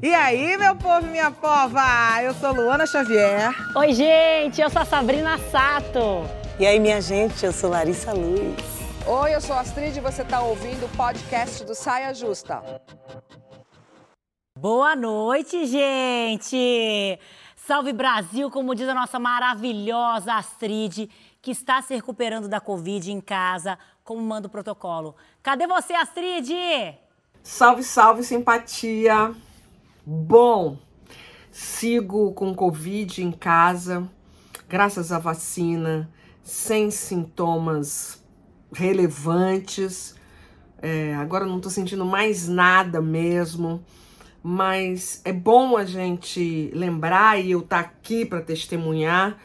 E 0.00 0.14
aí, 0.14 0.56
meu 0.56 0.76
povo 0.76 1.06
e 1.06 1.10
minha 1.10 1.30
pova? 1.30 1.82
Eu 2.22 2.32
sou 2.34 2.52
Luana 2.52 2.86
Xavier. 2.86 3.52
Oi, 3.74 3.92
gente, 3.92 4.60
eu 4.60 4.70
sou 4.70 4.82
a 4.82 4.84
Sabrina 4.84 5.36
Sato. 5.50 6.22
E 6.58 6.66
aí, 6.66 6.78
minha 6.78 7.00
gente, 7.00 7.44
eu 7.44 7.52
sou 7.52 7.70
Larissa 7.70 8.12
Luz. 8.12 8.56
Oi, 9.06 9.34
eu 9.34 9.40
sou 9.40 9.56
a 9.56 9.60
Astrid 9.60 9.96
e 9.96 10.00
você 10.00 10.22
está 10.22 10.40
ouvindo 10.40 10.86
o 10.86 10.88
podcast 10.96 11.64
do 11.64 11.74
Saia 11.74 12.12
Justa. 12.14 12.62
Boa 14.58 14.94
noite, 14.94 15.66
gente! 15.66 17.18
Salve 17.54 17.92
Brasil, 17.92 18.50
como 18.50 18.74
diz 18.74 18.88
a 18.88 18.94
nossa 18.94 19.18
maravilhosa 19.18 20.34
Astrid, 20.34 21.08
que 21.40 21.50
está 21.50 21.80
se 21.80 21.94
recuperando 21.94 22.48
da 22.48 22.60
Covid 22.60 23.12
em 23.12 23.20
casa, 23.20 23.78
como 24.04 24.20
manda 24.20 24.46
o 24.46 24.50
protocolo. 24.50 25.14
Cadê 25.42 25.66
você, 25.66 25.94
Astrid? 25.94 26.52
Salve, 27.50 27.82
salve, 27.82 28.22
simpatia! 28.22 29.34
Bom, 30.04 30.76
sigo 31.50 32.34
com 32.34 32.54
Covid 32.54 33.24
em 33.24 33.32
casa, 33.32 34.06
graças 34.68 35.10
à 35.10 35.18
vacina, 35.18 36.10
sem 36.42 36.90
sintomas 36.90 38.22
relevantes. 38.70 40.14
É, 40.82 41.14
agora 41.14 41.46
não 41.46 41.58
tô 41.58 41.70
sentindo 41.70 42.04
mais 42.04 42.46
nada 42.46 43.00
mesmo, 43.00 43.82
mas 44.42 45.22
é 45.24 45.32
bom 45.32 45.74
a 45.74 45.86
gente 45.86 46.70
lembrar 46.74 47.40
e 47.40 47.52
eu 47.52 47.60
estar 47.60 47.82
tá 47.82 47.88
aqui 47.88 48.26
para 48.26 48.42
testemunhar 48.42 49.38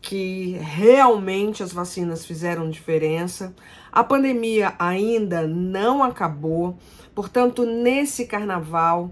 que 0.00 0.56
realmente 0.60 1.64
as 1.64 1.72
vacinas 1.72 2.24
fizeram 2.24 2.70
diferença. 2.70 3.54
A 3.90 4.04
pandemia 4.04 4.74
ainda 4.78 5.48
não 5.48 6.00
acabou, 6.00 6.78
portanto, 7.16 7.64
nesse 7.64 8.26
carnaval, 8.26 9.10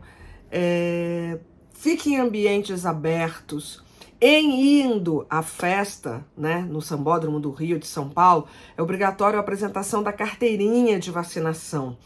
é, 0.52 1.38
fique 1.72 2.10
em 2.10 2.20
ambientes 2.20 2.84
abertos, 2.84 3.82
em 4.20 4.82
indo 4.82 5.26
à 5.28 5.42
festa, 5.42 6.22
né, 6.36 6.60
no 6.68 6.82
Sambódromo 6.82 7.40
do 7.40 7.50
Rio 7.50 7.78
de 7.78 7.86
São 7.86 8.10
Paulo, 8.10 8.46
é 8.76 8.82
obrigatório 8.82 9.38
a 9.38 9.40
apresentação 9.40 10.02
da 10.02 10.12
carteirinha 10.12 11.00
de 11.00 11.10
vacinação. 11.10 11.96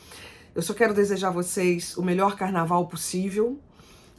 Eu 0.55 0.63
só 0.63 0.73
quero 0.73 0.95
desejar 0.95 1.29
a 1.29 1.33
vocês 1.33 1.97
o 1.97 2.03
melhor 2.03 2.37
carnaval 2.37 2.87
possível. 2.87 3.59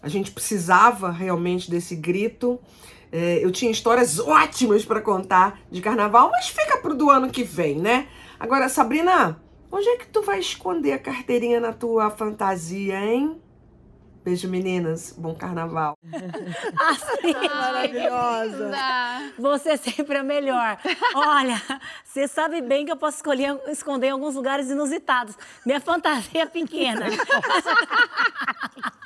A 0.02 0.10
gente 0.10 0.32
precisava 0.32 1.10
realmente 1.12 1.72
desse 1.72 1.96
grito. 1.96 2.60
É, 3.10 3.40
eu 3.44 3.52
tinha 3.52 3.72
histórias 3.72 4.20
ótimas 4.20 4.84
para 4.84 5.00
contar 5.00 5.62
de 5.72 5.82
carnaval, 5.82 6.30
mas 6.30 6.50
fica 6.50 6.78
pro 6.78 6.94
do 6.94 7.10
ano 7.10 7.30
que 7.30 7.44
vem, 7.44 7.80
né? 7.80 8.08
Agora, 8.38 8.68
Sabrina, 8.70 9.42
onde 9.72 9.88
é 9.90 9.98
que 9.98 10.08
tu 10.08 10.22
vai 10.22 10.40
esconder 10.40 10.94
a 10.94 11.00
carteirinha 11.00 11.60
na 11.60 11.74
tua 11.74 12.10
fantasia, 12.10 13.00
hein? 13.00 13.42
Beijo, 14.24 14.50
meninas. 14.50 15.16
Bom 15.18 15.34
carnaval. 15.34 15.98
Assim, 16.78 17.34
Maravilhosa. 17.34 18.72
Você 19.40 19.78
sempre 19.78 20.18
é 20.18 20.24
melhor. 20.24 20.78
Olha, 21.16 21.62
você 22.04 22.28
sabe 22.28 22.62
bem 22.62 22.86
que 22.86 22.92
eu 22.92 22.98
posso 22.98 23.18
escolher 23.18 23.58
esconder 23.68 24.08
em 24.08 24.12
alguns 24.12 24.36
lugares 24.36 24.70
inusitados. 24.70 25.36
Minha 25.66 25.80
fantasia 25.80 26.44
é 26.44 26.46
pequena. 26.46 27.06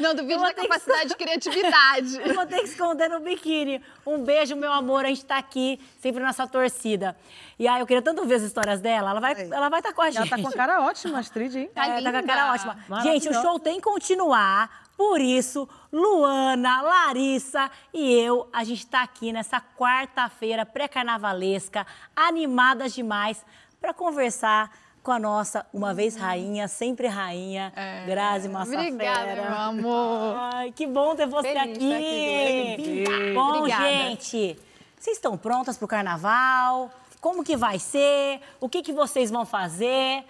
Não 0.00 0.14
duvide 0.14 0.40
da 0.40 0.54
capacidade 0.54 1.10
de 1.10 1.16
criatividade. 1.16 2.20
Eu 2.24 2.34
vou 2.34 2.46
ter 2.46 2.58
que 2.58 2.64
esconder 2.64 3.08
no 3.08 3.20
biquíni. 3.20 3.82
Um 4.06 4.24
beijo, 4.24 4.56
meu 4.56 4.72
amor. 4.72 5.04
A 5.04 5.08
gente 5.08 5.24
tá 5.24 5.36
aqui, 5.38 5.78
sempre 6.00 6.22
nessa 6.22 6.46
torcida. 6.46 7.16
E 7.58 7.68
aí, 7.68 7.80
eu 7.80 7.86
queria 7.86 8.02
tanto 8.02 8.24
ver 8.24 8.36
as 8.36 8.42
histórias 8.42 8.80
dela. 8.80 9.10
Ela 9.10 9.20
vai 9.20 9.32
estar 9.32 9.54
ela 9.54 9.68
vai 9.68 9.82
tá 9.82 9.92
com 9.92 10.00
a 10.00 10.10
gente. 10.10 10.16
Ela 10.16 10.28
tá 10.28 10.38
com 10.38 10.48
a 10.48 10.52
cara 10.52 10.80
ótima, 10.80 11.18
Astrid, 11.18 11.54
hein? 11.54 11.70
Tá, 11.74 11.86
é, 11.86 12.02
tá 12.02 12.10
com 12.10 12.18
a 12.18 12.22
cara 12.22 12.52
ótima. 12.52 12.76
Gente, 13.02 13.28
o 13.28 13.34
show 13.34 13.58
tem 13.58 13.76
que 13.76 13.82
continuar. 13.82 14.88
Por 14.96 15.18
isso, 15.18 15.66
Luana, 15.90 16.82
Larissa 16.82 17.70
e 17.92 18.12
eu, 18.20 18.46
a 18.52 18.62
gente 18.64 18.86
tá 18.86 19.02
aqui 19.02 19.32
nessa 19.32 19.58
quarta-feira 19.58 20.66
pré-carnavalesca, 20.66 21.86
animadas 22.14 22.92
demais, 22.92 23.42
para 23.80 23.94
conversar 23.94 24.70
com 25.02 25.12
a 25.12 25.18
nossa, 25.18 25.66
uma 25.72 25.94
vez 25.94 26.14
rainha, 26.16 26.68
sempre 26.68 27.06
rainha, 27.06 27.72
Grazi 28.06 28.48
Massafera. 28.48 28.88
Obrigada, 28.88 29.34
meu 29.34 29.54
amor. 29.54 30.36
Ai, 30.54 30.72
que 30.72 30.86
bom 30.86 31.14
ter 31.16 31.26
você 31.26 31.52
Feliz 31.52 31.76
aqui. 31.76 32.72
aqui. 32.74 33.34
Bom, 33.34 33.58
Obrigada. 33.58 33.84
gente, 33.84 34.58
vocês 34.98 35.16
estão 35.16 35.36
prontas 35.38 35.78
para 35.78 35.84
o 35.84 35.88
carnaval? 35.88 36.90
Como 37.20 37.42
que 37.44 37.56
vai 37.56 37.78
ser? 37.78 38.40
O 38.60 38.68
que, 38.68 38.82
que 38.82 38.92
vocês 38.92 39.30
vão 39.30 39.44
fazer? 39.46 40.24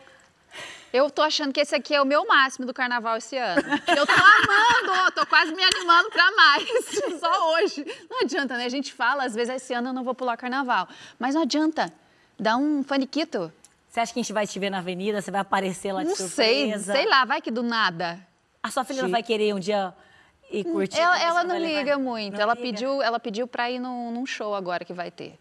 Eu 0.92 1.08
tô 1.08 1.22
achando 1.22 1.52
que 1.52 1.60
esse 1.60 1.75
aqui 1.75 1.94
é 1.94 2.02
o 2.02 2.04
meu 2.04 2.26
máximo 2.26 2.66
do 2.66 2.75
carnaval 2.75 3.16
esse 3.16 3.37
ano. 3.37 3.62
Eu 3.87 4.06
tô 4.06 4.12
amando, 4.12 5.12
tô 5.14 5.25
quase 5.26 5.54
me 5.54 5.62
animando 5.62 6.10
pra 6.10 6.31
mais. 6.32 6.64
Só 7.20 7.54
hoje. 7.54 7.87
Não 8.10 8.22
adianta, 8.22 8.56
né? 8.56 8.64
A 8.64 8.69
gente 8.69 8.92
fala, 8.92 9.25
às 9.25 9.34
vezes, 9.34 9.54
esse 9.54 9.72
ano 9.72 9.91
eu 9.91 9.92
não 9.92 10.02
vou 10.02 10.14
pular 10.14 10.37
carnaval. 10.37 10.88
Mas 11.16 11.37
não 11.37 11.42
adianta. 11.42 11.92
Dá 12.38 12.56
um 12.56 12.82
faniquito. 12.82 13.52
Você 13.91 13.99
acha 14.01 14.12
que 14.12 14.21
a 14.21 14.23
gente 14.23 14.33
vai 14.33 14.47
te 14.47 14.56
ver 14.59 14.71
na 14.71 14.78
avenida? 14.78 15.21
Você 15.21 15.31
vai 15.33 15.41
aparecer 15.41 15.93
lá 15.93 16.03
de 16.05 16.11
Não 16.11 16.15
sei, 16.17 16.27
surpresa? 16.28 16.93
sei 16.93 17.06
lá, 17.09 17.25
vai 17.25 17.41
que 17.43 17.51
do 17.51 17.62
nada. 17.62 18.25
A 18.62 18.71
sua 18.71 18.84
filha 18.84 19.03
não 19.03 19.11
vai 19.11 19.23
querer 19.23 19.53
um 19.53 19.59
dia 19.59 19.93
ir 20.51 20.62
curtir? 20.65 20.99
Ela, 21.01 21.21
ela 21.21 21.43
não 21.43 21.51
vai 21.51 21.59
levar? 21.59 21.78
liga 21.81 21.99
muito. 21.99 22.34
Não 22.34 22.41
ela, 22.41 22.55
liga? 22.55 22.67
pediu, 22.67 23.03
ela 23.03 23.19
pediu 23.19 23.49
pra 23.49 23.69
ir 23.69 23.81
num, 23.81 24.12
num 24.12 24.25
show 24.25 24.55
agora 24.55 24.84
que 24.84 24.93
vai 24.93 25.11
ter. 25.11 25.37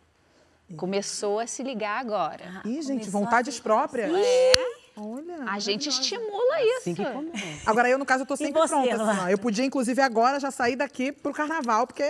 Começou 0.76 1.40
a 1.40 1.46
se 1.48 1.62
ligar 1.64 2.00
agora. 2.00 2.62
Ih, 2.66 2.82
gente, 2.82 3.02
Começou 3.02 3.12
vontades 3.12 3.60
a- 3.60 3.62
próprias. 3.62 4.12
É, 4.16 4.58
Olha. 4.98 5.44
a 5.48 5.60
gente 5.60 5.90
estimula 5.90 6.62
isso. 6.64 6.78
Assim 6.80 6.96
que 6.96 7.06
começa. 7.06 7.70
Agora, 7.70 7.90
eu, 7.90 7.98
no 8.00 8.06
caso, 8.06 8.24
eu 8.24 8.28
tô 8.28 8.36
sempre 8.36 8.60
você, 8.62 8.68
pronta. 8.74 9.12
Assim. 9.12 9.32
Eu 9.32 9.38
podia, 9.38 9.66
inclusive, 9.66 10.02
agora 10.02 10.40
já 10.40 10.50
sair 10.52 10.76
daqui 10.76 11.12
pro 11.12 11.34
carnaval, 11.34 11.86
porque 11.88 12.04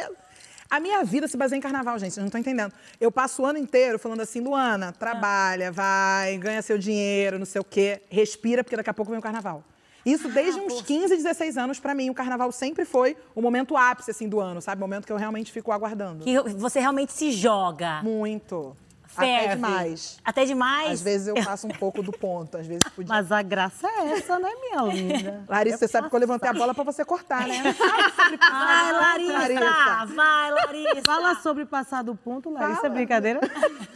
a 0.69 0.79
minha 0.79 1.03
vida 1.03 1.27
se 1.27 1.35
baseia 1.35 1.57
em 1.57 1.61
carnaval, 1.61 1.97
gente. 1.97 2.13
Vocês 2.13 2.21
não 2.21 2.27
estão 2.27 2.39
entendendo. 2.39 2.71
Eu 3.01 3.11
passo 3.11 3.41
o 3.41 3.45
ano 3.45 3.57
inteiro 3.57 3.97
falando 3.97 4.21
assim, 4.21 4.39
Luana, 4.39 4.91
trabalha, 4.91 5.71
vai, 5.71 6.37
ganha 6.37 6.61
seu 6.61 6.77
dinheiro, 6.77 7.39
não 7.39 7.45
sei 7.45 7.59
o 7.59 7.63
quê, 7.63 8.01
respira, 8.09 8.63
porque 8.63 8.75
daqui 8.75 8.89
a 8.89 8.93
pouco 8.93 9.11
vem 9.11 9.19
o 9.19 9.23
carnaval. 9.23 9.63
Isso 10.05 10.29
desde 10.29 10.59
uns 10.59 10.81
15, 10.81 11.15
16 11.15 11.57
anos, 11.57 11.79
pra 11.79 11.93
mim, 11.93 12.09
o 12.09 12.13
carnaval 12.13 12.51
sempre 12.51 12.85
foi 12.85 13.17
o 13.35 13.41
momento 13.41 13.75
ápice, 13.75 14.11
assim, 14.11 14.29
do 14.29 14.39
ano, 14.39 14.61
sabe? 14.61 14.79
O 14.79 14.81
momento 14.81 15.05
que 15.05 15.11
eu 15.11 15.17
realmente 15.17 15.51
fico 15.51 15.71
aguardando. 15.71 16.23
Que 16.23 16.39
você 16.39 16.79
realmente 16.79 17.11
se 17.11 17.31
joga. 17.31 18.01
Muito. 18.01 18.75
Ferve. 19.09 19.45
Até 19.45 19.55
demais. 19.55 20.19
Até 20.23 20.45
demais? 20.45 20.91
Às 20.91 21.01
vezes 21.01 21.27
eu 21.27 21.35
passo 21.43 21.65
um 21.65 21.71
pouco 21.71 22.03
do 22.03 22.11
ponto, 22.11 22.57
às 22.57 22.67
vezes 22.67 22.83
podia. 22.95 23.09
Mas 23.09 23.31
a 23.31 23.41
graça 23.41 23.87
é 23.87 24.11
essa, 24.11 24.37
né, 24.37 24.49
minha 24.61 24.81
linda? 24.93 25.43
Larissa, 25.49 25.77
você 25.79 25.87
sabe 25.87 26.09
que 26.09 26.15
eu 26.15 26.19
levantei 26.19 26.47
a 26.47 26.53
bola 26.53 26.75
pra 26.75 26.83
você 26.83 27.03
cortar, 27.03 27.47
né? 27.47 27.63
Vai, 27.73 28.91
Larissa! 28.91 29.33
Larissa. 29.33 30.15
Vai, 30.15 30.51
Larissa! 30.51 31.01
Fala 31.05 31.35
sobre 31.41 31.65
passar 31.65 32.03
do 32.03 32.15
ponto, 32.15 32.51
Larissa, 32.51 32.85
é 32.85 32.89
brincadeira? 32.89 33.39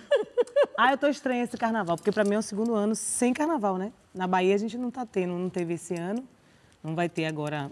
ah, 0.75 0.91
eu 0.91 0.97
tô 0.97 1.07
estranha 1.07 1.43
esse 1.43 1.57
carnaval, 1.57 1.95
porque 1.95 2.11
pra 2.11 2.23
mim 2.23 2.33
é 2.33 2.39
o 2.39 2.43
segundo 2.43 2.73
ano 2.73 2.95
sem 2.95 3.33
carnaval, 3.33 3.77
né? 3.77 3.91
Na 4.15 4.25
Bahia 4.25 4.55
a 4.55 4.57
gente 4.57 4.77
não 4.77 4.89
tá 4.89 5.05
tendo, 5.05 5.33
não 5.33 5.49
teve 5.49 5.75
esse 5.75 5.93
ano, 5.93 6.27
não 6.83 6.95
vai 6.95 7.07
ter 7.07 7.25
agora 7.25 7.69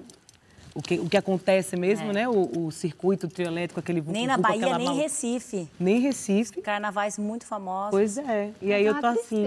o 0.74 0.82
que, 0.82 1.00
o 1.00 1.10
que 1.10 1.18
acontece 1.18 1.76
mesmo, 1.76 2.14
né? 2.14 2.28
O, 2.30 2.68
o 2.68 2.72
circuito 2.72 3.28
trio 3.28 3.48
elétrico, 3.48 3.80
aquele 3.80 4.00
É. 4.00 4.04
Nem 4.12 4.28
na 4.28 4.38
Bahia, 4.38 4.66
aquela 4.66 4.78
nem 4.78 4.96
Recife. 4.96 5.68
Nem 5.80 6.00
Recife. 6.00 6.62
Carnavais 6.62 7.18
muito 7.18 7.46
famosos. 7.46 7.92
Pois 7.92 8.18
é. 8.18 8.52
E 8.62 8.72
aí 8.72 8.86
É 8.86 8.90
eu 8.90 8.94
uma 8.94 9.02
tô 9.02 9.08
assim, 9.08 9.46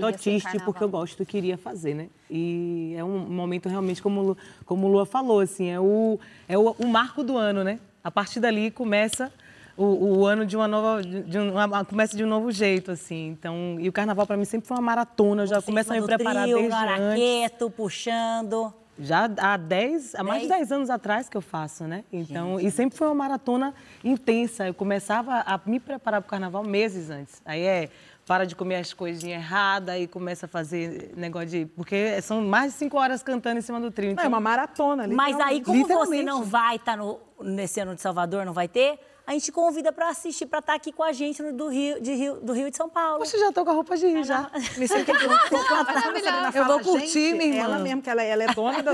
tô 0.00 0.12
triste 0.12 0.58
porque 0.64 0.82
eu 0.82 0.88
gosto, 0.88 1.24
queria 1.24 1.56
fazer, 1.56 1.94
né? 1.94 2.08
E 2.28 2.94
é 2.96 3.04
um 3.04 3.18
momento 3.18 3.68
realmente, 3.68 4.02
como, 4.02 4.36
como 4.64 4.86
o 4.86 4.90
Lua 4.90 5.06
falou, 5.06 5.40
assim, 5.40 5.68
é 5.68 5.78
o, 5.78 6.18
é 6.48 6.58
o, 6.58 6.74
o 6.78 6.86
marco 6.86 7.22
do 7.22 7.36
ano, 7.36 7.62
né? 7.62 7.78
A 8.02 8.10
partir 8.10 8.40
dali 8.40 8.70
começa 8.70 9.32
o, 9.76 9.84
o 10.18 10.26
ano 10.26 10.44
de 10.44 10.56
uma 10.56 10.66
nova, 10.66 11.02
de 11.02 11.38
uma, 11.38 11.84
começa 11.84 12.16
de 12.16 12.24
um 12.24 12.28
novo 12.28 12.50
jeito, 12.50 12.90
assim. 12.90 13.28
Então, 13.28 13.76
e 13.78 13.88
o 13.88 13.92
carnaval 13.92 14.26
para 14.26 14.36
mim 14.36 14.44
sempre 14.44 14.66
foi 14.66 14.76
uma 14.76 14.82
maratona, 14.82 15.42
eu 15.42 15.46
já 15.46 15.62
começo 15.62 15.92
a 15.92 15.96
me 15.96 16.02
preparar 16.02 16.44
trio, 16.44 16.58
desde 16.58 16.74
antes. 16.76 17.74
puxando. 17.76 18.74
Já 18.98 19.28
há 19.38 19.56
10, 19.56 20.14
há 20.14 20.22
mais 20.22 20.42
de 20.42 20.48
10 20.48 20.72
anos 20.72 20.90
atrás 20.90 21.28
que 21.28 21.36
eu 21.36 21.42
faço, 21.42 21.84
né? 21.84 22.04
Então, 22.12 22.58
e 22.58 22.70
sempre 22.70 22.96
foi 22.96 23.06
uma 23.08 23.14
maratona 23.14 23.74
intensa. 24.02 24.66
Eu 24.66 24.74
começava 24.74 25.40
a 25.40 25.60
me 25.66 25.78
preparar 25.78 26.20
para 26.22 26.26
o 26.26 26.30
carnaval 26.30 26.64
meses 26.64 27.10
antes. 27.10 27.42
Aí 27.44 27.62
é 27.62 27.90
para 28.26 28.44
de 28.44 28.56
comer 28.56 28.76
as 28.76 28.92
coisinhas 28.92 29.40
erradas 29.40 30.00
e 30.00 30.06
começa 30.06 30.46
a 30.46 30.48
fazer 30.48 31.12
negócio 31.16 31.48
de. 31.48 31.66
Porque 31.66 32.20
são 32.22 32.42
mais 32.42 32.72
de 32.72 32.78
5 32.78 32.96
horas 32.96 33.22
cantando 33.22 33.58
em 33.58 33.62
cima 33.62 33.80
do 33.80 33.90
trio. 33.90 34.08
Não, 34.08 34.12
Então, 34.14 34.24
é 34.24 34.28
uma 34.28 34.40
maratona 34.40 35.04
ali. 35.04 35.14
Mas 35.14 35.38
aí, 35.38 35.62
como 35.62 35.86
você 35.86 36.22
não 36.22 36.42
vai 36.42 36.76
estar 36.76 36.96
no, 36.96 37.20
nesse 37.40 37.78
ano 37.80 37.94
de 37.94 38.00
Salvador, 38.00 38.44
não 38.44 38.52
vai 38.52 38.66
ter? 38.66 38.98
A 39.26 39.32
gente 39.32 39.50
convida 39.50 39.92
pra 39.92 40.08
assistir, 40.10 40.46
pra 40.46 40.60
estar 40.60 40.74
aqui 40.74 40.92
com 40.92 41.02
a 41.02 41.12
gente 41.12 41.42
no, 41.42 41.52
do, 41.52 41.68
Rio, 41.68 42.00
de 42.00 42.14
Rio, 42.14 42.36
do 42.36 42.52
Rio 42.52 42.68
e 42.68 42.70
de 42.70 42.76
São 42.76 42.88
Paulo. 42.88 43.18
Poxa, 43.18 43.36
já 43.38 43.50
tô 43.50 43.64
com 43.64 43.70
a 43.72 43.74
roupa 43.74 43.96
de 43.96 44.06
ir, 44.06 44.24
já. 44.24 44.48
Me 44.76 44.86
sinto 44.86 45.10
Maravilhosa. 45.12 46.58
Eu 46.58 46.64
vou 46.64 46.80
curtir, 46.80 47.34
minha 47.34 47.56
irmã. 47.56 47.64
Ela 47.64 47.78
mesmo, 47.80 48.02
que 48.02 48.08
ela, 48.10 48.22
ela 48.22 48.44
é 48.44 48.46
dona 48.54 48.82
da, 48.82 48.92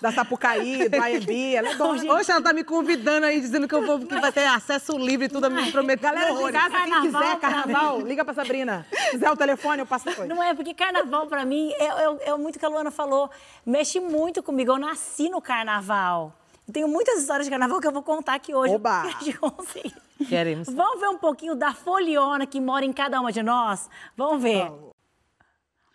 da 0.00 0.12
Sapucaí, 0.12 0.86
do 0.88 0.96
AMB, 0.96 1.54
ela 1.56 1.70
é 1.70 1.74
dona. 1.74 2.04
Poxa, 2.04 2.32
ela 2.32 2.42
tá 2.42 2.52
me 2.52 2.62
convidando 2.62 3.26
aí, 3.26 3.40
dizendo 3.40 3.66
que 3.66 3.74
eu 3.74 3.84
vou, 3.84 3.98
que 3.98 4.14
vai 4.20 4.30
ter 4.32 4.46
acesso 4.46 4.96
livre 4.96 5.26
e 5.26 5.28
tudo, 5.28 5.50
me 5.50 5.72
prometendo. 5.72 6.02
Galera 6.14 6.32
de 6.34 6.52
casa, 6.52 6.70
quem 6.70 6.90
Carnaval, 6.90 7.02
quiser 7.22 7.40
carnaval, 7.40 8.00
liga 8.00 8.24
pra 8.24 8.34
Sabrina. 8.34 8.86
Se 8.92 9.10
quiser 9.10 9.30
o 9.30 9.36
telefone, 9.36 9.80
eu 9.80 9.86
passo 9.86 10.04
depois. 10.04 10.28
Não 10.28 10.42
é, 10.42 10.54
porque 10.54 10.72
carnaval 10.72 11.26
pra 11.26 11.44
mim 11.44 11.72
é, 11.78 11.84
é- 11.86 12.30
é 12.30 12.36
muito 12.36 12.56
o 12.56 12.58
que 12.58 12.64
a 12.64 12.68
Luana 12.68 12.90
falou, 12.90 13.30
mexe 13.66 13.98
muito 13.98 14.42
comigo. 14.42 14.72
Eu 14.72 14.78
nasci 14.78 15.28
no 15.28 15.40
carnaval. 15.40 16.32
Eu 16.66 16.72
tenho 16.72 16.88
muitas 16.88 17.18
histórias 17.20 17.46
de 17.46 17.50
carnaval 17.50 17.80
que 17.80 17.86
eu 17.86 17.92
vou 17.92 18.02
contar 18.02 18.34
aqui 18.34 18.54
hoje. 18.54 18.74
Oba! 18.74 19.04
Queremos. 20.28 20.68
Vamos 20.68 21.00
ver 21.00 21.08
um 21.08 21.18
pouquinho 21.18 21.54
da 21.54 21.74
foliona 21.74 22.46
que 22.46 22.60
mora 22.60 22.84
em 22.84 22.92
cada 22.92 23.20
uma 23.20 23.30
de 23.30 23.42
nós? 23.42 23.88
Vamos 24.16 24.42
ver. 24.42 24.70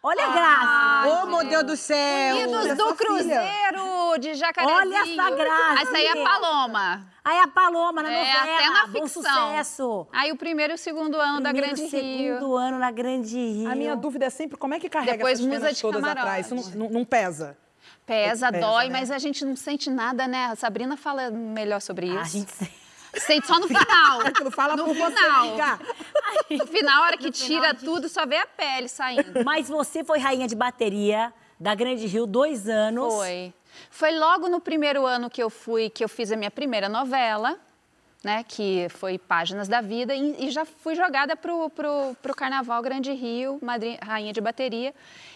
Olha 0.02 0.26
a 0.28 0.32
Graça. 0.32 1.24
Ô, 1.24 1.26
meu 1.28 1.44
Deus 1.50 1.64
do 1.64 1.76
céu! 1.76 2.36
Unidos 2.38 2.78
do. 2.78 2.96
Cruzeiro 2.96 4.18
de 4.20 4.34
Jacarezinho. 4.34 4.80
Olha 4.80 4.96
essa 4.98 5.30
graça. 5.36 5.82
Essa 5.82 5.98
aí 5.98 6.06
é 6.06 6.22
a 6.22 6.24
Paloma. 6.24 7.06
Aí 7.26 7.40
a 7.40 7.48
Paloma 7.48 8.02
na 8.04 8.10
É, 8.12 8.18
novela. 8.18 8.42
até 8.56 8.70
na 8.70 8.88
Bom 8.88 9.04
ficção. 9.08 9.24
sucesso. 9.24 10.08
Aí 10.14 10.32
o 10.32 10.38
primeiro 10.38 10.74
e 10.74 10.76
o 10.76 10.78
segundo 10.78 11.20
ano 11.20 11.42
da 11.42 11.50
Primeiro, 11.50 11.76
Grande 11.76 11.92
Rio. 11.98 12.36
segundo 12.36 12.56
ano 12.56 12.80
na 12.80 12.92
Grande 12.92 13.38
Rio. 13.38 13.70
A 13.72 13.76
minha 13.76 13.96
dúvida 13.96 14.26
é 14.26 14.30
sempre 14.30 14.58
como 14.58 14.74
é 14.74 14.80
que 14.80 14.88
carrega 14.90 15.18
Depois 15.18 15.38
essas 15.40 15.52
penas 15.52 15.76
de 15.76 15.82
todas 15.82 16.00
camarote. 16.02 16.20
atrás? 16.22 16.46
Isso 16.52 16.56
não, 16.78 16.86
não- 16.86 16.90
não 17.00 17.06
pesa? 17.06 17.58
Pesa, 18.10 18.52
Pesa, 18.52 18.66
dói, 18.68 18.86
né? 18.88 19.00
mas 19.00 19.12
a 19.12 19.18
gente 19.20 19.46
não 19.46 19.56
sente 19.56 19.90
nada, 19.90 20.28
né? 20.28 20.48
A 20.48 20.56
Sabrina 20.56 20.98
fala 20.98 21.30
melhor 21.32 21.80
sobre 21.80 22.08
isso. 22.08 22.20
A 22.20 22.24
gente... 22.24 22.80
Sente 23.16 23.48
só 23.48 23.60
no 23.60 23.68
final. 23.70 24.22
Aquilo 24.22 24.52
fala 24.52 24.76
no 24.76 24.86
você, 24.94 25.16
final. 25.16 25.40
amiga. 25.42 25.80
No 26.52 26.68
final, 26.68 27.04
a 27.04 27.06
hora 27.08 27.18
que 27.18 27.32
tira 27.32 27.70
gente- 27.70 27.84
tudo, 27.86 28.08
só 28.10 28.26
vê 28.26 28.38
a 28.38 28.46
pele 28.46 28.88
saindo. 28.88 29.44
Mas 29.44 29.68
você 29.68 30.04
foi 30.04 30.20
rainha 30.20 30.48
de 30.48 30.56
bateria 30.56 31.34
da 31.60 31.74
Grande 31.74 32.06
Rio 32.06 32.26
dois 32.28 32.68
anos. 32.70 33.14
Foi. 33.14 33.54
Foi 33.90 34.12
logo 34.18 34.48
no 34.48 34.60
primeiro 34.60 35.06
ano 35.06 35.30
que 35.30 35.42
eu 35.42 35.50
fui, 35.50 35.90
que 35.90 36.04
eu 36.04 36.10
fiz 36.10 36.32
a 36.32 36.36
minha 36.36 36.52
primeira 36.52 36.88
novela, 36.88 37.58
né? 38.24 38.44
Que 38.48 38.88
foi 38.90 39.18
Páginas 39.18 39.68
da 39.68 39.82
Vida, 39.82 40.14
e, 40.14 40.46
e 40.48 40.52
já 40.52 40.64
fui 40.66 40.94
jogada 40.96 41.36
pro, 41.36 41.70
pro, 41.72 42.16
pro 42.22 42.36
Carnaval 42.36 42.82
Grande 42.84 43.12
Rio, 43.12 43.58
madri- 43.62 43.98
rainha 44.04 44.32
de 44.34 44.42
bateria. 44.42 44.94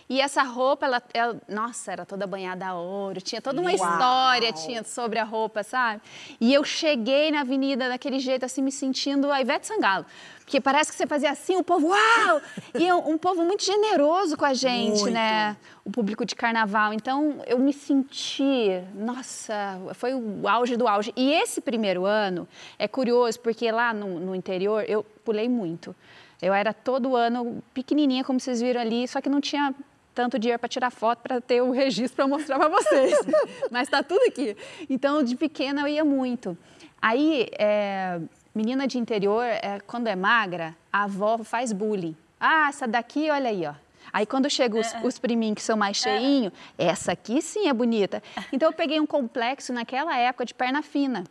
E 0.10 0.20
essa 0.20 0.44
roupa, 0.44 0.86
ela, 0.86 1.02
ela- 1.14 1.42
nossa, 1.48 1.92
era 1.92 2.06
toda 2.06 2.28
banhada 2.28 2.68
a 2.68 2.74
ouro, 2.76 3.22
tinha 3.22 3.42
toda 3.42 3.62
uma 3.62 3.72
história 3.72 4.52
tinha 4.52 4.84
sobre 4.84 5.18
a 5.20 5.24
roupa, 5.24 5.64
sabe? 5.64 6.02
E 6.40 6.54
eu 6.54 6.64
cheguei 6.64 7.32
na 7.32 7.42
avenida 7.42 7.88
daquele 7.88 8.20
jeito, 8.20 8.46
assim, 8.46 8.62
me 8.62 8.72
sentindo 8.72 9.32
a 9.32 9.42
Ivete 9.42 9.66
Sangalo. 9.68 10.06
Porque 10.40 10.60
parece 10.60 10.92
que 10.92 10.98
você 10.98 11.08
fazia 11.08 11.32
assim, 11.32 11.56
o 11.56 11.64
povo, 11.64 11.88
uau! 11.88 12.42
E 12.78 12.92
um, 12.92 13.18
povo 13.18 13.46
muito 13.46 13.64
generoso 13.64 14.36
com 14.36 14.44
a 14.44 14.54
gente, 14.54 15.10
né? 15.10 15.56
O 15.86 15.90
público 15.90 16.26
de 16.26 16.36
carnaval. 16.36 16.94
Então, 16.94 17.42
eu 17.48 17.58
me 17.58 17.72
senti, 17.72 18.70
nossa, 18.94 19.80
foi 19.94 20.14
o 20.14 20.48
auge 20.48 20.76
do 20.76 20.86
auge. 20.86 21.14
E 21.16 21.32
esse 21.32 21.62
primeiro 21.62 22.06
ano 22.06 22.46
é 22.78 22.90
curioso, 22.90 23.40
porque 23.40 23.72
lá 23.72 23.94
no, 23.94 24.20
no 24.20 24.36
interior 24.36 24.84
eu 24.86 25.02
pulei 25.24 25.48
muito. 25.48 25.96
Eu 26.42 26.54
era 26.54 26.74
todo 26.74 27.16
ano 27.16 27.64
pequenininha, 27.74 28.22
como 28.26 28.38
vocês 28.38 28.60
viram 28.62 28.82
ali, 28.82 29.08
só 29.08 29.22
que 29.22 29.30
não 29.30 29.40
tinha 29.40 29.74
tanto 30.14 30.38
dinheiro 30.38 30.60
para 30.60 30.70
tirar 30.70 30.92
foto, 30.92 31.20
para 31.20 31.42
ter 31.42 31.62
o 31.62 31.72
registro 31.72 32.16
para 32.16 32.28
mostrar 32.28 32.58
para 32.60 32.70
vocês. 32.70 33.18
Mas 33.72 33.88
está 33.88 34.04
tudo 34.04 34.22
aqui. 34.28 34.56
Então, 34.90 35.24
de 35.24 35.36
pequena 35.36 35.82
eu 35.82 35.88
ia 35.88 36.06
muito. 36.06 36.58
Aí, 37.02 37.48
é, 37.58 38.20
menina 38.54 38.88
de 38.88 38.98
interior, 38.98 39.44
é, 39.44 39.80
quando 39.86 40.08
é 40.08 40.16
magra, 40.16 40.76
a 40.92 41.04
avó 41.04 41.38
faz 41.40 41.74
bullying. 41.74 42.16
Ah, 42.40 42.68
essa 42.70 42.88
daqui, 42.88 43.30
olha 43.30 43.50
aí, 43.50 43.66
ó. 43.66 43.74
Aí 44.12 44.26
quando 44.26 44.50
chegam 44.50 44.80
os, 44.80 44.94
os 45.04 45.18
priminhos 45.18 45.56
que 45.56 45.62
são 45.64 45.76
mais 45.76 45.98
cheinhos, 45.98 46.54
essa 46.78 47.14
aqui 47.14 47.42
sim 47.42 47.68
é 47.68 47.74
bonita. 47.74 48.22
Então 48.52 48.70
eu 48.70 48.74
peguei 48.74 49.00
um 49.00 49.06
complexo 49.06 49.74
naquela 49.74 50.16
época 50.16 50.46
de 50.46 50.54
perna 50.54 50.84
fina. 50.84 51.24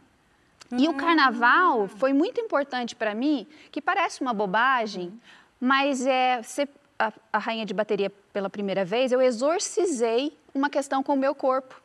E 0.77 0.89
o 0.89 0.95
carnaval 0.95 1.87
foi 1.87 2.13
muito 2.15 2.41
importante 2.41 2.97
para 2.97 3.15
mim, 3.15 3.47
que 3.71 3.81
parece 3.81 4.23
uma 4.23 4.33
bobagem, 4.33 5.13
mas 5.61 6.07
é 6.07 6.43
ser 6.43 6.69
a, 6.99 7.13
a 7.33 7.39
rainha 7.39 7.67
de 7.67 7.75
bateria 7.75 8.11
pela 8.33 8.49
primeira 8.51 8.85
vez, 8.85 9.13
eu 9.13 9.21
exorcizei 9.21 10.37
uma 10.55 10.69
questão 10.71 11.03
com 11.03 11.15
o 11.15 11.17
meu 11.17 11.35
corpo. 11.35 11.81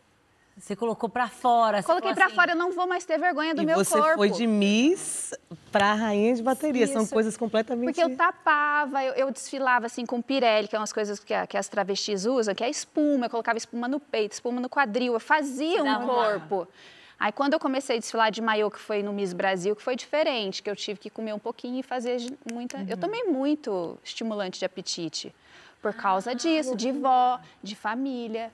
Você 0.57 0.75
colocou 0.75 1.07
pra 1.07 1.27
fora. 1.27 1.81
você 1.81 1.85
Coloquei 1.87 2.13
para 2.15 2.25
assim, 2.25 2.35
fora, 2.35 2.53
eu 2.53 2.55
não 2.55 2.71
vou 2.71 2.87
mais 2.87 3.05
ter 3.05 3.19
vergonha 3.19 3.53
do 3.53 3.61
E 3.61 3.65
meu 3.65 3.75
você 3.75 3.93
corpo. 3.95 4.15
foi 4.15 4.31
de 4.31 4.47
Miss 4.47 5.31
pra 5.71 5.93
rainha 5.93 6.33
de 6.33 6.41
bateria. 6.41 6.87
São 6.87 7.03
Isso. 7.03 7.13
coisas 7.13 7.37
completamente... 7.37 7.85
Porque 7.93 8.01
eu 8.01 8.17
tapava, 8.17 9.03
eu, 9.03 9.13
eu 9.13 9.31
desfilava 9.31 9.85
assim 9.85 10.03
com 10.03 10.19
pirelli, 10.19 10.67
que 10.67 10.75
é 10.75 10.79
umas 10.79 10.91
coisas 10.91 11.19
que, 11.19 11.31
a- 11.31 11.45
que 11.45 11.55
as 11.55 11.67
travestis 11.69 12.25
usam, 12.25 12.55
que 12.55 12.63
é 12.63 12.69
espuma. 12.71 13.27
Eu 13.27 13.29
colocava 13.29 13.55
espuma 13.55 13.87
no 13.87 13.99
peito, 13.99 14.31
espuma 14.31 14.59
no 14.59 14.67
quadril, 14.67 15.13
eu 15.13 15.19
fazia 15.19 15.83
um 15.83 15.85
uma- 15.85 15.99
corpo. 16.07 16.67
Aí 17.19 17.31
quando 17.31 17.53
eu 17.53 17.59
comecei 17.59 17.97
a 17.97 17.99
desfilar 17.99 18.31
de 18.31 18.41
maiô, 18.41 18.71
que 18.71 18.79
foi 18.79 19.03
no 19.03 19.13
Miss 19.13 19.33
Brasil, 19.33 19.75
que 19.75 19.81
foi 19.83 19.95
diferente, 19.95 20.63
que 20.63 20.69
eu 20.71 20.75
tive 20.75 20.99
que 20.99 21.09
comer 21.11 21.33
um 21.33 21.39
pouquinho 21.39 21.79
e 21.79 21.83
fazer 21.83 22.17
muita. 22.51 22.83
Eu 22.89 22.97
tomei 22.97 23.25
muito 23.25 23.95
estimulante 24.03 24.57
de 24.57 24.65
apetite 24.65 25.33
por 25.81 25.93
causa 25.93 26.33
disso, 26.35 26.75
de 26.75 26.91
vó, 26.91 27.39
de 27.63 27.75
família. 27.75 28.51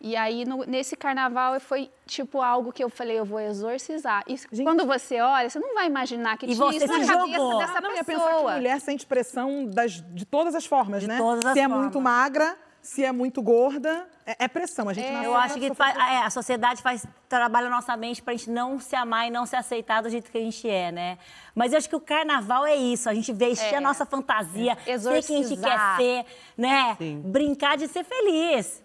E 0.00 0.14
aí, 0.16 0.44
no- 0.44 0.64
nesse 0.64 0.96
carnaval, 0.96 1.58
foi 1.58 1.90
tipo 2.06 2.42
algo 2.42 2.70
que 2.72 2.84
eu 2.84 2.90
falei, 2.90 3.18
eu 3.18 3.24
vou 3.24 3.40
exorcizar. 3.40 4.22
E 4.28 4.36
quando 4.62 4.84
você 4.84 5.18
olha, 5.20 5.48
você 5.48 5.58
não 5.58 5.74
vai 5.74 5.86
imaginar 5.86 6.36
que 6.36 6.44
E 6.44 6.54
tinha 6.54 6.68
isso 6.70 6.86
na 6.86 6.94
se 7.00 7.06
cabeça 7.06 7.12
jogou. 7.38 7.58
dessa 7.58 7.80
não, 7.80 7.94
ia 7.94 8.04
pessoa. 8.04 8.28
pensar 8.28 8.44
que 8.48 8.52
mulher 8.56 8.80
sente 8.82 9.06
pressão 9.06 9.64
das, 9.64 9.92
de 10.12 10.26
todas 10.26 10.54
as 10.54 10.66
formas, 10.66 11.00
De 11.02 11.08
né? 11.08 11.16
todas 11.16 11.44
as 11.46 11.52
se 11.54 11.60
é 11.60 11.62
formas. 11.64 11.80
muito 11.84 12.00
magra, 12.02 12.54
se 12.84 13.02
é 13.04 13.10
muito 13.10 13.40
gorda, 13.42 14.06
é, 14.26 14.44
é 14.44 14.48
pressão. 14.48 14.88
A 14.88 14.92
gente 14.92 15.10
nasceu 15.10 15.30
Eu 15.30 15.36
acho 15.36 15.54
que 15.54 15.68
sofrer 15.68 15.94
fa- 15.94 16.10
é, 16.12 16.18
a 16.18 16.30
sociedade 16.30 16.82
faz 16.82 17.06
trabalha 17.28 17.70
nossa 17.70 17.96
mente 17.96 18.22
pra 18.22 18.34
gente 18.34 18.50
não 18.50 18.78
se 18.78 18.94
amar 18.94 19.26
e 19.26 19.30
não 19.30 19.46
se 19.46 19.56
aceitar 19.56 20.02
do 20.02 20.10
jeito 20.10 20.30
que 20.30 20.36
a 20.36 20.40
gente 20.40 20.68
é, 20.68 20.92
né? 20.92 21.18
Mas 21.54 21.72
eu 21.72 21.78
acho 21.78 21.88
que 21.88 21.96
o 21.96 22.00
carnaval 22.00 22.66
é 22.66 22.76
isso, 22.76 23.08
a 23.08 23.14
gente 23.14 23.32
vestir 23.32 23.74
É. 23.74 23.78
a 23.78 23.80
nossa 23.80 24.04
fantasia, 24.04 24.76
ser 24.84 25.22
quem 25.24 25.40
a 25.44 25.48
gente 25.48 25.60
quer 25.60 25.96
ser, 25.96 26.26
né? 26.56 26.94
Sim. 26.98 27.22
Brincar 27.24 27.76
de 27.76 27.88
ser 27.88 28.04
feliz. 28.04 28.82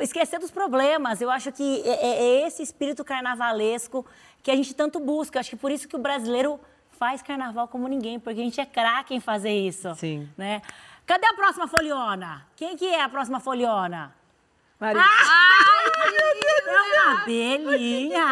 Esquecer 0.00 0.38
dos 0.38 0.50
problemas. 0.50 1.20
Eu 1.20 1.30
acho 1.30 1.52
que 1.52 1.82
é, 1.84 1.90
é- 2.06 2.24
é 2.42 2.46
esse 2.46 2.62
espírito 2.62 3.04
carnavalesco 3.04 4.06
que 4.42 4.50
a 4.50 4.56
gente 4.56 4.72
tanto 4.74 4.98
busca. 4.98 5.36
Eu 5.36 5.40
acho 5.40 5.50
que 5.50 5.56
por 5.56 5.70
isso 5.70 5.86
que 5.88 5.96
o 5.96 5.98
brasileiro 5.98 6.58
faz 6.98 7.20
carnaval 7.20 7.66
como 7.68 7.88
ninguém, 7.88 8.18
porque 8.20 8.40
a 8.40 8.44
gente 8.44 8.60
é 8.60 8.64
craque 8.66 9.12
em 9.14 9.20
fazer 9.20 9.50
isso. 9.52 9.92
Sim. 9.96 10.28
Né? 10.38 10.62
Cadê 11.06 11.26
a 11.26 11.34
próxima 11.34 11.66
foliona? 11.66 12.46
Quem 12.56 12.76
que 12.76 12.86
é 12.86 13.02
a 13.02 13.08
próxima 13.08 13.40
foliona? 13.40 14.12
Maria. 14.80 15.02
É 16.64 17.06
uma 17.06 17.22
abelhinha. 17.22 18.26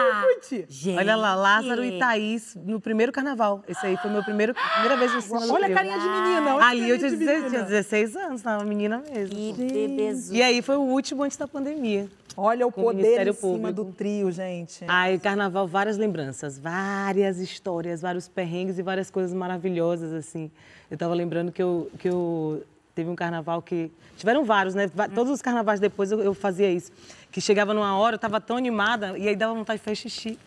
Gente. 0.69 0.99
Olha 0.99 1.15
lá, 1.15 1.35
Lázaro 1.35 1.85
e 1.85 1.99
Thaís 1.99 2.57
no 2.57 2.81
primeiro 2.81 3.13
carnaval. 3.13 3.63
Esse 3.69 3.87
aí 3.87 3.97
foi 3.97 4.11
meu 4.11 4.25
primeiro, 4.25 4.55
primeira 4.55 4.97
vez 4.97 5.25
cima 5.25 5.41
do 5.41 5.53
Olha 5.53 5.67
a 5.69 5.75
carinha 5.75 5.99
de 5.99 6.09
menina. 6.09 6.55
Olha 6.57 6.67
Ali 6.67 6.91
eu 6.91 6.99
tinha 6.99 7.11
de 7.11 7.17
16, 7.17 7.45
menina. 7.45 7.51
tinha 7.51 7.63
16 7.63 8.17
anos, 8.17 8.43
tava 8.43 8.65
menina 8.65 8.99
mesmo. 8.99 9.37
Que 9.37 9.53
bebezu. 9.53 10.35
E 10.35 10.43
aí 10.43 10.63
foi 10.63 10.77
o 10.77 10.83
último 10.83 11.23
antes 11.23 11.37
da 11.37 11.47
pandemia. 11.47 12.09
Olha 12.43 12.67
o 12.67 12.73
poder 12.73 13.29
em 13.29 13.33
cima 13.35 13.53
Público. 13.53 13.73
do 13.73 13.93
trio, 13.93 14.33
gente. 14.33 14.83
Aí, 14.89 15.19
carnaval, 15.19 15.69
várias 15.69 15.99
lembranças, 15.99 16.59
várias 16.59 17.39
histórias, 17.39 18.01
vários 18.01 18.29
perrengues 18.29 18.79
e 18.79 18.83
várias 18.83 19.11
coisas 19.11 19.35
maravilhosas, 19.35 20.11
assim. 20.15 20.51
Eu 20.91 20.97
tava 20.97 21.13
lembrando 21.13 21.53
que 21.53 21.63
eu, 21.63 21.91
que 21.99 22.09
eu 22.09 22.65
teve 22.95 23.11
um 23.11 23.15
carnaval 23.15 23.61
que... 23.61 23.93
Tiveram 24.17 24.43
vários, 24.43 24.75
né? 24.75 24.89
Todos 25.15 25.31
os 25.31 25.43
carnavais 25.43 25.81
depois 25.81 26.11
eu, 26.11 26.21
eu 26.21 26.33
fazia 26.33 26.71
isso. 26.71 26.91
Que 27.31 27.43
chegava 27.43 27.75
numa 27.75 27.99
hora, 27.99 28.15
eu 28.15 28.19
tava 28.19 28.41
tão 28.41 28.57
animada, 28.57 29.19
e 29.19 29.29
aí 29.29 29.37
dava 29.37 29.53
vontade 29.53 29.79
de 29.79 29.85
fazer 29.85 29.97
xixi. 29.97 30.39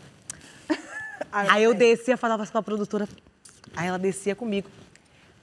Aí 1.31 1.63
eu 1.63 1.75
descia, 1.75 2.17
falava 2.17 2.45
com 2.45 2.57
a 2.57 2.63
produtora, 2.63 3.07
aí 3.75 3.87
ela 3.87 3.97
descia 3.97 4.35
comigo. 4.35 4.69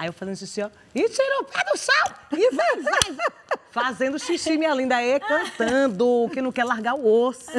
Aí 0.00 0.06
eu 0.06 0.14
fazendo 0.14 0.34
xixi, 0.34 0.62
ó, 0.62 0.70
e 0.94 1.08
tira 1.10 1.40
o 1.40 1.44
pé 1.44 1.62
do 1.70 1.76
chão, 1.76 2.14
e 2.32 2.50
vai, 2.52 2.76
vai, 2.76 3.12
vai. 3.12 3.26
Fazendo 3.70 4.18
xixi, 4.18 4.56
minha 4.56 4.74
linda, 4.74 4.96
aí 4.96 5.20
cantando, 5.20 6.26
que 6.32 6.40
não 6.40 6.50
quer 6.50 6.64
largar 6.64 6.94
o 6.94 7.06
osso. 7.06 7.50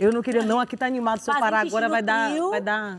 Eu 0.00 0.12
não 0.12 0.20
queria, 0.20 0.42
não, 0.42 0.58
aqui 0.58 0.76
tá 0.76 0.84
animado, 0.84 1.20
se 1.20 1.30
eu 1.30 1.38
parar 1.38 1.60
agora 1.60 1.88
vai 1.88 2.02
dar, 2.02 2.36
vai 2.50 2.60
dar... 2.60 2.98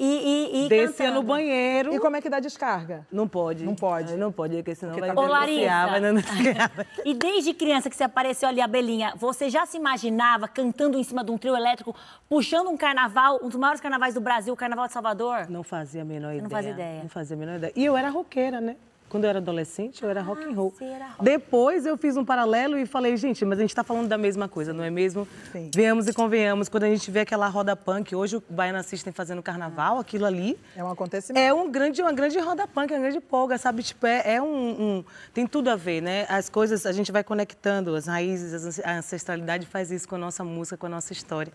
E, 0.00 0.04
e, 0.04 0.66
e 0.66 0.68
Descia 0.68 1.06
cantando. 1.06 1.14
no 1.14 1.22
banheiro. 1.24 1.92
E 1.92 1.98
como 1.98 2.16
é 2.16 2.20
que 2.20 2.30
dá 2.30 2.38
descarga? 2.38 3.04
Não 3.10 3.26
pode. 3.26 3.64
Não 3.64 3.74
pode. 3.74 4.12
Aí 4.12 4.18
Não 4.18 4.30
pode, 4.30 4.54
porque 4.56 4.74
senão 4.76 4.94
Porque 4.94 5.04
vai 5.04 5.14
tá 5.14 5.20
denunciar, 5.20 5.90
vai 5.90 6.00
Larissa. 6.00 6.32
denunciar. 6.38 6.86
E 7.04 7.14
desde 7.14 7.52
criança 7.52 7.90
que 7.90 7.96
você 7.96 8.04
apareceu 8.04 8.48
ali, 8.48 8.60
a 8.60 8.68
Belinha, 8.68 9.12
você 9.16 9.50
já 9.50 9.66
se 9.66 9.76
imaginava 9.76 10.46
cantando 10.46 10.96
em 10.96 11.02
cima 11.02 11.24
de 11.24 11.32
um 11.32 11.36
trio 11.36 11.56
elétrico, 11.56 11.96
puxando 12.28 12.68
um 12.68 12.76
carnaval, 12.76 13.40
um 13.42 13.48
dos 13.48 13.58
maiores 13.58 13.80
carnavais 13.80 14.14
do 14.14 14.20
Brasil, 14.20 14.54
o 14.54 14.56
Carnaval 14.56 14.86
de 14.86 14.92
Salvador? 14.92 15.46
Não 15.50 15.64
fazia 15.64 16.02
a 16.02 16.04
menor 16.04 16.28
ideia. 16.30 16.42
não 16.42 16.50
fazia 16.50 16.70
ideia. 16.70 17.02
Não 17.02 17.08
fazia 17.08 17.36
a 17.36 17.38
menor 17.38 17.56
ideia. 17.56 17.72
E 17.74 17.84
eu 17.84 17.96
era 17.96 18.08
roqueira, 18.08 18.60
né? 18.60 18.76
Quando 19.08 19.24
eu 19.24 19.30
era 19.30 19.38
adolescente, 19.38 20.02
eu 20.02 20.10
era 20.10 20.20
rock 20.20 20.44
and 20.44 20.52
roll. 20.52 20.70
você 20.70 20.84
era 20.84 21.06
rock. 21.06 21.24
Depois 21.24 21.86
eu 21.86 21.96
fiz 21.96 22.16
um 22.16 22.24
paralelo 22.24 22.76
e 22.78 22.84
falei, 22.84 23.16
gente, 23.16 23.44
mas 23.44 23.58
a 23.58 23.62
gente 23.62 23.70
está 23.70 23.82
falando 23.82 24.06
da 24.08 24.18
mesma 24.18 24.48
coisa, 24.48 24.72
não 24.72 24.84
é 24.84 24.90
mesmo? 24.90 25.26
Sim. 25.50 25.70
Venhamos 25.74 26.06
e 26.08 26.12
convenhamos, 26.12 26.68
quando 26.68 26.84
a 26.84 26.88
gente 26.88 27.10
vê 27.10 27.20
aquela 27.20 27.48
roda 27.48 27.74
punk, 27.74 28.14
hoje 28.14 28.36
o 28.36 28.42
Baiana 28.50 28.82
System 28.82 29.12
fazendo 29.12 29.42
carnaval, 29.42 29.98
aquilo 29.98 30.26
ali 30.26 30.58
É 30.76 30.84
um 30.84 30.90
acontecimento. 30.90 31.42
é 31.42 31.52
um 31.54 31.70
grande, 31.70 32.02
uma 32.02 32.12
grande 32.12 32.38
roda 32.38 32.66
punk, 32.66 32.92
uma 32.92 33.00
grande 33.00 33.20
polga, 33.20 33.56
sabe? 33.56 33.82
Tipo, 33.82 34.06
é, 34.06 34.34
é 34.34 34.42
um, 34.42 34.46
um- 34.98 35.04
Tem 35.32 35.46
tudo 35.46 35.70
a 35.70 35.76
ver, 35.76 36.02
né? 36.02 36.26
As 36.28 36.48
coisas, 36.48 36.84
a 36.84 36.92
gente 36.92 37.10
vai 37.10 37.24
conectando, 37.24 37.94
as 37.96 38.06
raízes, 38.06 38.78
a 38.80 38.98
ancestralidade 38.98 39.66
faz 39.66 39.90
isso 39.90 40.06
com 40.08 40.16
a 40.16 40.18
nossa 40.18 40.44
música, 40.44 40.76
com 40.76 40.86
a 40.86 40.90
nossa 40.90 41.12
história. 41.12 41.52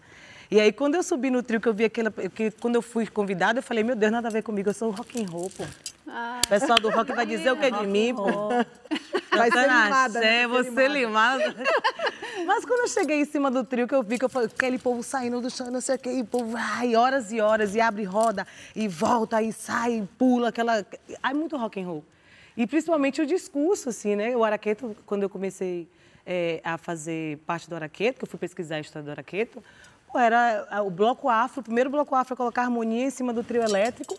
E 0.51 0.59
aí, 0.59 0.71
quando 0.71 0.95
eu 0.95 1.03
subi 1.03 1.29
no 1.31 1.41
trio, 1.41 1.59
que 1.59 1.67
eu 1.67 1.73
vi 1.73 1.85
aquela. 1.85 2.11
Que, 2.11 2.51
quando 2.51 2.75
eu 2.75 2.81
fui 2.81 3.07
convidada, 3.07 3.59
eu 3.59 3.63
falei, 3.63 3.83
meu 3.83 3.95
Deus, 3.95 4.11
nada 4.11 4.27
a 4.27 4.31
ver 4.31 4.43
comigo, 4.43 4.69
eu 4.69 4.73
sou 4.73 4.91
rock 4.91 5.19
and 5.21 5.25
roll, 5.29 5.49
pô. 5.55 5.63
O 6.05 6.47
pessoal 6.47 6.79
do 6.79 6.89
rock 6.89 7.13
vai 7.13 7.25
dizer 7.25 7.51
o 7.51 7.57
que 7.57 7.65
é 7.65 7.71
de 7.71 7.87
mim, 7.87 8.13
pô. 8.13 8.49
Vai 9.35 9.49
ser 9.49 9.61
limada, 9.61 10.19
ser 10.19 10.47
você 10.47 10.87
limada. 10.87 11.55
Mas 12.45 12.65
quando 12.65 12.81
eu 12.81 12.87
cheguei 12.87 13.21
em 13.21 13.25
cima 13.25 13.49
do 13.49 13.63
trio, 13.63 13.87
que 13.87 13.95
eu 13.95 14.03
vi 14.03 14.19
que 14.19 14.25
eu 14.25 14.29
falei, 14.29 14.49
aquele 14.53 14.77
povo 14.77 15.01
saindo 15.01 15.41
do 15.41 15.49
chão, 15.49 15.71
não 15.71 15.81
sei 15.81 15.95
o 15.95 15.99
quê, 15.99 16.11
e 16.11 16.23
povo, 16.23 16.55
ai, 16.57 16.95
horas 16.95 17.31
e 17.31 17.39
horas, 17.39 17.73
e 17.73 17.81
abre 17.81 18.03
roda, 18.03 18.45
e 18.75 18.87
volta, 18.87 19.41
e 19.41 19.51
sai, 19.51 19.99
e 19.99 20.07
pula, 20.17 20.49
aquela... 20.49 20.85
Ai, 21.21 21.33
muito 21.33 21.57
rock 21.57 21.79
and 21.79 21.85
roll. 21.85 22.03
E 22.55 22.67
principalmente 22.67 23.21
o 23.21 23.25
discurso, 23.25 23.89
assim, 23.89 24.15
né? 24.15 24.35
O 24.35 24.43
Araqueto, 24.43 24.95
quando 25.05 25.23
eu 25.23 25.29
comecei 25.29 25.87
eh, 26.25 26.61
a 26.63 26.77
fazer 26.77 27.37
parte 27.39 27.67
do 27.69 27.75
Araqueto, 27.75 28.19
que 28.19 28.25
eu 28.25 28.29
fui 28.29 28.39
pesquisar 28.39 28.75
a 28.75 28.79
história 28.79 29.05
do 29.05 29.11
Araqueto, 29.11 29.63
era 30.15 30.83
o 30.85 30.91
bloco 30.91 31.27
afro, 31.27 31.61
o 31.61 31.63
primeiro 31.63 31.89
bloco 31.89 32.13
afro 32.13 32.35
a 32.35 32.37
colocar 32.37 32.63
harmonia 32.63 33.05
em 33.05 33.09
cima 33.09 33.33
do 33.33 33.43
trio 33.43 33.63
elétrico, 33.63 34.17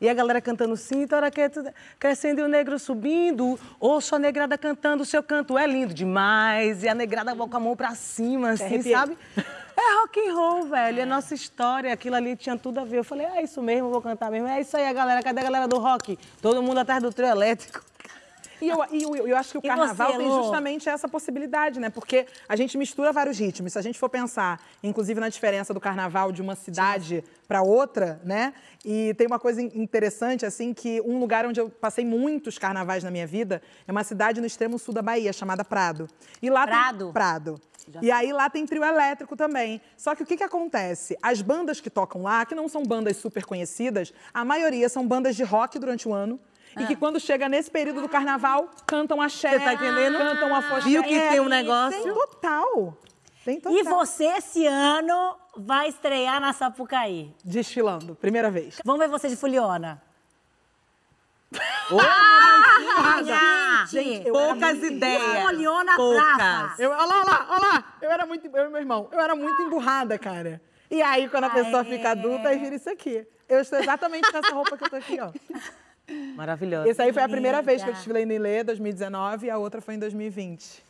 e 0.00 0.08
a 0.08 0.14
galera 0.14 0.40
cantando 0.40 0.76
cinto, 0.76 1.14
araqueto 1.14 1.64
crescendo 1.98 2.40
e 2.40 2.44
o 2.44 2.48
negro 2.48 2.78
subindo. 2.78 3.58
Ouço 3.78 4.14
a 4.14 4.18
negrada 4.18 4.56
cantando, 4.58 5.02
o 5.02 5.06
seu 5.06 5.22
canto 5.22 5.58
é 5.58 5.66
lindo 5.66 5.94
demais. 5.94 6.82
E 6.82 6.88
a 6.88 6.94
negrada 6.94 7.34
com 7.34 7.56
a 7.56 7.60
mão 7.60 7.76
pra 7.76 7.94
cima, 7.94 8.50
assim, 8.50 8.82
sabe? 8.82 9.16
É 9.76 10.00
rock 10.00 10.20
and 10.20 10.34
roll, 10.34 10.62
velho. 10.66 11.00
É 11.00 11.04
nossa 11.04 11.34
história. 11.34 11.92
Aquilo 11.92 12.16
ali 12.16 12.36
tinha 12.36 12.56
tudo 12.56 12.80
a 12.80 12.84
ver. 12.84 12.98
Eu 12.98 13.04
falei, 13.04 13.26
é 13.26 13.42
isso 13.42 13.60
mesmo, 13.60 13.90
vou 13.90 14.00
cantar 14.00 14.30
mesmo. 14.30 14.48
É 14.48 14.60
isso 14.60 14.76
aí, 14.76 14.86
a 14.86 14.92
galera. 14.92 15.22
Cadê 15.22 15.40
a 15.40 15.44
galera 15.44 15.68
do 15.68 15.78
rock? 15.78 16.18
Todo 16.40 16.62
mundo 16.62 16.78
atrás 16.78 17.02
do 17.02 17.12
trio 17.12 17.28
elétrico. 17.28 17.93
E 18.60 18.68
eu, 18.68 18.78
e 18.92 19.02
eu, 19.02 19.26
eu 19.28 19.36
acho 19.36 19.52
que 19.52 19.58
o 19.58 19.62
carnaval 19.62 20.12
você, 20.12 20.18
tem 20.18 20.26
justamente 20.42 20.88
essa 20.88 21.08
possibilidade, 21.08 21.78
né? 21.80 21.90
Porque 21.90 22.26
a 22.48 22.56
gente 22.56 22.76
mistura 22.78 23.12
vários 23.12 23.38
ritmos. 23.38 23.72
Se 23.72 23.78
a 23.78 23.82
gente 23.82 23.98
for 23.98 24.08
pensar, 24.08 24.60
inclusive, 24.82 25.20
na 25.20 25.28
diferença 25.28 25.74
do 25.74 25.80
carnaval 25.80 26.30
de 26.32 26.40
uma 26.42 26.54
cidade 26.54 27.24
para 27.48 27.62
outra, 27.62 28.20
né? 28.24 28.54
E 28.84 29.14
tem 29.14 29.26
uma 29.26 29.38
coisa 29.38 29.60
in- 29.60 29.70
interessante, 29.74 30.46
assim, 30.46 30.72
que 30.72 31.00
um 31.02 31.18
lugar 31.18 31.46
onde 31.46 31.60
eu 31.60 31.68
passei 31.68 32.04
muitos 32.04 32.58
carnavais 32.58 33.02
na 33.04 33.10
minha 33.10 33.26
vida 33.26 33.60
é 33.86 33.92
uma 33.92 34.04
cidade 34.04 34.40
no 34.40 34.46
extremo 34.46 34.78
sul 34.78 34.94
da 34.94 35.02
Bahia, 35.02 35.32
chamada 35.32 35.64
Prado. 35.64 36.08
E 36.42 36.48
lá 36.50 36.64
tem- 36.66 36.74
Prado? 36.74 37.10
Prado. 37.12 37.60
E 38.00 38.10
aí 38.10 38.32
lá 38.32 38.48
tem 38.48 38.64
trio 38.64 38.82
elétrico 38.82 39.36
também. 39.36 39.78
Só 39.94 40.14
que 40.14 40.22
o 40.22 40.26
que, 40.26 40.38
que 40.38 40.42
acontece? 40.42 41.18
As 41.22 41.42
bandas 41.42 41.82
que 41.82 41.90
tocam 41.90 42.22
lá, 42.22 42.46
que 42.46 42.54
não 42.54 42.66
são 42.66 42.82
bandas 42.82 43.18
super 43.18 43.44
conhecidas, 43.44 44.10
a 44.32 44.42
maioria 44.42 44.88
são 44.88 45.06
bandas 45.06 45.36
de 45.36 45.42
rock 45.42 45.78
durante 45.78 46.08
o 46.08 46.12
ano. 46.14 46.40
E 46.78 46.86
que 46.86 46.96
quando 46.96 47.20
chega 47.20 47.48
nesse 47.48 47.70
período 47.70 48.00
do 48.02 48.08
carnaval, 48.08 48.68
cantam 48.86 49.20
axé, 49.22 49.50
Você 49.50 49.60
tá 49.60 49.74
entendendo? 49.74 50.18
cantam 50.18 50.54
afoxé. 50.54 50.88
Viu 50.88 51.02
que 51.02 51.20
tem 51.28 51.40
um 51.40 51.48
negócio? 51.48 52.02
Tem 52.02 52.12
total. 52.12 52.96
Tem 53.44 53.60
total. 53.60 53.78
E 53.78 53.82
você, 53.84 54.24
esse 54.24 54.66
ano, 54.66 55.36
vai 55.56 55.88
estrear 55.88 56.40
na 56.40 56.52
Sapucaí. 56.52 57.34
Desfilando, 57.44 58.14
primeira 58.16 58.50
vez. 58.50 58.80
Vamos 58.84 59.00
ver 59.00 59.08
você 59.08 59.28
de 59.28 59.36
Fuliona. 59.36 60.02
Ah, 62.96 63.84
Gente, 63.88 64.30
poucas 64.30 64.82
ideias. 64.82 65.42
Fuliona 65.42 65.96
poucas. 65.96 66.78
Eu, 66.78 66.90
olha 66.90 67.04
lá, 67.06 67.14
olha 67.16 67.24
lá, 67.24 67.46
olha 67.50 67.68
lá. 67.68 67.84
Eu 68.00 68.10
era 68.10 68.26
muito, 68.26 68.46
eu 68.46 68.66
e 68.66 68.68
meu 68.70 68.80
irmão, 68.80 69.08
eu 69.12 69.20
era 69.20 69.34
muito 69.36 69.60
emburrada, 69.62 70.18
cara. 70.18 70.60
E 70.90 71.02
aí, 71.02 71.28
quando 71.28 71.44
a 71.44 71.50
pessoa 71.50 71.82
Ah, 71.82 71.84
fica 71.84 72.08
é. 72.08 72.10
adulta, 72.12 72.48
aí 72.48 72.58
vira 72.58 72.74
isso 72.76 72.88
aqui. 72.90 73.26
Eu 73.48 73.60
estou 73.60 73.78
exatamente 73.78 74.30
com 74.30 74.38
essa 74.38 74.54
roupa 74.54 74.76
que 74.76 74.84
eu 74.84 74.90
tô 74.90 74.96
aqui, 74.96 75.18
ó. 75.20 75.30
Maravilhosa. 76.36 76.88
Esse 76.88 77.00
aí 77.02 77.12
foi 77.12 77.22
a 77.22 77.28
primeira 77.28 77.62
vez 77.62 77.82
que 77.82 77.88
eu 77.90 77.94
desfilei 77.94 78.26
no 78.26 78.32
Ilê, 78.32 78.62
2019, 78.64 79.46
e 79.46 79.50
a 79.50 79.58
outra 79.58 79.80
foi 79.80 79.94
em 79.94 79.98
2020. 79.98 80.82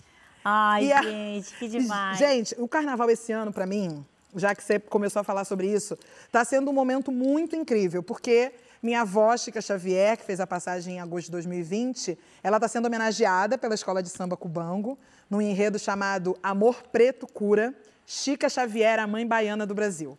Ai, 0.44 0.86
E 0.86 0.92
a- 0.92 1.02
gente, 1.02 1.54
que 1.58 1.68
demais. 1.68 2.18
Gente, 2.18 2.54
o 2.58 2.66
carnaval 2.68 3.08
esse 3.10 3.32
ano, 3.32 3.52
pra 3.52 3.66
mim, 3.66 4.04
já 4.34 4.54
que 4.54 4.62
você 4.62 4.78
começou 4.78 5.20
a 5.20 5.24
falar 5.24 5.44
sobre 5.44 5.66
isso, 5.72 5.96
tá 6.32 6.44
sendo 6.44 6.70
um 6.70 6.74
momento 6.74 7.10
muito 7.12 7.54
incrível, 7.56 8.02
porque 8.02 8.52
minha 8.82 9.00
avó, 9.02 9.34
Chica 9.36 9.60
Xavier, 9.62 10.16
que 10.18 10.24
fez 10.24 10.40
a 10.40 10.46
passagem 10.46 10.96
em 10.96 11.00
agosto 11.00 11.26
de 11.26 11.32
2020, 11.32 12.18
ela 12.42 12.56
está 12.58 12.68
sendo 12.68 12.86
homenageada 12.86 13.56
pela 13.56 13.74
Escola 13.74 14.02
de 14.02 14.10
Samba 14.10 14.36
Cubango, 14.36 14.98
num 15.30 15.40
enredo 15.40 15.78
chamado 15.78 16.36
Amor 16.42 16.82
Preto 16.92 17.26
Cura, 17.26 17.72
Chica 18.06 18.48
Xavier, 18.48 18.98
a 18.98 19.06
mãe 19.06 19.26
baiana 19.26 19.64
do 19.64 19.74
Brasil. 19.74 20.18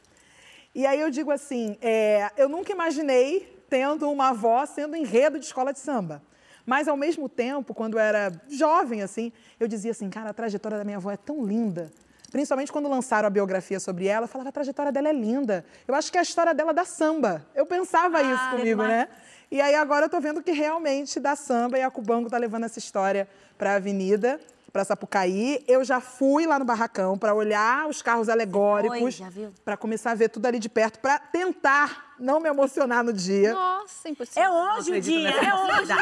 E 0.73 0.85
aí 0.87 0.99
eu 0.99 1.11
digo 1.11 1.29
assim, 1.29 1.77
é, 1.79 2.31
eu 2.35 2.49
nunca 2.49 2.71
imaginei 2.71 3.54
tendo 3.69 4.10
uma 4.10 4.29
avó 4.29 4.65
sendo 4.65 4.95
enredo 4.95 5.39
de 5.39 5.45
escola 5.45 5.74
de 5.74 5.79
samba. 5.79 6.22
Mas, 6.65 6.88
ao 6.88 6.98
mesmo 6.98 7.29
tempo, 7.29 7.74
quando 7.74 7.95
eu 7.95 8.00
era 8.00 8.31
jovem, 8.50 9.01
assim, 9.01 9.31
eu 9.60 9.67
dizia 9.67 9.91
assim, 9.91 10.10
cara, 10.10 10.31
a 10.31 10.34
trajetória 10.34 10.77
da 10.77 10.84
minha 10.84 10.98
avó 10.98 11.12
é 11.12 11.17
tão 11.17 11.45
linda. 11.45 11.91
Principalmente 12.31 12.72
quando 12.72 12.89
lançaram 12.89 13.27
a 13.27 13.29
biografia 13.29 13.79
sobre 13.79 14.07
ela, 14.07 14.25
eu 14.25 14.27
falava, 14.27 14.50
a 14.50 14.51
trajetória 14.51 14.91
dela 14.91 15.07
é 15.07 15.13
linda. 15.13 15.63
Eu 15.88 15.95
acho 15.95 16.12
que 16.12 16.17
é 16.17 16.19
a 16.19 16.24
história 16.24 16.53
dela 16.53 16.74
dá 16.74 16.84
samba. 16.84 17.45
Eu 17.55 17.65
pensava 17.65 18.22
isso 18.22 18.50
comigo, 18.50 18.81
demais. 18.81 18.89
né? 18.89 19.07
E 19.50 19.62
aí 19.62 19.75
agora 19.75 20.05
eu 20.05 20.10
tô 20.10 20.19
vendo 20.19 20.41
que 20.41 20.51
realmente 20.51 21.19
dá 21.19 21.36
samba 21.36 21.77
e 21.77 21.81
a 21.81 21.89
Cubango 21.89 22.29
tá 22.29 22.38
levando 22.38 22.65
essa 22.65 22.79
história 22.79 23.27
para 23.57 23.74
a 23.74 23.75
avenida, 23.75 24.39
para 24.75 24.84
Sapucaí. 24.84 25.63
Eu 25.70 25.86
já 25.86 26.01
fui 26.01 26.46
lá 26.46 26.60
no 26.60 26.65
barracão 26.65 27.17
para 27.17 27.34
olhar 27.34 27.88
os 27.88 28.01
carros 28.01 28.27
alegóricos, 28.27 29.22
para 29.63 29.77
começar 29.77 30.12
a 30.12 30.15
ver 30.15 30.27
tudo 30.27 30.48
ali 30.48 30.60
de 30.60 30.67
perto, 30.67 31.00
para 31.00 31.17
tentar 31.17 32.13
não 32.20 32.41
me 32.41 32.50
emocionar 32.50 33.01
no 33.01 33.13
dia. 33.13 33.53
Nossa, 33.53 34.10
impossível. 34.10 34.44
É 34.44 34.50
hoje 34.50 34.91
o 34.91 35.00
dia, 35.00 35.29
é 35.29 35.55
hoje. 35.55 35.94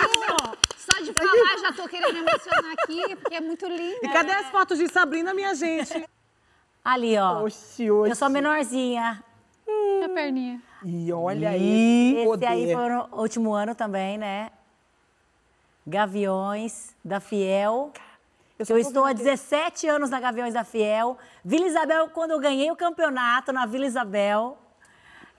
Só 0.76 1.04
de 1.04 1.14
falar 1.14 1.58
já 1.62 1.72
tô 1.72 1.88
querendo 1.88 2.14
me 2.14 2.20
emocionar 2.22 2.74
aqui, 2.80 3.16
porque 3.16 3.36
é 3.36 3.42
muito 3.42 3.68
lindo. 3.68 4.00
E 4.02 4.10
cadê 4.10 4.32
as 4.32 4.48
fotos 4.48 4.80
de 4.80 4.88
Sabrina, 4.88 5.36
minha 5.36 5.54
gente? 5.54 6.10
Ali, 6.84 7.16
ó. 7.16 7.44
Oxi, 7.44 7.92
oxi. 7.92 8.10
Eu 8.10 8.16
sou 8.16 8.28
menorzinha. 8.28 9.24
A 10.04 10.10
perninha. 10.10 10.60
E 10.84 11.14
olha 11.14 11.52
aí. 11.52 12.16
Esse 12.16 12.26
poder. 12.26 12.48
aí 12.48 12.74
foi 12.74 12.90
no 12.90 13.08
último 13.12 13.54
ano 13.54 13.76
também, 13.76 14.18
né? 14.18 14.50
Gaviões 15.86 16.96
da 17.06 17.20
Fiel. 17.20 17.94
Eu 18.72 18.78
eu 18.78 18.82
estou 18.82 19.04
há 19.04 19.10
vendo 19.10 19.22
aqui. 19.22 19.24
17 19.26 19.88
anos 19.88 20.10
na 20.10 20.20
Gaviões 20.20 20.54
da 20.54 20.64
Fiel. 20.64 21.18
Vila 21.44 21.66
Isabel, 21.66 22.10
quando 22.10 22.32
eu 22.32 22.40
ganhei 22.40 22.72
o 22.72 22.76
campeonato 22.76 23.52
na 23.52 23.66
Vila 23.66 23.86
Isabel. 23.86 24.58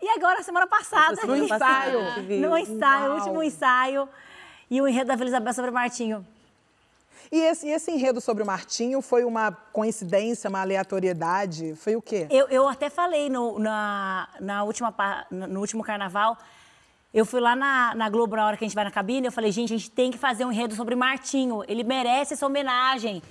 E 0.01 0.09
agora, 0.11 0.43
semana 0.43 0.67
passada. 0.67 1.25
No 1.27 1.37
ensaio. 1.37 2.01
No 2.41 2.59
ensaio, 2.59 3.07
Uau. 3.07 3.19
último 3.19 3.43
ensaio. 3.43 4.09
E 4.71 4.81
o 4.81 4.89
enredo 4.89 5.09
da 5.09 5.17
Vila 5.17 5.29
Isabel 5.29 5.55
sobre 5.55 5.71
o 5.71 5.75
Martinho. 5.75 6.27
E 7.33 7.41
esse, 7.41 7.67
e 7.67 7.71
esse 7.71 7.91
enredo 7.91 8.21
sobre 8.21 8.43
o 8.43 8.47
Martinho 8.47 9.01
foi 9.01 9.25
uma 9.25 9.51
coincidência, 9.51 10.49
uma 10.49 10.61
aleatoriedade? 10.61 11.75
Foi 11.75 11.97
o 11.97 12.03
quê? 12.03 12.27
Eu, 12.31 12.49
eu 12.49 12.69
até 12.69 12.91
falei 12.91 13.29
no, 13.29 13.59
na, 13.59 14.29
na 14.41 14.63
última, 14.63 14.95
no 15.31 15.61
último 15.61 15.83
carnaval. 15.83 16.37
Eu 17.15 17.25
fui 17.25 17.41
lá 17.41 17.55
na, 17.55 17.95
na 17.95 18.09
Globo 18.11 18.35
na 18.35 18.45
hora 18.45 18.57
que 18.57 18.65
a 18.65 18.67
gente 18.69 18.75
vai 18.75 18.85
na 18.85 18.91
cabine. 18.91 19.27
Eu 19.29 19.33
falei, 19.33 19.53
gente, 19.53 19.73
a 19.73 19.77
gente 19.79 19.91
tem 19.91 20.11
que 20.11 20.19
fazer 20.19 20.45
um 20.45 20.51
enredo 20.51 20.75
sobre 20.75 20.97
Martinho. 20.97 21.63
Ele 21.69 21.85
merece 21.85 22.35
essa 22.35 22.45
homenagem. 22.45 23.23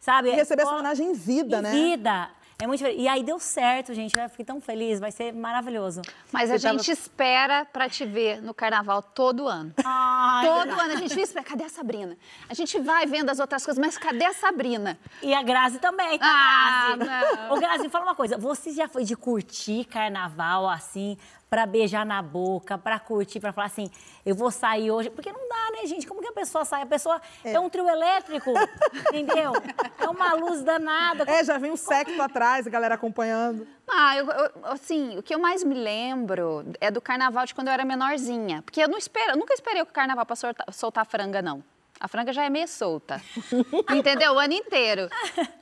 Sabe? 0.00 0.28
E 0.30 0.32
receber 0.34 0.62
essa 0.62 0.72
homenagem 0.72 1.06
em 1.10 1.14
vida, 1.14 1.58
em 1.58 1.62
né? 1.62 1.70
vida. 1.70 2.30
É 2.60 2.66
muito 2.66 2.78
diferente. 2.78 3.00
E 3.00 3.06
aí 3.06 3.22
deu 3.22 3.38
certo, 3.38 3.94
gente. 3.94 4.16
Eu 4.18 4.28
fiquei 4.28 4.44
tão 4.44 4.60
feliz. 4.60 4.98
Vai 4.98 5.12
ser 5.12 5.32
maravilhoso. 5.32 6.02
Mas 6.32 6.50
a 6.50 6.58
Você 6.58 6.62
tava- 6.66 6.78
gente 6.78 6.90
espera 6.90 7.64
pra 7.64 7.88
te 7.88 8.04
ver 8.04 8.42
no 8.42 8.52
carnaval 8.52 9.00
todo 9.00 9.46
ano. 9.46 9.72
Ai, 9.84 10.44
todo 10.44 10.80
ano 10.80 10.92
a 10.94 10.96
gente 10.96 11.20
espera. 11.20 11.44
Cadê 11.46 11.62
a 11.64 11.68
Sabrina? 11.68 12.16
A 12.48 12.54
gente 12.54 12.80
vai 12.80 13.06
vendo 13.06 13.30
as 13.30 13.38
outras 13.38 13.64
coisas, 13.64 13.80
mas 13.80 13.96
cadê 13.96 14.24
a 14.24 14.32
Sabrina? 14.34 14.98
E 15.22 15.32
a 15.32 15.40
Grazi 15.44 15.78
também, 15.78 16.18
tá, 16.18 16.26
Ah, 16.28 16.96
Grazi? 16.96 17.36
não. 17.48 17.56
Ô, 17.56 17.60
Grazi, 17.60 17.88
fala 17.88 18.04
uma 18.06 18.14
coisa. 18.16 18.36
Você 18.36 18.72
já 18.72 18.88
foi 18.88 19.04
de 19.04 19.14
curtir 19.14 19.84
carnaval, 19.84 20.68
assim, 20.68 21.16
pra 21.48 21.64
beijar 21.66 22.04
na 22.04 22.20
boca, 22.20 22.76
pra 22.76 22.98
curtir, 22.98 23.40
pra 23.40 23.52
falar 23.52 23.66
assim, 23.68 23.90
eu 24.24 24.34
vou 24.34 24.50
sair 24.50 24.90
hoje? 24.90 25.08
Porque 25.10 25.32
não 25.32 25.48
dá, 25.48 25.70
né, 25.80 25.86
gente? 25.86 26.06
Como 26.06 26.20
que 26.20 26.28
a 26.28 26.32
pessoa 26.32 26.64
sai? 26.64 26.82
A 26.82 26.86
pessoa 26.86 27.20
é, 27.42 27.58
um 27.58 27.70
trio 27.70 27.88
elétrico, 27.88 28.52
entendeu? 29.08 29.52
É 29.98 30.08
uma 30.08 30.34
luz 30.34 30.62
danada. 30.62 31.24
É, 31.26 31.42
já 31.42 31.56
vem 31.58 31.70
um 31.70 31.76
secto 31.76 32.20
atrás, 32.20 32.66
a 32.66 32.70
galera 32.70 32.94
acompanhando. 32.94 33.66
Ah, 33.88 34.16
eu, 34.16 34.26
eu- 34.26 34.50
assim, 34.64 35.16
o 35.18 35.22
que 35.22 35.34
eu 35.34 35.38
mais 35.38 35.64
me 35.64 35.74
lembro 35.74 36.64
é 36.80 36.90
do 36.90 37.00
carnaval 37.00 37.46
de 37.46 37.54
quando 37.54 37.68
eu 37.68 37.72
era 37.74 37.84
menorzinha. 37.84 38.60
Porque 38.62 38.82
eu 38.82 38.88
não 38.88 38.98
espero, 38.98 39.32
eu 39.32 39.36
nunca 39.36 39.54
esperei 39.54 39.80
o 39.80 39.86
carnaval 39.86 40.26
pra 40.26 40.36
soltar, 40.36 40.66
soltar 40.72 41.06
franga, 41.06 41.40
não. 41.40 41.64
A 41.98 42.06
franga 42.06 42.32
já 42.32 42.44
é 42.44 42.50
meio 42.50 42.68
solta. 42.68 43.20
entendeu? 43.96 44.34
O 44.34 44.38
ano 44.38 44.52
inteiro. 44.52 45.08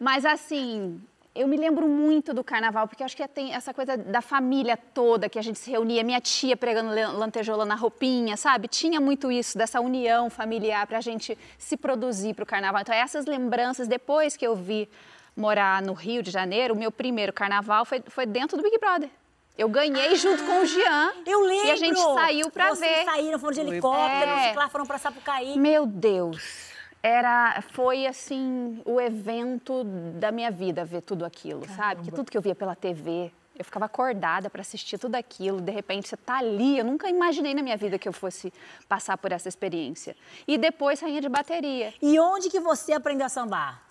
Mas 0.00 0.25
assim, 0.25 1.00
eu 1.37 1.47
me 1.47 1.57
lembro 1.57 1.87
muito 1.88 2.33
do 2.35 2.43
carnaval, 2.43 2.88
porque 2.88 3.02
eu 3.02 3.05
acho 3.05 3.16
que 3.16 3.26
tem 3.28 3.55
essa 3.55 3.73
coisa 3.75 3.97
da 3.97 4.21
família 4.21 4.76
toda, 4.76 5.28
que 5.28 5.38
a 5.38 5.43
gente 5.43 5.59
se 5.59 5.71
reunia, 5.71 6.02
minha 6.02 6.21
tia 6.21 6.57
pregando 6.57 6.90
lantejola 7.19 7.64
na 7.64 7.75
roupinha, 7.75 8.37
sabe? 8.37 8.69
Tinha 8.69 9.00
muito 9.00 9.31
isso, 9.31 9.57
dessa 9.57 9.81
união 9.81 10.28
familiar 10.31 10.87
pra 10.87 11.00
gente 11.00 11.37
se 11.59 11.76
produzir 11.76 12.35
pro 12.35 12.47
carnaval. 12.47 12.81
Então, 12.81 12.95
essas 12.95 13.26
lembranças, 13.26 13.87
depois 13.87 14.37
que 14.37 14.47
eu 14.47 14.55
vi 14.57 14.88
morar 15.37 15.83
no 15.83 15.93
Rio 15.93 16.23
de 16.23 16.31
Janeiro, 16.31 16.75
o 16.75 16.76
meu 16.76 16.90
primeiro 16.90 17.33
carnaval 17.33 17.85
foi, 17.85 18.02
foi 18.07 18.26
dentro 18.26 18.57
do 18.57 18.62
Big 18.62 18.78
Brother. 18.78 19.11
Eu 19.59 19.69
ganhei 19.71 20.14
junto 20.16 20.45
com 20.45 20.61
o 20.61 20.66
Jean. 20.66 21.12
Eu 21.26 21.40
lembro! 21.40 21.66
E 21.69 21.71
a 21.71 21.76
gente 21.76 21.99
saiu 21.99 22.50
pra 22.50 22.71
Vocês 22.75 22.90
ver. 22.99 23.05
saíram, 23.05 23.38
foram 23.38 23.55
de 23.55 23.61
helicóptero, 23.61 24.31
É. 24.31 24.52
lá 24.55 24.69
foram 24.69 24.85
pra 24.87 24.99
Sapucaí. 24.99 25.59
Meu 25.59 25.87
Deus. 25.87 26.75
Era, 27.08 27.62
foi 27.70 28.04
assim, 28.04 28.82
o 28.84 29.00
evento 29.00 29.84
da 30.18 30.32
minha 30.32 30.50
vida 30.50 30.84
ver 30.84 31.02
tudo 31.02 31.25
aquilo, 31.25 31.64
sabe? 31.76 32.02
Que 32.02 32.10
tudo 32.10 32.32
que 32.32 32.36
eu 32.36 32.42
via 32.42 32.52
pela 32.52 32.75
TV, 32.75 33.30
eu 33.56 33.64
ficava 33.64 33.84
acordada 33.84 34.50
para 34.50 34.60
assistir 34.60 34.98
tudo 34.98 35.14
aquilo. 35.14 35.60
De 35.60 35.70
repente 35.70 36.08
você 36.08 36.16
tá 36.16 36.38
ali, 36.38 36.76
eu 36.76 36.84
nunca 36.84 37.08
imaginei 37.08 37.54
na 37.54 37.62
minha 37.62 37.76
vida 37.76 37.96
que 37.96 38.08
eu 38.08 38.12
fosse 38.12 38.52
passar 38.88 39.16
por 39.18 39.30
essa 39.30 39.48
experiência. 39.48 40.16
E 40.48 40.58
depois 40.58 40.98
rainha 40.98 41.20
de 41.20 41.28
bateria. 41.28 41.94
E 42.02 42.18
onde 42.18 42.50
que 42.50 42.58
você 42.58 42.92
aprendeu 42.92 43.26
a 43.26 43.28
sambar? 43.28 43.86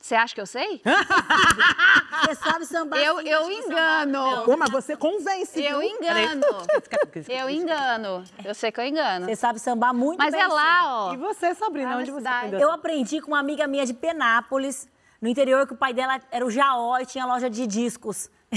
Você 0.00 0.14
acha 0.14 0.34
que 0.34 0.40
eu 0.40 0.46
sei? 0.46 0.80
Você 2.24 2.34
sabe 2.36 2.64
sambar? 2.66 2.98
Eu, 3.00 3.20
eu 3.20 3.40
sambar. 3.62 4.04
engano. 4.06 4.44
Pô, 4.44 4.56
mas 4.56 4.70
você 4.70 4.96
convence, 4.96 5.62
Eu 5.62 5.80
viu? 5.80 5.90
engano. 5.90 6.46
Eu 7.28 7.50
engano. 7.50 8.24
Eu 8.44 8.54
sei 8.54 8.70
que 8.70 8.80
eu 8.80 8.86
engano. 8.86 9.26
Você 9.26 9.36
sabe 9.36 9.58
sambar 9.58 9.92
muito 9.92 10.18
Mas 10.18 10.32
bem. 10.32 10.40
é 10.40 10.48
sim. 10.48 10.54
lá, 10.54 10.82
ó. 11.08 11.14
E 11.14 11.16
você, 11.16 11.54
Sabrina, 11.54 11.96
onde 11.96 12.10
você 12.10 12.26
aprendeu? 12.28 12.60
Eu 12.60 12.70
aprendi 12.72 13.20
com 13.20 13.28
uma 13.32 13.38
amiga 13.40 13.66
minha 13.66 13.84
de 13.84 13.92
Penápolis, 13.94 14.88
no 15.20 15.28
interior, 15.28 15.66
que 15.66 15.72
o 15.72 15.76
pai 15.76 15.92
dela 15.92 16.20
era 16.30 16.44
o 16.46 16.50
Jaó 16.50 16.98
e 16.98 17.06
tinha 17.06 17.26
loja 17.26 17.50
de 17.50 17.66
discos. 17.66 18.30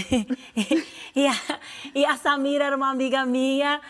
e, 1.15 1.27
a, 1.27 1.33
e 1.95 2.05
a 2.05 2.15
Samira 2.17 2.65
era 2.65 2.75
uma 2.77 2.89
amiga 2.89 3.25
minha, 3.25 3.81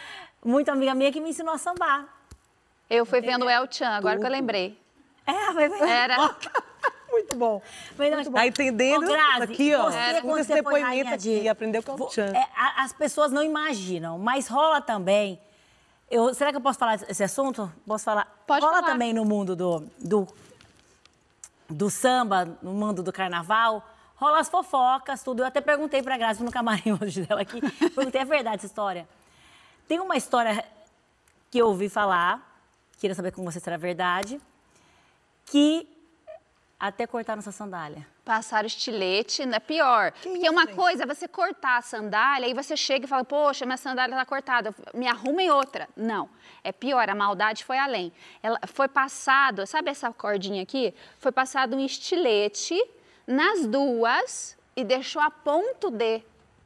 muito 0.44 0.70
amiga 0.72 0.96
minha, 0.96 1.12
que 1.12 1.20
me 1.20 1.30
ensinou 1.30 1.54
a 1.54 1.58
sambar. 1.58 2.08
Eu 2.90 3.06
fui 3.06 3.22
vendo 3.22 3.46
o 3.46 3.50
El 3.50 3.68
Chan, 3.70 3.90
agora 3.90 4.20
que 4.20 4.26
eu 4.26 4.30
lembrei. 4.32 4.78
É, 5.26 5.54
foi 5.54 5.70
foi- 5.70 5.90
Era. 5.90 6.36
Muito 7.32 7.38
bom. 7.38 7.62
foi- 7.96 8.10
não, 8.10 8.24
Tá 8.32 8.46
entendendo? 8.48 9.04
Ô, 9.06 9.08
Grazi, 9.08 9.44
aqui, 9.44 9.76
ó. 9.76 9.84
você, 9.90 9.98
Escuta 10.00 10.22
quando 10.22 10.38
esse 10.40 10.54
você 10.54 10.64
foi 10.64 10.82
rainha 10.82 11.04
depoimento 11.04 11.24
de- 11.24 11.38
aqui, 11.38 11.50
aprendeu 11.50 11.84
com 11.84 11.94
o 12.04 12.10
Chan. 12.12 12.34
é, 12.36 12.48
as 12.78 12.94
pessoas 12.94 13.32
não 13.32 13.42
imaginam, 13.44 14.18
mas 14.18 14.48
rola 14.48 14.82
também. 14.82 15.40
Eu, 16.10 16.34
será 16.34 16.52
que 16.52 16.58
eu 16.58 16.62
posso 16.62 16.78
falar 16.78 16.96
esse 17.08 17.24
assunto? 17.24 17.72
Posso 17.88 18.04
falar? 18.04 18.26
Pode 18.46 18.66
rola 18.66 18.80
falar. 18.82 18.92
também 18.92 19.14
no 19.14 19.24
mundo 19.24 19.56
do, 19.56 19.80
do, 19.98 20.28
do 21.70 21.90
samba, 21.90 22.46
no 22.62 22.74
mundo 22.74 23.02
do 23.02 23.14
carnaval. 23.14 23.88
Rola 24.18 24.40
as 24.40 24.50
fofocas, 24.50 25.24
tudo. 25.24 25.42
Eu 25.42 25.46
até 25.48 25.62
perguntei 25.62 26.04
pra 26.04 26.18
Grazi 26.18 26.44
no 26.44 26.52
camarim 26.52 26.98
hoje 27.02 27.26
dela 27.26 27.42
aqui. 27.42 27.62
Perguntei, 27.96 28.22
é 28.22 28.26
verdade 28.26 28.58
essa 28.58 28.66
história? 28.66 29.08
Tem 29.88 30.00
uma 30.00 30.16
história 30.18 30.64
que 31.50 31.58
eu 31.60 31.68
ouvi 31.68 31.90
falar, 31.90 32.42
queria 33.00 33.16
saber 33.16 33.32
com 33.32 33.44
você 33.44 33.60
se 33.60 33.68
era 33.68 33.78
verdade, 33.78 34.40
que 35.46 35.88
até 36.82 37.06
cortaram 37.06 37.38
essa 37.38 37.52
sandália. 37.52 38.08
Passaram 38.26 38.66
estilete, 38.66 39.46
não 39.46 39.54
é 39.54 39.60
pior. 39.60 40.12
Porque 40.24 40.50
uma 40.50 40.66
coisa 40.66 41.04
é 41.04 41.06
você 41.06 41.28
cortar 41.28 41.78
a 41.78 41.82
sandália 41.84 42.48
e 42.48 42.56
você 42.56 42.76
chega 42.76 43.06
e 43.06 43.08
fala, 43.08 43.24
poxa, 43.24 43.68
minha 43.68 43.78
sandália 43.78 44.18
tá 44.18 44.26
cortada, 44.26 44.74
me 44.92 45.08
arrumem 45.08 45.52
outra. 45.52 45.88
Não, 45.96 46.28
é 46.64 46.72
pior, 46.72 47.08
a 47.08 47.14
maldade 47.14 47.64
foi 47.64 47.78
além. 47.78 48.12
Ela 48.42 48.60
foi 48.66 48.88
passado, 48.88 49.68
sabe 49.68 49.92
essa 49.92 50.12
cordinha 50.12 50.64
aqui? 50.64 50.92
Foi 51.20 51.32
passado 51.32 51.76
um 51.76 51.80
estilete 51.80 52.76
nas 53.28 53.68
duas 53.68 54.58
e 54.76 54.84
deixou 54.84 55.22
a 55.22 55.30
ponto 55.30 55.92
de 55.92 56.24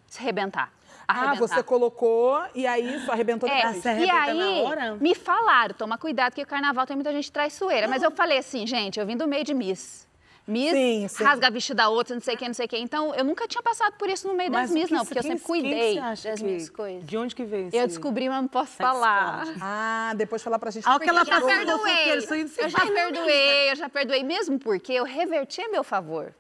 se 0.08 0.22
arrebentar. 0.22 0.72
Ah, 1.06 1.24
arrebentar. 1.24 1.56
você 1.56 1.62
colocou 1.62 2.42
e 2.56 2.66
aí 2.66 2.96
isso 2.96 3.12
arrebentou 3.12 3.50
É, 3.50 3.74
depois. 3.74 3.86
E 3.86 4.10
aí, 4.10 4.62
na 4.64 4.70
hora? 4.70 4.96
me 4.96 5.14
falaram, 5.14 5.76
toma 5.76 5.98
cuidado 5.98 6.34
que 6.34 6.42
o 6.42 6.48
carnaval 6.48 6.86
tem 6.88 6.96
muita 6.96 7.12
gente 7.12 7.30
traiçoeira. 7.30 7.86
Mas 7.86 8.02
eu 8.02 8.12
falei 8.12 8.38
assim, 8.38 8.66
gente, 8.66 8.98
eu 8.98 9.06
vim 9.06 9.18
do 9.18 9.28
meio 9.28 9.44
de 9.44 9.54
Miss. 9.54 10.05
Miss 10.48 10.72
Sim, 10.72 11.08
sim. 11.08 11.24
rasga 11.24 11.50
vestido 11.50 11.78
da 11.78 11.90
outra, 11.90 12.14
não 12.14 12.22
sei 12.22 12.36
quem, 12.38 12.48
não 12.50 12.54
sei 12.54 12.68
quem. 12.68 12.84
Então, 12.84 13.16
eu 13.16 13.24
nunca 13.24 13.48
tinha 13.48 13.64
passado 13.64 13.94
por 13.98 14.08
isso 14.10 14.28
no 14.28 14.36
meio 14.36 14.52
das 14.52 14.70
Miss, 14.70 14.92
não, 14.92 15.04
porque 15.04 15.18
eu 15.18 15.24
sempre 15.24 15.40
cuidei 15.44 16.00
das 16.00 16.22
que- 16.22 16.44
minhas 16.44 16.70
coisas. 16.70 17.04
De 17.08 17.18
onde 17.18 17.34
que 17.36 17.44
veio 17.44 17.68
isso? 17.68 17.76
Eu 17.76 17.88
descobri, 17.88 18.30
mas 18.30 18.42
não 18.42 18.48
posso 18.48 18.74
falar. 18.74 19.44
Ah, 19.60 20.14
depois 20.16 20.44
falar 20.44 20.60
pra 20.60 20.70
gente. 20.70 20.88
Ah, 20.88 20.96
o 20.96 21.00
que 21.00 21.10
ela 21.10 21.22
Eu 21.22 21.26
já 21.26 21.32
passou 21.42 21.50
no 21.50 21.56
perdoei. 21.80 22.22
se 22.48 22.62
Eu 22.62 22.70
já 22.70 22.80
perdoei, 22.86 23.72
eu 23.72 23.76
já 23.76 23.90
perdoei, 23.90 24.24
mesmo 24.24 24.60
porque 24.60 24.94
eu 24.94 25.04
reverti 25.04 25.62
a 25.62 25.70
meu 25.70 25.84
favor. 25.84 26.32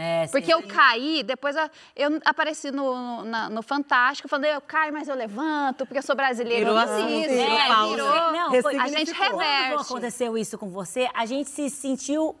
É, 0.00 0.26
sim. 0.26 0.30
Porque 0.30 0.54
eu 0.54 0.62
caí, 0.62 1.24
depois 1.24 1.56
a- 1.56 1.68
eu 1.96 2.20
apareci 2.24 2.70
no, 2.70 2.94
no, 2.94 3.24
na- 3.24 3.50
no 3.50 3.60
Fantástico, 3.64 4.28
falando, 4.28 4.44
eu 4.44 4.60
caio, 4.60 4.92
mas 4.92 5.08
eu 5.08 5.16
levanto, 5.16 5.84
porque 5.84 5.98
eu 5.98 6.02
sou 6.02 6.14
brasileira. 6.14 6.60
Virou 6.64 6.78
eu 6.78 6.84
isso, 6.84 7.28
virou 7.28 7.44
é, 7.58 7.88
virou. 7.90 8.32
Não, 8.32 8.62
foi- 8.62 8.76
a 8.78 8.86
gente 8.86 9.12
Quando 9.12 9.36
reverte. 9.38 9.82
aconteceu 9.82 10.38
isso 10.38 10.56
com 10.56 10.68
você, 10.70 11.08
a 11.12 11.26
gente 11.26 11.50
se 11.50 11.68
sentiu 11.68 12.36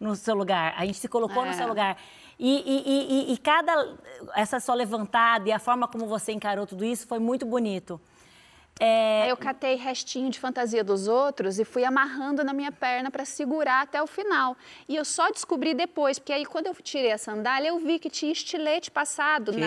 no 0.00 0.16
seu 0.16 0.34
lugar, 0.34 0.74
a 0.76 0.84
gente 0.86 0.98
se 0.98 1.06
colocou 1.08 1.44
no 1.44 1.50
É. 1.50 1.52
seu 1.52 1.68
lugar. 1.68 1.96
E, 2.38 2.48
e- 2.48 3.30
e- 3.30 3.32
e- 3.34 3.38
cada, 3.38 3.96
essa 4.34 4.58
sua 4.58 4.74
levantada 4.74 5.46
e 5.46 5.52
a 5.52 5.58
forma 5.58 5.86
como 5.86 6.06
você 6.06 6.32
encarou 6.32 6.66
tudo 6.66 6.84
isso 6.84 7.06
foi 7.06 7.18
muito 7.18 7.44
bonito. 7.44 8.00
É, 8.82 9.24
Aí 9.24 9.28
eu 9.28 9.36
catei 9.36 9.74
restinho 9.74 10.30
de 10.30 10.40
fantasia 10.40 10.82
dos 10.82 11.06
outros 11.06 11.58
e 11.58 11.66
fui 11.66 11.84
amarrando 11.84 12.42
na 12.42 12.54
minha 12.54 12.72
perna 12.72 13.10
para 13.10 13.26
segurar 13.26 13.82
até 13.82 14.02
o 14.02 14.06
final. 14.06 14.56
E 14.88 14.96
eu 14.96 15.04
só 15.04 15.30
descobri 15.30 15.74
depois, 15.74 16.18
porque 16.18 16.32
aí 16.32 16.46
quando 16.46 16.66
eu 16.68 16.74
tirei 16.76 17.12
a 17.12 17.18
sandália, 17.18 17.68
eu 17.68 17.78
vi 17.78 17.98
que 17.98 18.08
tinha 18.08 18.32
estilete 18.32 18.90
passado 18.90 19.52
na, 19.52 19.66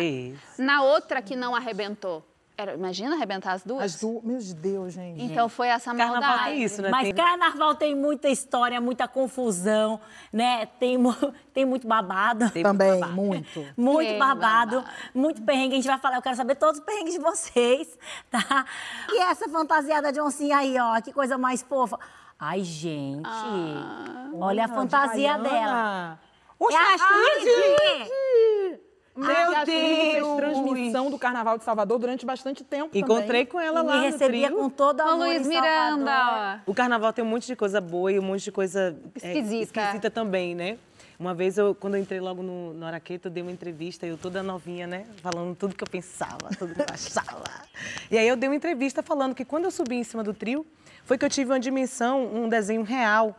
na 0.57 0.81
outra 0.81 1.21
que 1.21 1.35
não 1.35 1.53
arrebentou. 1.53 2.25
Era, 2.55 2.75
imagina 2.75 3.15
arrebentar 3.15 3.53
as 3.53 3.63
duas? 3.63 3.95
As 3.95 3.99
duas. 3.99 4.23
Meu 4.23 4.39
Deus, 4.61 4.93
gente. 4.93 5.23
Então 5.23 5.49
foi 5.49 5.69
essa 5.69 5.85
Carnaval 5.93 6.21
maldade. 6.21 6.43
tem 6.51 6.63
isso, 6.63 6.81
né? 6.83 6.89
Mas 6.89 7.03
Tem- 7.05 7.15
carnaval 7.15 7.73
tem 7.73 7.95
muita 7.95 8.29
história, 8.29 8.79
muita 8.79 9.07
confusão, 9.07 9.99
né? 10.31 10.67
Tem, 10.79 10.97
tem 11.51 11.65
muito 11.65 11.87
babado. 11.87 12.49
Também, 12.51 13.01
muito. 13.09 13.65
Muito 13.75 14.07
Tem 14.09 14.19
babado, 14.19 14.75
babado. 14.81 14.93
muito 15.15 15.41
perrengue. 15.41 15.73
A 15.73 15.75
gente 15.77 15.87
vai 15.87 15.97
falar, 15.97 16.17
eu 16.17 16.21
quero 16.21 16.35
saber 16.35 16.53
todos 16.55 16.79
os 16.79 16.85
perrengues 16.85 17.13
de 17.15 17.19
vocês, 17.19 17.97
tá? 18.29 18.65
E 19.09 19.19
essa 19.21 19.49
fantasiada 19.49 20.11
de 20.11 20.21
oncinha 20.21 20.57
aí, 20.57 20.77
ó, 20.79 21.01
que 21.01 21.11
coisa 21.11 21.37
mais 21.39 21.63
fofa. 21.63 21.97
Ai, 22.39 22.63
gente, 22.63 23.27
olha 24.39 24.65
a 24.65 24.67
fantasia 24.67 25.37
dela. 25.39 26.19
Oxe, 26.59 26.75
É 26.75 26.79
a 26.79 26.93
Astrid! 26.93 28.79
Meu 29.15 29.27
Meu 29.27 29.65
Deus! 29.65 30.37
transmissão 30.37 31.09
do 31.11 31.19
Carnaval 31.19 31.57
de 31.59 31.63
Salvador 31.63 31.99
durante 31.99 32.25
bastante 32.25 32.63
tempo 32.63 32.97
Encontrei 32.97 33.45
também. 33.45 33.45
com 33.45 33.59
ela 33.59 33.81
E 33.81 33.83
lá 33.83 33.91
me 33.93 33.97
no 33.99 34.03
recebia 34.11 34.47
trio. 34.47 34.69
com 34.71 34.83
Ô, 34.83 34.89
amor 34.89 35.17
Luiz. 35.27 35.45
Miranda. 35.47 36.61
O 36.65 36.73
carnaval 36.73 37.13
tem 37.13 37.23
um 37.23 37.27
monte 37.27 37.45
de 37.45 37.55
coisa 37.55 37.79
boa 37.79 38.11
e 38.11 38.17
um 38.17 38.23
monte 38.23 38.43
de 38.45 38.51
coisa 38.51 38.97
é, 39.21 39.27
Esquisita. 39.27 39.81
esquisita 39.81 40.09
também, 40.09 40.55
né? 40.55 40.77
Uma 41.19 41.33
vez, 41.35 41.59
eu, 41.59 41.75
quando 41.75 41.95
eu 41.95 42.01
entrei 42.01 42.19
logo 42.19 42.41
no, 42.41 42.73
no 42.73 42.85
Araqueta, 42.87 43.27
eu 43.27 43.31
dei 43.31 43.43
uma 43.43 43.51
entrevista, 43.51 44.05
eu 44.05 44.17
toda 44.17 44.41
novinha, 44.41 44.87
né? 44.87 45.05
Falando 45.21 45.55
tudo 45.55 45.75
que 45.75 45.83
eu 45.83 45.87
pensava, 45.87 46.49
tudo 46.57 46.73
que 46.73 46.81
eu 46.81 46.85
achava. 46.91 47.43
E 48.09 48.17
aí 48.17 48.27
eu 48.27 48.35
dei 48.35 48.47
uma 48.49 48.55
entrevista 48.55 49.01
falando 49.03 49.33
que 49.35 49.43
quando 49.43 49.65
eu 49.65 49.71
subi 49.71 49.95
em 49.95 50.03
cima 50.03 50.23
do 50.23 50.33
trio, 50.33 50.65
foi 51.03 51.17
que 51.17 51.25
eu 51.25 51.29
tive 51.29 51.51
uma 51.51 51.59
dimensão, 51.59 52.23
um 52.33 52.47
desenho 52.47 52.81
real, 52.83 53.35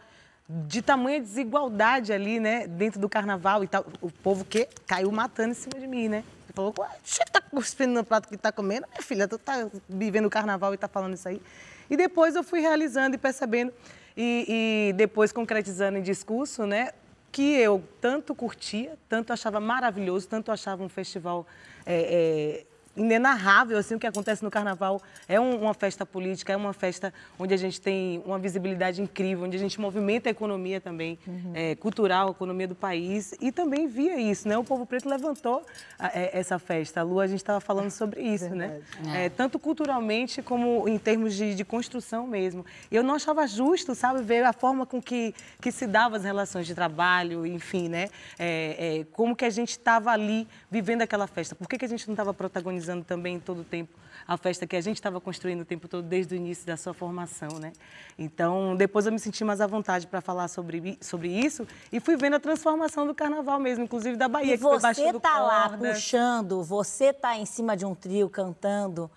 de 0.49 0.83
tamanha 0.83 1.21
desigualdade 1.21 2.13
ali, 2.13 2.39
né? 2.39 2.67
Dentro 2.67 3.01
do 3.01 3.09
carnaval 3.09 3.65
e 3.65 3.69
tal. 3.69 3.87
O 4.01 4.11
povo 4.11 4.45
que 4.45 4.69
caiu 4.87 5.11
matando 5.11 5.53
em 5.53 5.55
cima 5.55 5.81
de 5.81 5.87
mim, 5.87 6.09
né? 6.09 6.19
Ele 6.19 6.53
falou, 6.55 6.75
"Ué, 6.79 6.89
você 7.03 7.25
tá 7.25 7.41
cuspindo 7.41 7.95
no 7.95 8.05
prato 8.05 8.29
que 8.29 8.37
tá 8.37 8.53
comendo? 8.53 8.87
Minha 8.89 9.03
filha, 9.03 9.27
tu 9.27 9.39
tá 9.39 9.69
vivendo 9.89 10.27
o 10.27 10.31
carnaval 10.31 10.75
e 10.75 10.77
tá 10.77 10.89
falando 10.89 11.15
isso 11.15 11.29
aí. 11.29 11.41
E 11.89 11.97
depois 11.97 12.35
eu 12.35 12.43
fui 12.43 12.61
realizando 12.61 13.15
e 13.15 13.19
percebendo, 13.19 13.73
e, 14.17 14.91
e 14.91 14.93
depois 14.95 15.33
concretizando 15.33 15.99
em 15.99 16.03
discurso, 16.03 16.67
né? 16.67 16.91
Que 17.33 17.55
eu 17.57 17.83
tanto 18.01 18.35
curtia, 18.35 18.97
tanto 19.09 19.33
achava 19.33 19.61
maravilhoso, 19.61 20.29
tanto 20.29 20.53
achava 20.53 20.83
um 20.85 20.89
festival 20.89 21.47
é, 21.85 22.65
é, 22.65 22.74
inenarrável, 22.97 23.77
assim, 23.79 23.95
o 23.95 23.99
que 23.99 24.07
acontece 24.07 24.43
no 24.43 24.51
Carnaval. 24.51 25.01
É 25.29 25.39
um- 25.41 25.63
uma 25.63 25.75
festa 25.75 26.07
política, 26.07 26.53
é 26.53 26.57
uma 26.57 26.73
festa 26.73 27.13
onde 27.39 27.53
a 27.53 27.57
gente 27.57 27.81
tem 27.81 28.23
uma 28.25 28.39
visibilidade 28.39 29.03
incrível, 29.03 29.45
onde 29.45 29.57
a 29.57 29.61
gente 29.61 29.81
movimenta 29.81 30.29
a 30.29 30.33
economia 30.33 30.81
também, 30.81 31.19
é, 31.55 31.75
cultural, 31.75 32.29
a 32.29 32.31
economia 32.31 32.69
do 32.69 32.75
país. 32.75 33.35
E 33.41 33.51
também 33.51 33.87
via 33.89 34.19
isso, 34.21 34.49
né? 34.49 34.57
O 34.57 34.65
Povo 34.65 34.87
Preto 34.87 35.09
levantou 35.09 35.65
a- 35.99 36.09
é, 36.19 36.31
essa 36.39 36.59
festa. 36.59 37.01
A 37.01 37.03
Lu, 37.03 37.21
a 37.21 37.27
gente 37.27 37.39
estava 37.39 37.61
falando 37.61 37.91
sobre 37.91 38.21
isso, 38.35 38.55
né? 38.55 38.81
É, 39.15 39.29
tanto 39.29 39.59
culturalmente 39.59 40.41
como 40.43 40.89
em 40.89 40.99
termos 40.99 41.35
de, 41.35 41.55
de 41.55 41.65
construção 41.65 42.27
mesmo. 42.27 42.65
Eu 42.91 43.03
não 43.03 43.15
achava 43.15 43.47
justo, 43.47 43.95
sabe, 43.95 44.23
ver 44.23 44.45
a 44.45 44.53
forma 44.53 44.87
com 44.87 45.01
que, 45.03 45.35
que 45.61 45.73
se 45.73 45.87
davam 45.87 46.17
as 46.17 46.25
relações 46.25 46.67
de 46.67 46.75
trabalho, 46.75 47.47
enfim, 47.47 47.89
né? 47.89 48.09
É, 48.39 49.01
é, 49.01 49.07
como 49.13 49.35
que 49.35 49.45
a 49.45 49.51
gente 49.51 49.71
estava 49.71 50.11
ali 50.11 50.47
vivendo 50.71 51.03
aquela 51.03 51.27
festa. 51.27 51.55
Por 51.55 51.69
que, 51.69 51.77
que 51.79 51.85
a 51.85 51.89
gente 51.89 52.07
não 52.07 52.13
estava 52.15 52.33
protagonizando 52.33 52.84
organizando 52.85 53.05
também 53.05 53.40
todo 53.40 53.61
o 53.62 53.64
tempo 53.64 53.92
a 54.27 54.37
festa 54.38 54.66
que 54.66 54.75
a 54.77 54.81
gente 54.81 54.97
estava 54.97 55.20
construindo 55.20 55.61
o 55.62 55.64
tempo 55.66 55.87
todo 55.87 56.03
desde 56.03 56.35
o 56.35 56.37
início 56.37 56.66
da 56.66 56.77
sua 56.79 56.94
formação, 56.94 57.59
né? 57.59 57.73
Então, 58.18 58.75
depois 58.75 59.05
eu 59.05 59.12
me 59.12 59.18
senti 59.18 59.44
mais 59.44 59.61
à 59.61 59.66
vontade 59.66 60.07
para 60.07 60.20
falar 60.23 60.49
sobre, 60.49 60.97
sobre 61.01 61.29
isso 61.29 61.66
e 61.92 62.01
fui 62.01 62.16
vendo 62.16 62.37
a 62.37 62.40
transformação 62.40 63.07
do 63.07 63.14
carnaval 63.14 63.59
mesmo, 63.61 63.85
inclusive 63.85 64.16
da 64.16 64.27
Bahia, 64.29 64.55
E 64.55 64.57
que 64.57 64.62
foi 64.62 64.79
você 64.79 64.83
baixando 64.83 65.20
tá 65.20 65.38
lá 65.40 65.68
puxando, 65.77 66.62
você 66.62 67.12
tá 67.12 67.37
em 67.37 67.44
cima 67.44 67.77
de 67.77 67.85
um 67.85 67.94
trio 67.94 68.31
cantando. 68.31 69.11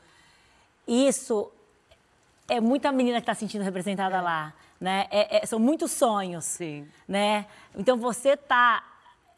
Isso 0.86 1.50
é 2.50 2.60
muita 2.60 2.92
menina 2.92 3.18
que 3.20 3.24
está 3.24 3.34
sentindo 3.36 3.64
representada 3.64 4.20
lá, 4.20 4.54
né? 4.80 5.08
É- 5.10 5.38
é- 5.38 5.46
são 5.46 5.60
muitos 5.60 5.92
sonhos, 5.92 6.44
Sim. 6.44 6.86
né? 7.08 7.46
Então 7.76 7.96
você 7.98 8.36
tá 8.36 8.84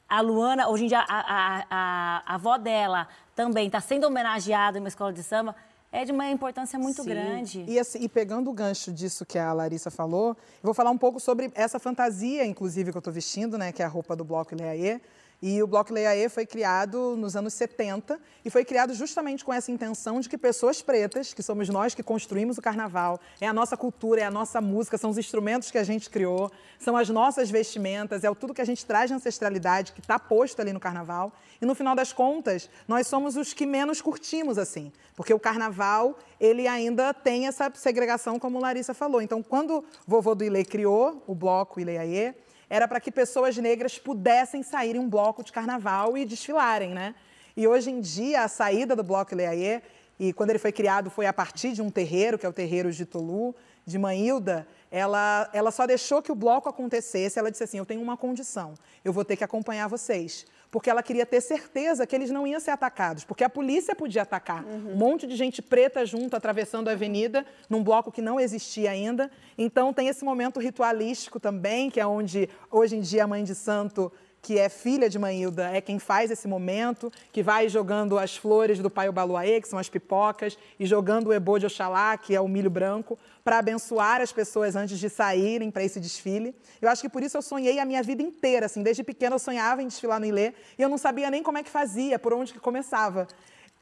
a 0.07 0.21
Luana, 0.21 0.67
hoje 0.67 0.85
em 0.85 0.87
dia 0.87 0.99
a, 0.99 1.03
a, 1.19 1.57
a- 1.69 2.23
a 2.25 2.35
avó 2.35 2.57
dela 2.57 3.07
também 3.39 3.67
está 3.67 3.79
sendo 3.79 4.05
homenageada 4.05 4.77
em 4.77 4.81
uma 4.81 4.89
escola 4.89 5.13
de 5.13 5.23
samba, 5.23 5.55
é 5.93 6.03
de 6.03 6.11
uma 6.11 6.29
importância 6.29 6.77
muito 6.77 7.03
Sim. 7.03 7.09
grande. 7.09 7.63
E, 7.65 7.79
assim, 7.79 7.99
e 8.01 8.09
pegando 8.09 8.49
o 8.49 8.53
gancho 8.53 8.91
disso 8.91 9.25
que 9.25 9.39
a 9.39 9.53
Larissa 9.53 9.89
falou, 9.89 10.31
eu 10.31 10.63
vou 10.63 10.73
falar 10.73 10.91
um 10.91 10.97
pouco 10.97 11.21
sobre 11.21 11.49
essa 11.55 11.79
fantasia, 11.79 12.45
inclusive, 12.45 12.91
que 12.91 12.97
eu 12.97 12.99
estou 12.99 13.13
vestindo, 13.13 13.57
né? 13.57 13.71
Que 13.71 13.81
é 13.81 13.85
a 13.85 13.87
roupa 13.87 14.13
do 14.13 14.25
Bloco 14.25 14.53
Leaê. 14.53 14.99
E 15.41 15.63
o 15.63 15.67
Bloco 15.67 15.93
Leaê 15.93 16.27
foi 16.27 16.45
criado 16.45 17.15
nos 17.15 17.33
anos 17.33 17.53
70 17.53 18.19
e 18.43 18.49
foi 18.49 18.65
criado 18.65 18.93
justamente 18.93 19.45
com 19.45 19.53
essa 19.53 19.71
intenção 19.71 20.19
de 20.19 20.27
que 20.27 20.37
pessoas 20.37 20.81
pretas, 20.81 21.33
que 21.33 21.41
somos 21.41 21.69
nós 21.69 21.95
que 21.95 22.03
construímos 22.03 22.57
o 22.57 22.61
carnaval, 22.61 23.21
é 23.39 23.47
a 23.47 23.53
nossa 23.53 23.77
cultura, 23.77 24.19
é 24.19 24.25
a 24.25 24.31
nossa 24.31 24.59
música, 24.59 24.97
são 24.97 25.09
os 25.09 25.17
instrumentos 25.17 25.71
que 25.71 25.77
a 25.77 25.83
gente 25.83 26.09
criou, 26.09 26.51
são 26.77 26.97
as 26.97 27.07
nossas 27.07 27.49
vestimentas, 27.49 28.25
é 28.25 28.33
tudo 28.35 28.53
que 28.53 28.61
a 28.61 28.65
gente 28.65 28.85
traz 28.85 29.09
de 29.09 29.13
ancestralidade 29.13 29.93
que 29.93 30.01
está 30.01 30.19
posto 30.19 30.61
ali 30.61 30.73
no 30.73 30.79
carnaval. 30.79 31.31
E 31.61 31.65
no 31.65 31.73
final 31.73 31.95
das 31.95 32.11
contas, 32.11 32.69
nós 32.85 33.07
somos 33.07 33.37
os 33.37 33.53
que 33.53 33.65
menos 33.65 34.01
curtimos 34.01 34.57
assim, 34.57 34.91
porque 35.15 35.33
o 35.33 35.39
carnaval 35.39 36.19
ele 36.37 36.67
ainda 36.67 37.13
tem 37.13 37.47
essa 37.47 37.71
segregação, 37.75 38.37
como 38.37 38.59
Larissa 38.59 38.93
falou. 38.93 39.21
Então, 39.21 39.41
quando 39.41 39.77
o 39.77 39.85
vovô 40.05 40.35
do 40.35 40.43
Ilê 40.43 40.65
criou 40.65 41.23
o 41.25 41.33
bloco 41.33 41.79
Ileaê, 41.79 42.33
era 42.69 42.87
para 42.87 42.99
que 42.99 43.11
pessoas 43.11 43.57
negras 43.57 43.97
pudessem 43.97 44.61
sair 44.61 44.95
em 44.95 44.99
um 44.99 45.09
bloco 45.09 45.43
de 45.43 45.51
carnaval 45.51 46.17
e 46.17 46.25
desfilarem, 46.25 46.93
né? 46.93 47.15
E 47.57 47.67
hoje 47.67 47.89
em 47.89 47.99
dia, 47.99 48.43
a 48.43 48.47
saída 48.47 48.95
do 48.95 49.03
bloco 49.03 49.33
Ileaê, 49.33 49.81
e 50.19 50.31
quando 50.33 50.49
ele 50.51 50.59
foi 50.59 50.71
criado 50.71 51.09
foi 51.09 51.25
a 51.25 51.33
partir 51.33 51.71
de 51.71 51.81
um 51.81 51.89
terreiro, 51.89 52.37
que 52.37 52.45
é 52.45 52.49
o 52.49 52.53
terreiro 52.53 52.91
de 52.91 53.05
Tolu, 53.05 53.55
de 53.85 53.97
Manhilda, 53.97 54.67
ela, 54.91 55.49
ela 55.53 55.71
só 55.71 55.87
deixou 55.87 56.21
que 56.21 56.31
o 56.31 56.35
bloco 56.35 56.69
acontecesse. 56.69 57.39
Ela 57.39 57.49
disse 57.49 57.63
assim: 57.63 57.77
Eu 57.77 57.85
tenho 57.85 58.01
uma 58.01 58.17
condição, 58.17 58.73
eu 59.03 59.11
vou 59.11 59.25
ter 59.25 59.35
que 59.35 59.43
acompanhar 59.43 59.87
vocês. 59.87 60.45
Porque 60.71 60.89
ela 60.89 61.01
queria 61.01 61.25
ter 61.25 61.41
certeza 61.41 62.05
que 62.05 62.15
eles 62.15 62.29
não 62.29 62.45
iam 62.45 62.59
ser 62.59 62.71
atacados, 62.71 63.23
porque 63.23 63.43
a 63.43 63.49
polícia 63.49 63.95
podia 63.95 64.21
atacar. 64.21 64.63
Um 64.63 64.95
monte 64.95 65.25
de 65.25 65.35
gente 65.35 65.61
preta 65.61 66.05
junto, 66.05 66.35
atravessando 66.35 66.89
a 66.89 66.91
avenida, 66.91 67.45
num 67.67 67.83
bloco 67.83 68.11
que 68.11 68.21
não 68.21 68.39
existia 68.39 68.91
ainda. 68.91 69.31
Então 69.57 69.91
tem 69.91 70.07
esse 70.07 70.23
momento 70.23 70.59
ritualístico 70.59 71.39
também, 71.39 71.89
que 71.89 71.99
é 71.99 72.05
onde 72.05 72.47
hoje 72.69 72.95
em 72.95 73.01
dia 73.01 73.23
a 73.23 73.27
mãe 73.27 73.43
de 73.43 73.55
santo 73.55 74.11
que 74.41 74.57
é 74.57 74.69
filha 74.69 75.09
de 75.09 75.19
Manhilda, 75.19 75.69
é 75.71 75.81
quem 75.81 75.99
faz 75.99 76.31
esse 76.31 76.47
momento, 76.47 77.11
que 77.31 77.43
vai 77.43 77.67
jogando 77.67 78.17
as 78.17 78.35
flores 78.35 78.79
do 78.79 78.89
pai 78.89 79.09
Obaluaê, 79.09 79.59
que 79.59 79.67
são 79.67 79.77
as 79.77 79.89
pipocas, 79.89 80.57
e 80.79 80.85
jogando 80.85 81.27
o 81.27 81.33
ebô 81.33 81.59
de 81.59 81.65
Oxalá, 81.65 82.17
que 82.17 82.35
é 82.35 82.41
o 82.41 82.47
milho 82.47 82.69
branco, 82.69 83.17
para 83.43 83.57
abençoar 83.57 84.21
as 84.21 84.31
pessoas 84.31 84.75
antes 84.75 84.97
de 84.97 85.09
saírem 85.09 85.69
para 85.69 85.83
esse 85.83 85.99
desfile. 85.99 86.55
Eu 86.81 86.89
acho 86.89 87.01
que 87.01 87.09
por 87.09 87.21
isso 87.21 87.37
eu 87.37 87.41
sonhei 87.41 87.79
a 87.79 87.85
minha 87.85 88.01
vida 88.01 88.21
inteira, 88.21 88.65
assim, 88.65 88.81
desde 88.81 89.03
pequena 89.03 89.35
eu 89.35 89.39
sonhava 89.39 89.83
em 89.83 89.87
desfilar 89.87 90.19
no 90.19 90.25
Ilê, 90.25 90.53
e 90.77 90.81
eu 90.81 90.89
não 90.89 90.97
sabia 90.97 91.29
nem 91.29 91.43
como 91.43 91.57
é 91.57 91.63
que 91.63 91.69
fazia, 91.69 92.17
por 92.17 92.33
onde 92.33 92.53
que 92.53 92.59
começava. 92.59 93.27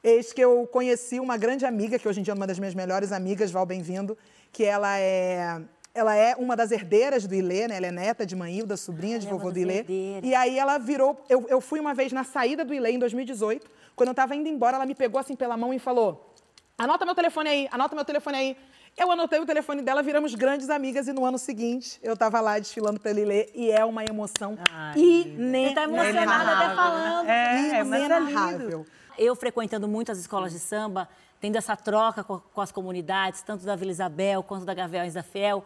Eis 0.04 0.32
que 0.32 0.42
eu 0.42 0.68
conheci 0.72 1.20
uma 1.20 1.38
grande 1.38 1.66
amiga, 1.66 2.00
que 2.00 2.08
hoje 2.08 2.20
em 2.20 2.24
dia 2.24 2.32
é 2.32 2.36
uma 2.36 2.48
das 2.48 2.60
minhas 2.60 2.74
melhores 2.74 3.12
amigas, 3.12 3.52
Val 3.52 3.66
Bem-vindo, 3.66 4.18
que 4.52 4.64
ela 4.64 4.98
é 4.98 5.62
ela 5.98 6.16
é 6.16 6.36
uma 6.36 6.56
das 6.56 6.72
herdeiras 6.72 7.26
do 7.26 7.34
Ilê, 7.34 7.68
né? 7.68 7.78
Ela 7.78 7.88
é 7.88 7.92
neta 7.92 8.26
de 8.26 8.36
Manhilda, 8.36 8.78
sobrinha 8.78 9.18
de 9.18 9.26
é 9.26 9.30
vovô 9.30 9.52
do 9.52 9.58
Ilê. 9.58 9.84
E 10.22 10.36
aí 10.36 10.60
ela 10.60 10.78
virou. 10.78 11.20
Eu, 11.28 11.48
eu 11.50 11.60
fui 11.60 11.80
uma 11.80 11.94
vez 11.94 12.12
na 12.12 12.24
saída 12.24 12.64
do 12.64 12.74
Ilê 12.74 12.92
em 12.92 13.00
2018. 13.00 13.68
Quando 13.96 14.10
eu 14.10 14.12
estava 14.12 14.36
indo 14.36 14.48
embora, 14.48 14.76
ela 14.78 14.86
me 14.86 14.94
pegou 14.94 15.20
assim 15.20 15.36
pela 15.36 15.58
mão 15.58 15.74
e 15.74 15.80
falou: 15.80 16.34
Anota 16.78 17.04
meu 17.06 17.16
telefone 17.16 17.50
aí, 17.50 17.68
anota 17.72 17.96
meu 17.96 18.06
telefone 18.06 18.38
aí. 18.38 18.58
Eu 18.96 19.12
anotei 19.12 19.40
o 19.40 19.46
telefone 19.46 19.82
dela, 19.84 20.02
viramos 20.02 20.34
grandes 20.34 20.70
amigas 20.72 21.08
e 21.08 21.14
no 21.14 21.24
ano 21.24 21.38
seguinte 21.38 22.00
eu 22.02 22.14
estava 22.14 22.40
lá 22.42 22.58
desfilando 22.58 23.00
pelo 23.00 23.20
Ilê 23.20 23.48
e 23.54 23.70
é 23.72 23.86
uma 23.86 24.04
emoção 24.04 24.58
Você 24.96 25.74
tá 25.76 25.84
emocionada 25.84 26.52
até 26.52 26.66
inenarrável. 26.66 26.76
falando. 26.76 27.30
É, 27.30 27.54
mas 27.54 27.72
é 27.72 27.84
lindo. 27.84 27.96
inenarrável. 27.96 28.86
Eu 29.18 29.36
frequentando 29.36 29.88
muito 29.88 30.12
as 30.12 30.18
escolas 30.20 30.52
de 30.52 30.60
samba, 30.60 31.08
tendo 31.40 31.56
essa 31.56 31.76
troca 31.76 32.24
com, 32.24 32.40
com 32.40 32.62
as 32.62 32.72
comunidades, 32.72 33.42
tanto 33.42 33.66
da 33.66 33.76
Vila 33.76 33.92
Isabel 33.92 34.44
quanto 34.44 34.66
da 34.66 34.74
Gaviões 34.74 35.14
da 35.14 35.24
Fiel, 35.24 35.64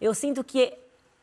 eu 0.00 0.14
sinto 0.14 0.42
que 0.42 0.76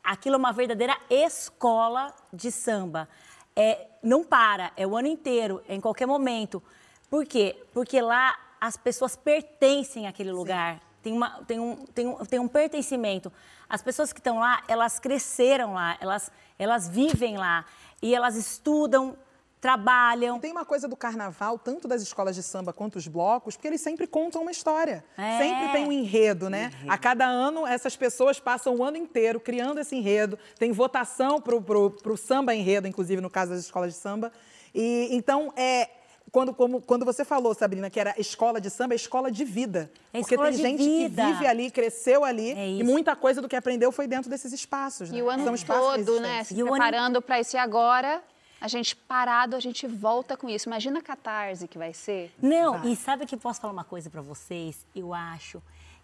aquilo 0.03 0.35
é 0.35 0.37
uma 0.37 0.51
verdadeira 0.51 0.97
escola 1.09 2.13
de 2.31 2.51
samba. 2.51 3.07
É, 3.55 3.87
não 4.01 4.23
para, 4.23 4.71
é 4.77 4.87
o 4.87 4.95
ano 4.95 5.07
inteiro, 5.07 5.61
é 5.67 5.75
em 5.75 5.81
qualquer 5.81 6.05
momento. 6.05 6.63
Por 7.09 7.25
quê? 7.25 7.61
Porque 7.73 8.01
lá 8.01 8.37
as 8.59 8.77
pessoas 8.77 9.15
pertencem 9.15 10.07
àquele 10.07 10.31
lugar. 10.31 10.79
Tem, 11.01 11.13
uma, 11.13 11.43
tem, 11.43 11.59
um, 11.59 11.85
tem, 11.87 12.07
um, 12.07 12.25
tem 12.25 12.39
um 12.39 12.47
pertencimento. 12.47 13.31
As 13.69 13.81
pessoas 13.81 14.11
que 14.11 14.19
estão 14.19 14.39
lá, 14.39 14.63
elas 14.67 14.99
cresceram 14.99 15.73
lá, 15.73 15.97
elas, 15.99 16.31
elas 16.57 16.87
vivem 16.87 17.37
lá 17.37 17.65
e 18.01 18.13
elas 18.13 18.35
estudam, 18.35 19.15
trabalham. 19.59 20.39
Tem 20.39 20.51
uma 20.51 20.65
coisa 20.65 20.87
do 20.87 20.95
carnaval, 20.95 21.59
tanto 21.59 21.87
das 21.87 22.01
escolas 22.01 22.35
de 22.35 22.43
samba 22.43 22.71
quanto 22.71 22.95
os 22.95 23.07
blocos, 23.07 23.55
porque 23.55 23.67
eles 23.67 23.81
sempre 23.81 24.07
contam 24.07 24.41
uma 24.41 24.51
história. 24.51 25.03
É. 25.17 25.37
Sempre 25.37 25.71
tem 25.73 25.85
um 25.85 25.91
enredo, 25.91 26.49
né? 26.49 26.71
A 26.87 26.97
cada 26.97 27.25
ano, 27.25 27.67
essas 27.67 27.95
pessoas 27.95 28.39
passam 28.39 28.75
o 28.77 28.83
ano 28.83 28.97
inteiro 28.97 29.39
criando 29.39 29.79
esse 29.79 29.95
enredo. 29.95 30.37
Tem 30.57 30.71
votação 30.71 31.41
pro, 31.41 31.61
pro, 31.61 31.91
pro 31.91 32.15
samba 32.17 32.55
enredo, 32.55 32.87
inclusive, 32.87 33.21
no 33.21 33.29
caso 33.29 33.51
das 33.51 33.61
escolas 33.61 33.93
de 33.93 33.99
samba. 33.99 34.31
E 34.73 35.09
então, 35.11 35.53
é. 35.55 35.89
Quando, 36.31 36.53
como, 36.53 36.79
quando 36.79 37.03
você 37.03 37.25
falou, 37.25 37.55
Sabrina, 37.55 37.89
que 37.89 37.99
era 37.99 38.13
escola 38.15 38.61
de 38.61 38.69
samba, 38.69 38.93
é 38.93 38.97
escola 38.97 39.31
de 39.31 39.43
vida. 39.43 39.91
É 40.13 40.19
porque 40.19 40.37
tem 40.37 40.51
de 40.51 40.57
gente 40.57 40.83
vida. 40.83 41.23
que 41.23 41.31
vive 41.31 41.47
ali, 41.47 41.71
cresceu 41.71 42.23
ali, 42.23 42.51
É 42.51 42.67
e 42.67 42.83
muita 42.83 43.15
coisa 43.15 43.41
do 43.41 43.49
que 43.49 43.55
aprendeu 43.55 43.91
foi 43.91 44.05
dentro 44.05 44.29
desses 44.29 44.53
espaços. 44.53 45.09
E 45.09 45.13
né? 45.13 45.23
o 45.23 45.27
ano 45.29 45.57
São 45.57 45.65
todo, 45.65 46.19
né? 46.19 46.43
Se 46.43 46.53
E 46.53 46.61
o 46.61 46.67
ano- 46.67 46.75
preparando 46.75 47.19
para 47.19 47.39
isso. 47.39 47.55
E 47.55 47.59
agora, 47.59 48.21
a 48.61 48.67
gente 48.67 48.95
parado, 48.95 49.55
a 49.55 49.59
gente 49.59 49.87
volta 49.87 50.35
com 50.37 50.49
isso. 50.49 50.67
Imagina 50.69 50.99
a 50.99 51.01
catarse 51.01 51.67
que 51.67 51.77
vai 51.77 51.93
ser. 51.93 52.33
Não, 52.41 52.83
e 52.87 52.95
sabe 52.95 53.25
que 53.25 53.37
posso 53.37 53.59
falar 53.61 53.73
uma 53.73 53.83
coisa 53.83 54.09
pra 54.09 54.21
vocês? 54.21 54.85
Eu 54.95 55.13
acho 55.13 55.61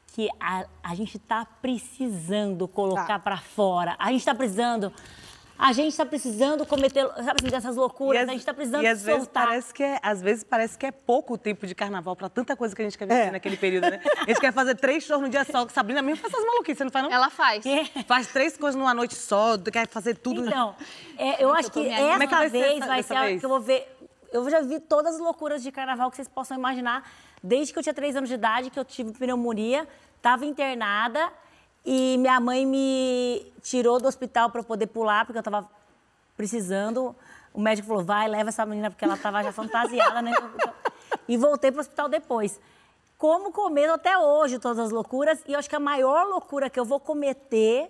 que 0.08 0.30
a, 0.40 0.66
a 0.84 0.96
gente 0.96 1.20
tá 1.20 1.46
precisando 1.62 2.68
colocar 2.68 3.06
Tá. 3.08 3.20
pra 3.20 3.38
fora. 3.38 3.96
A 4.00 4.12
gente 4.12 4.24
tá 4.24 4.34
precisando. 4.36 4.92
A 5.58 5.72
gente 5.72 5.96
tá 5.96 6.06
precisando 6.06 6.66
cometer, 6.66 7.08
sabe 7.24 7.38
assim, 7.42 7.50
dessas 7.50 7.76
loucuras. 7.78 8.24
às- 8.24 8.30
a 8.30 8.32
gente 8.34 8.46
tá 8.46 8.54
precisando 8.54 8.84
e 8.84 8.88
às 8.88 9.02
vezes 9.02 9.24
soltar. 9.24 9.46
parece 9.48 9.74
que 9.74 9.82
é, 9.84 10.00
às 10.04 10.22
vezes 10.22 10.44
parece 10.44 10.78
que 10.78 10.86
é 10.86 10.92
pouco 10.92 11.38
tempo 11.38 11.66
de 11.66 11.74
carnaval 11.74 12.14
para 12.16 12.28
tanta 12.28 12.56
coisa 12.58 12.76
que 12.76 12.82
a 12.82 12.86
gente 12.86 12.98
quer 12.98 13.06
viver 13.08 13.20
É. 13.28 13.32
naquele 13.32 13.56
período, 13.56 13.90
né? 13.90 14.02
A 14.18 14.26
gente 14.26 14.42
quer 14.42 14.52
fazer 14.52 14.76
três 14.76 15.04
shows 15.06 15.22
no 15.22 15.30
dia 15.30 15.46
só. 15.46 15.66
Sabrina 15.70 16.02
mesmo 16.02 16.22
faz 16.22 16.34
essas 16.34 16.46
maluquices, 16.46 16.78
você 16.80 16.84
não 16.84 16.92
faz 16.92 17.06
não? 17.06 17.12
Ela 17.12 17.30
faz. 17.30 17.66
É. 17.66 17.86
Faz 18.04 18.28
três 18.28 18.58
coisas 18.58 18.78
numa 18.78 18.94
noite 18.94 19.16
só, 19.16 19.58
quer 19.58 19.88
fazer 19.88 20.16
tudo. 20.18 20.46
Então, 20.46 20.76
é, 21.18 21.42
eu 21.44 21.54
acho 21.54 21.72
que 21.72 21.88
essa 21.88 22.24
é 22.24 22.28
que 22.28 22.36
vai 22.36 22.50
vez 22.50 22.78
essa- 22.78 22.88
vai 22.88 23.04
ser 23.04 23.16
a 23.16 23.22
vez? 23.26 23.40
que 23.40 23.46
eu 23.46 23.50
vou 23.50 23.62
ver. 23.62 23.98
Eu 24.34 24.50
já 24.50 24.60
vi 24.60 24.82
todas 24.82 25.16
as 25.16 25.22
loucuras 25.22 25.64
de 25.64 25.72
carnaval 25.72 26.10
que 26.10 26.18
vocês 26.18 26.28
possam 26.28 26.58
imaginar. 26.58 27.10
Desde 27.42 27.72
que 27.72 27.80
eu 27.80 27.84
tinha 27.84 27.94
três 27.94 28.16
anos 28.18 28.28
de 28.28 28.36
idade, 28.36 28.70
que 28.70 28.78
eu 28.78 28.84
tive 28.84 29.14
pneumonia, 29.14 29.88
estava 30.18 30.46
internada 30.46 31.32
e 31.86 32.18
minha 32.18 32.40
mãe 32.40 32.66
me 32.66 33.46
tirou 33.62 34.00
do 34.00 34.08
hospital 34.08 34.50
para 34.50 34.62
eu 34.62 34.66
poder 34.66 34.88
pular, 34.88 35.26
porque 35.26 35.38
eu 35.38 35.42
estava 35.42 35.70
precisando. 36.36 37.16
O 37.54 37.62
médico 37.62 37.88
falou: 37.88 38.04
vai, 38.04 38.28
leva 38.28 38.50
essa 38.50 38.66
menina, 38.66 38.90
porque 38.90 39.06
ela 39.06 39.16
estava 39.16 39.44
já 39.44 39.52
fantasiada, 39.52 40.22
né? 40.22 40.32
E 41.28 41.38
voltei 41.38 41.72
para 41.72 41.80
o 41.80 41.82
hospital 41.82 42.10
depois. 42.10 42.60
Como 43.18 43.52
cometo 43.52 43.92
até 43.92 44.18
hoje 44.18 44.60
todas 44.60 44.80
as 44.80 44.92
loucuras, 44.92 45.42
e 45.48 45.54
eu 45.54 45.60
acho 45.60 45.70
que 45.70 45.76
a 45.76 45.80
maior 45.80 46.28
loucura 46.28 46.70
que 46.70 46.80
eu 46.80 46.86
vou 46.86 47.00
cometer 47.00 47.90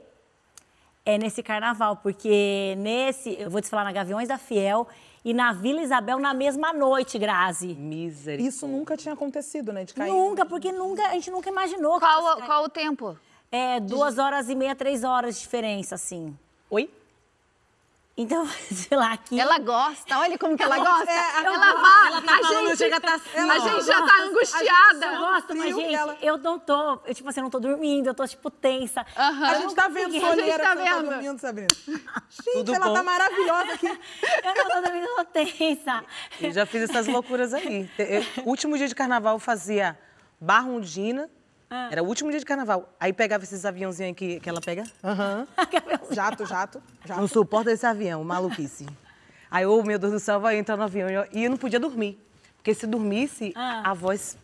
é 1.05 1.17
nesse 1.17 1.41
carnaval, 1.41 1.97
porque 1.97 2.75
nesse, 2.77 3.39
eu 3.39 3.49
vou 3.49 3.62
te 3.62 3.69
falar 3.69 3.84
na 3.84 3.91
Gaviões 3.91 4.27
da 4.27 4.38
Fiel 4.38 4.88
e 5.23 5.34
na 5.34 5.53
Vila 5.53 5.81
Isabel 5.81 6.19
na 6.19 6.34
mesma 6.34 6.73
noite, 6.73 7.17
Grazi. 7.17 7.73
Misericórdia. 7.73 8.47
Isso 8.47 8.67
nunca 8.67 8.95
tinha 8.95 9.13
acontecido, 9.13 9.71
né? 9.73 9.84
De 9.84 9.93
cair. 9.93 10.12
Nunca, 10.12 10.45
porque 10.45 10.71
nunca, 10.71 11.08
a 11.08 11.13
gente 11.13 11.31
nunca 11.31 11.49
imaginou. 11.49 11.93
que 11.93 12.05
Qual, 12.05 12.41
qual 12.43 12.63
o 12.63 12.69
tempo? 12.69 13.17
É 13.56 13.80
duas 13.80 14.18
horas 14.18 14.50
e 14.50 14.56
meia, 14.56 14.76
três 14.76 15.04
horas 15.04 15.36
de 15.36 15.41
diferença, 15.41 15.96
assim. 15.96 16.38
Oi? 16.70 16.89
Então, 18.18 18.48
sei 18.72 18.98
lá, 18.98 19.12
aqui. 19.13 19.38
Ela 19.39 19.60
gosta, 19.60 20.18
olha 20.20 20.38
como 20.38 20.56
que 20.58 20.63
ela 20.63 20.78
gosta. 20.78 21.12
É, 21.12 21.38
ela 21.39 21.54
ela- 21.54 21.74
vai, 21.82 22.08
ela 22.08 22.22
tá 22.22 22.34
a 22.36 22.39
falando, 22.41 22.68
gente, 22.70 22.78
chega 22.78 22.96
a 22.98 23.02
tá 23.02 23.15
assim, 23.15 23.50
a 23.50 23.60
gente 23.60 23.86
já 23.86 24.02
tá 24.06 24.18
angustiada. 24.24 25.06
Eu 25.06 25.20
gosto, 25.20 25.56
mas, 25.58 25.76
gente, 25.76 25.94
ela- 25.96 26.18
eu 26.22 26.38
não 26.38 26.58
tô. 26.58 27.00
Eu, 27.06 27.13
tipo 27.13 27.28
assim, 27.30 27.39
eu 27.41 27.44
não 27.44 27.50
tô 27.50 27.60
dormindo, 27.60 28.08
eu 28.08 28.13
tô, 28.13 28.26
tipo, 28.28 28.50
tensa. 28.50 29.06
Aham. 29.18 29.48
A 29.50 29.54
gente 29.56 29.76
tá 29.76 29.88
vendo 29.89 30.08
A 30.08 30.12
gente 30.12 30.22
tá 30.22 30.36
que 30.36 30.41
você 30.52 30.60
tá 30.60 30.76
vendo. 30.76 31.10
dormindo, 31.10 31.39
Sabrina. 31.41 31.68
Gente, 32.30 32.54
Tudo 32.54 32.74
ela 32.74 32.86
bom? 32.88 32.94
tá 32.94 33.04
maravilhosa 33.04 33.74
aqui. 33.74 33.88
Eu 34.44 34.56
não 34.56 34.70
tô 34.70 34.82
dormindo, 34.82 35.06
eu 35.08 35.15
tô 35.18 35.26
tensa. 35.26 36.04
Eu 36.41 36.52
já 36.52 36.65
fiz 36.65 36.84
essas 36.89 37.08
loucuras 37.08 37.54
aí. 37.54 37.89
Eu- 38.00 38.44
último 38.46 38.78
dia 38.78 38.88
de 38.88 38.96
carnaval 38.96 39.36
eu 39.36 39.39
fazia 39.39 39.98
Barrondina. 40.39 41.30
Era 41.69 42.01
o 42.04 42.08
último 42.08 42.30
dia 42.30 42.39
de 42.39 42.45
carnaval. 42.45 42.93
Aí 42.99 43.12
pegava 43.12 43.43
esses 43.43 43.65
aviãozinhos 43.65 44.10
aí 44.10 44.13
que, 44.13 44.39
que 44.39 44.49
ela 44.49 44.62
pega. 44.62 44.84
Aham. 45.04 45.47
Jato, 46.12 46.45
jato, 46.45 46.82
Não 47.01 47.15
jato. 47.15 47.28
suporta 47.28 47.71
esse 47.71 47.86
avião, 47.86 48.23
maluquice. 48.23 48.86
Aí, 49.49 49.65
ô, 49.65 49.82
meu 49.84 49.97
Deus 49.97 50.13
do 50.13 50.19
céu, 50.19 50.39
vai 50.39 50.58
entrar 50.58 50.78
no 50.78 50.84
avião. 50.84 51.10
E 51.10 51.13
eu- 51.13 51.28
E 51.32 51.43
eu 51.45 51.49
não 51.49 51.58
podia 51.58 51.80
dormir. 51.80 52.19
Porque 52.58 52.73
se 52.73 52.86
dormisse, 52.88 53.51
Ah. 53.56 53.91
a 53.91 53.93
voz 53.93 54.38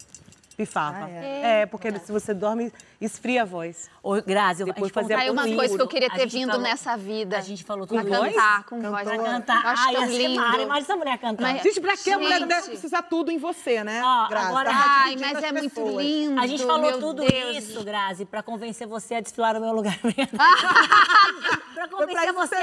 pifava. 0.65 1.06
Ah, 1.06 1.10
é, 1.10 1.65
porque 1.65 1.91
se 2.00 2.12
você 2.12 2.34
dorme, 2.34 2.71
esfria 3.00 3.41
a 3.41 3.45
voz. 3.45 3.89
Ô, 4.04 4.21
Grazi, 4.21 4.62
eu 4.62 4.65
Depois 4.67 4.91
a 4.95 5.17
Aí 5.19 5.30
uma 5.30 5.43
coisa 5.56 5.76
que 5.76 5.82
eu 5.82 5.88
queria 5.88 6.08
A 6.08 6.12
ter 6.15 6.28
vindo 6.28 6.47
falou- 6.52 6.62
nessa 6.63 6.95
vida. 6.97 7.38
A 7.38 7.41
gente 7.41 7.63
falou 7.63 7.88
pra 7.88 8.02
tudo 8.02 8.10
voz? 8.10 8.34
cantar, 8.36 8.63
com 8.65 8.82
voz. 8.82 9.04
Cantora. 9.08 9.21
Pra 9.24 9.32
cantar. 9.34 9.63
Eu 9.63 9.69
acho 9.69 9.88
Ai, 9.88 9.93
tão 9.95 10.06
lindo. 10.08 10.36
mara. 10.39 10.62
Imagina 10.62 10.78
essa 10.80 10.95
mulher 10.95 11.17
cantando. 11.17 11.41
Mas- 11.41 11.63
Gente, 11.63 11.82
pra 11.82 11.97
que 11.97 12.12
a 12.12 12.17
mulher 12.19 12.45
deve 12.45 12.67
precisar 12.69 13.02
tudo 13.04 13.32
em 13.32 13.38
você, 13.38 13.84
né? 13.84 14.02
Ó, 14.04 14.28
Grazi? 14.28 14.47
agora- 14.47 14.69
Tá 14.71 14.86
Ai, 15.06 15.15
mas 15.19 15.38
as 15.38 15.43
é 15.43 15.52
muito 15.52 16.00
lindo. 16.00 16.39
A 16.39 16.47
gente 16.47 16.63
falou 16.65 17.00
tudo 17.00 17.24
Deus. 17.26 17.58
isso, 17.58 17.84
Grazi, 17.84 18.26
pra 18.26 18.41
convencer 18.43 18.88
você 18.88 19.15
a 19.15 19.19
desfilar 19.21 19.54
no 19.56 19.62
meu 19.62 19.74
lugar. 19.74 19.97
pra 21.74 21.88
convencer 21.88 22.34
você. 22.34 22.56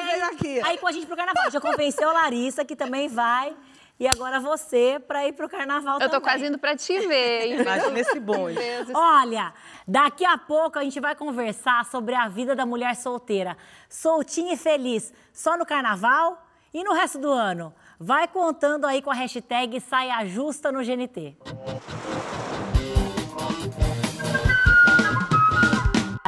Aí 0.65 0.79
com 0.79 0.87
a 0.87 0.93
gente 0.93 1.07
pro 1.07 1.17
carnaval. 1.17 1.51
Já 1.51 1.61
convenceu 1.61 2.09
a 2.09 2.13
Larissa, 2.13 2.65
que 2.65 2.77
também 2.77 3.09
vai. 3.09 3.55
E 4.01 4.07
agora 4.07 4.39
você 4.39 5.01
pra 5.07 5.27
ir 5.27 5.33
pro 5.33 5.49
carnaval 5.49 5.95
Eu 5.95 6.09
tô 6.09 6.17
também. 6.17 6.21
quase 6.21 6.47
indo 6.47 6.57
pra 6.59 6.77
te 6.77 6.99
ver. 7.07 7.47
hein? 7.47 7.61
Imagina 7.61 7.99
esse 7.99 8.21
bonde. 8.21 8.59
Olha, 8.95 9.53
daqui 9.87 10.25
a 10.25 10.39
pouco 10.39 10.79
a 10.79 10.85
gente 10.85 11.01
vai 11.01 11.17
conversar 11.17 11.85
sobre 11.87 12.15
a 12.15 12.29
vida 12.29 12.55
da 12.55 12.65
mulher 12.65 12.95
solteira. 12.95 13.57
Soltinha 13.89 14.55
e 14.55 14.57
feliz, 14.57 15.13
só 15.33 15.57
no 15.57 15.67
carnaval 15.67 16.47
e 16.73 16.85
no 16.85 16.93
resto 16.93 17.19
do 17.19 17.31
ano. 17.33 17.75
Vai 17.99 18.29
contando 18.29 18.87
aí 18.87 19.03
com 19.03 19.11
a 19.11 19.15
hashtag 19.15 19.81
Saia 19.81 20.25
Justa 20.27 20.71
no 20.71 20.81
GNT. 20.85 21.37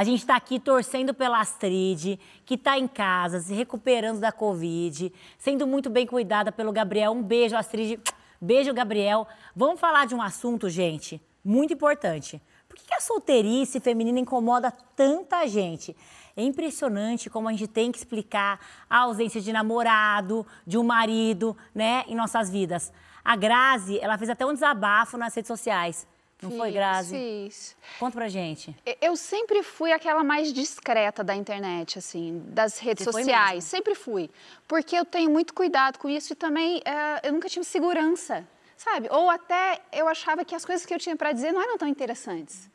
A 0.00 0.02
gente 0.02 0.20
está 0.20 0.34
aqui 0.34 0.58
torcendo 0.58 1.12
pela 1.12 1.40
Astrid, 1.40 2.18
que 2.46 2.54
está 2.54 2.78
em 2.78 2.88
casa, 2.88 3.38
se 3.38 3.52
recuperando 3.52 4.18
da 4.18 4.32
Covid, 4.32 5.12
sendo 5.36 5.66
muito 5.66 5.90
bem 5.90 6.06
cuidada 6.06 6.50
pelo 6.50 6.72
Gabriel. 6.72 7.12
Um 7.12 7.22
beijo, 7.22 7.54
Astrid. 7.54 8.00
Beijo, 8.40 8.72
Gabriel. 8.72 9.28
Vamos 9.54 9.78
falar 9.78 10.06
de 10.06 10.14
um 10.14 10.22
assunto, 10.22 10.70
gente, 10.70 11.20
muito 11.44 11.74
importante. 11.74 12.40
Por 12.66 12.78
que 12.78 12.94
a 12.94 13.00
solteirice 13.02 13.78
feminina 13.78 14.18
incomoda 14.18 14.70
tanta 14.96 15.46
gente? 15.46 15.94
É 16.34 16.42
impressionante 16.42 17.28
como 17.28 17.46
a 17.46 17.52
gente 17.52 17.66
tem 17.66 17.92
que 17.92 17.98
explicar 17.98 18.58
a 18.88 19.00
ausência 19.00 19.38
de 19.38 19.52
namorado, 19.52 20.46
de 20.66 20.78
um 20.78 20.82
marido, 20.82 21.54
né, 21.74 22.04
em 22.08 22.14
nossas 22.14 22.48
vidas. 22.48 22.90
A 23.22 23.36
Grazi, 23.36 23.98
ela 24.00 24.16
fez 24.16 24.30
até 24.30 24.46
um 24.46 24.54
desabafo 24.54 25.18
nas 25.18 25.34
redes 25.34 25.48
sociais. 25.48 26.08
Não 26.42 26.50
foi, 26.50 26.68
Fiz, 26.68 26.74
Grazi? 26.74 27.16
Fiz. 27.16 27.76
Conta 27.98 28.16
pra 28.16 28.28
gente. 28.28 28.74
Eu 29.00 29.14
sempre 29.16 29.62
fui 29.62 29.92
aquela 29.92 30.24
mais 30.24 30.52
discreta 30.52 31.22
da 31.22 31.34
internet, 31.34 31.98
assim, 31.98 32.42
das 32.46 32.78
redes 32.78 33.04
Você 33.04 33.12
foi 33.12 33.22
sociais. 33.22 33.64
Sempre 33.64 33.94
fui. 33.94 34.30
Porque 34.66 34.96
eu 34.96 35.04
tenho 35.04 35.30
muito 35.30 35.52
cuidado 35.52 35.98
com 35.98 36.08
isso 36.08 36.32
e 36.32 36.36
também 36.36 36.80
eh, 36.84 37.20
eu 37.28 37.32
nunca 37.32 37.48
tive 37.48 37.64
segurança, 37.64 38.46
sabe? 38.76 39.08
Ou 39.10 39.28
até 39.28 39.80
eu 39.92 40.08
achava 40.08 40.44
que 40.44 40.54
as 40.54 40.64
coisas 40.64 40.86
que 40.86 40.94
eu 40.94 40.98
tinha 40.98 41.14
para 41.16 41.32
dizer 41.32 41.52
não 41.52 41.60
eram 41.62 41.76
tão 41.76 41.86
interessantes. 41.88 42.70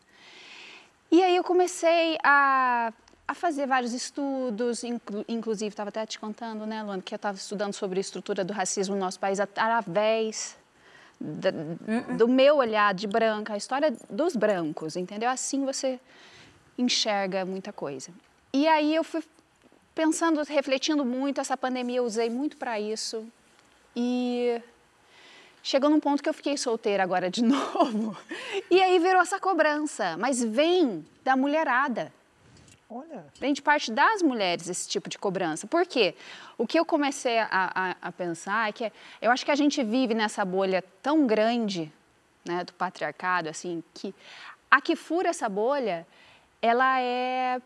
E 1.11 1.23
aí 1.23 1.35
eu 1.35 1.43
comecei 1.43 2.17
a, 2.23 2.91
a 3.27 3.33
fazer 3.33 3.65
vários 3.67 3.93
estudos, 3.93 4.83
inclu- 4.83 5.23
inclusive 5.27 5.69
estava 5.69 5.89
até 5.89 6.05
te 6.05 6.19
contando, 6.19 6.65
né, 6.65 6.83
Luana, 6.83 7.01
que 7.01 7.13
eu 7.13 7.17
estava 7.17 7.37
estudando 7.37 7.73
sobre 7.73 7.99
a 7.99 8.01
estrutura 8.01 8.43
do 8.43 8.53
racismo 8.53 8.95
no 8.95 9.01
nosso 9.01 9.19
país 9.19 9.39
através 9.39 10.57
da- 11.19 11.51
do 12.17 12.27
meu 12.27 12.57
olhar 12.57 12.93
de 12.93 13.07
branca, 13.07 13.53
a 13.53 13.57
história 13.57 13.93
dos 14.09 14.35
brancos, 14.35 14.95
entendeu? 14.95 15.29
Assim 15.29 15.65
você 15.65 15.99
enxerga 16.77 17.45
muita 17.45 17.71
coisa. 17.71 18.11
E 18.53 18.67
aí 18.67 18.93
eu 18.95 19.03
fui 19.03 19.23
pensando, 19.93 20.41
refletindo 20.43 21.05
muito, 21.05 21.39
essa 21.41 21.55
pandemia 21.55 21.97
eu 21.97 22.03
usei 22.05 22.29
muito 22.29 22.57
para 22.57 22.79
isso. 22.79 23.25
E 23.95 24.61
chegou 25.63 25.89
num 25.89 25.99
ponto 25.99 26.21
que 26.21 26.27
eu 26.29 26.33
fiquei 26.33 26.57
solteira 26.57 27.01
agora 27.03 27.29
de 27.29 27.41
novo. 27.45 28.15
E 28.69 28.81
aí 28.81 28.99
virou 28.99 29.21
essa 29.21 29.39
cobrança, 29.39 30.17
mas 30.17 30.43
vem 30.43 31.05
da 31.23 31.35
mulherada. 31.35 32.11
Olha. 32.97 33.25
Vem 33.39 33.53
de 33.53 33.61
parte 33.61 33.91
das 33.91 34.21
mulheres 34.21 34.69
esse 34.69 34.87
tipo 34.87 35.09
de 35.09 35.17
cobrança. 35.17 35.67
Por 35.67 35.85
quê? 35.85 36.15
O 36.57 36.65
que 36.65 36.79
eu 36.79 36.85
comecei 36.85 37.39
a, 37.39 37.47
a- 37.51 37.95
a 38.01 38.11
pensar 38.11 38.69
é 38.69 38.71
que 38.71 38.91
eu 39.21 39.31
acho 39.31 39.43
que 39.43 39.51
a 39.51 39.55
gente 39.55 39.83
vive 39.83 40.13
nessa 40.13 40.45
bolha 40.45 40.83
tão 41.01 41.27
grande 41.27 41.91
né, 42.45 42.63
do 42.63 42.73
patriarcado, 42.73 43.49
assim, 43.49 43.83
que 43.93 44.13
a 44.69 44.79
que 44.79 44.95
fura 44.95 45.29
essa 45.29 45.49
bolha, 45.49 46.05
ela 46.61 46.99
é 47.01 47.61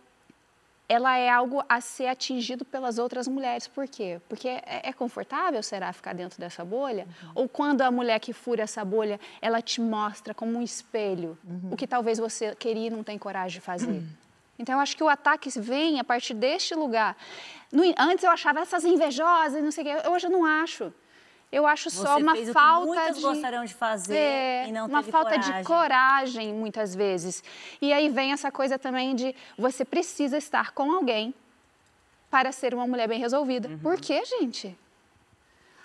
ela 0.92 1.16
é 1.18 1.30
algo 1.30 1.64
a 1.70 1.80
ser 1.82 2.08
atingido 2.08 2.66
pelas 2.66 2.98
outras 2.98 3.28
mulheres. 3.28 3.68
Por 3.68 3.88
quê? 3.88 4.20
Porque 4.28 4.48
é, 4.48 4.64
é 4.90 4.92
confortável, 4.94 5.62
será, 5.62 5.94
ficar 5.94 6.14
dentro 6.16 6.40
dessa 6.40 6.66
bolha? 6.66 7.08
Ou 7.36 7.48
quando 7.48 7.82
a 7.84 7.92
mulher 7.92 8.20
que 8.20 8.34
fura 8.34 8.64
essa 8.64 8.84
bolha, 8.84 9.20
ela 9.40 9.62
te 9.62 9.80
mostra 9.82 10.34
como 10.34 10.58
um 10.58 10.64
espelho 10.64 11.38
o 11.72 11.76
que 11.78 11.86
talvez 11.86 12.18
você 12.18 12.56
queria 12.56 12.88
e 12.88 12.90
não 12.90 13.04
tem 13.04 13.20
coragem 13.20 13.60
de 13.60 13.62
fazer? 13.62 14.02
Então, 14.60 14.76
eu 14.76 14.82
acho 14.82 14.96
que 14.96 15.04
o 15.04 15.10
ataque 15.10 15.50
vem 15.60 16.00
a 16.00 16.04
partir 16.04 16.34
deste 16.34 16.76
lugar. 16.76 17.16
No 17.72 17.84
antes 17.98 18.24
eu 18.24 18.30
achava 18.30 18.60
essas 18.60 18.84
invejosas, 18.84 19.64
não 19.64 19.72
sei 19.72 19.84
o 19.84 19.88
quê. 19.88 20.10
Hoje 20.10 20.28
eu 20.28 20.32
não 20.32 20.46
acho. 20.46 20.94
Eu 21.52 21.66
acho 21.66 21.90
só 21.90 22.16
Você 22.16 22.22
uma 22.22 22.34
fez 22.34 22.50
o 22.50 22.52
que 22.52 22.54
falta 22.54 22.86
muitas 22.86 23.16
de 23.16 23.22
gostariam 23.24 23.66
de 23.66 23.74
fazer 23.74 24.16
é, 24.16 24.68
e 24.68 24.72
não 24.72 24.86
uma 24.86 25.02
falta 25.02 25.32
coragem. 25.32 25.58
de 25.58 25.64
coragem 25.64 26.54
muitas 26.54 26.94
vezes. 26.94 27.44
E 27.82 27.92
aí 27.92 28.08
vem 28.10 28.32
essa 28.32 28.52
coisa 28.52 28.78
também 28.78 29.16
de 29.16 29.36
você 29.58 29.84
precisa 29.84 30.38
estar 30.38 30.72
com 30.74 30.92
alguém 30.92 31.34
para 32.30 32.52
ser 32.52 32.76
uma 32.76 32.86
mulher 32.86 33.08
bem 33.08 33.20
resolvida. 33.20 33.68
Uhum. 33.68 33.80
Por 33.80 34.00
quê, 34.00 34.24
gente? 34.26 34.78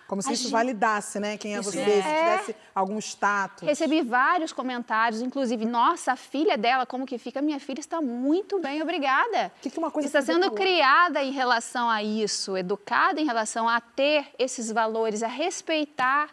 Como 0.07 0.21
se 0.21 0.29
A 0.29 0.33
isso 0.33 0.43
gente- 0.45 0.53
validasse, 0.53 1.19
né? 1.19 1.39
Quem 1.39 1.57
é 1.57 1.61
Isso 1.61 1.71
você, 1.73 1.81
é. 1.81 2.03
se 2.03 2.09
tivesse 2.09 2.57
algum 2.75 2.99
status. 2.99 3.67
Recebi 3.67 4.03
vários 4.03 4.53
comentários, 4.53 5.23
inclusive, 5.23 5.65
nossa, 5.65 6.13
a 6.13 6.17
filha 6.17 6.59
dela, 6.59 6.85
como 6.85 7.07
que 7.07 7.17
fica? 7.17 7.41
Minha 7.41 7.59
filha 7.59 7.81
está 7.81 8.01
muito 8.03 8.61
bem, 8.61 8.83
obrigada. 8.83 9.51
Que 9.63 9.71
que 9.71 9.79
uma 9.79 9.91
coisa 9.91 10.07
está 10.07 10.21
sendo 10.21 10.51
criada 10.51 11.23
em 11.23 11.31
relação 11.33 11.89
a 11.89 12.03
isso, 12.03 12.55
educada 12.57 13.19
em 13.21 13.25
relação 13.25 13.67
a 13.69 13.81
ter 13.81 14.27
esses 14.39 14.71
valores, 14.71 15.23
a 15.23 15.27
respeitar 15.29 16.29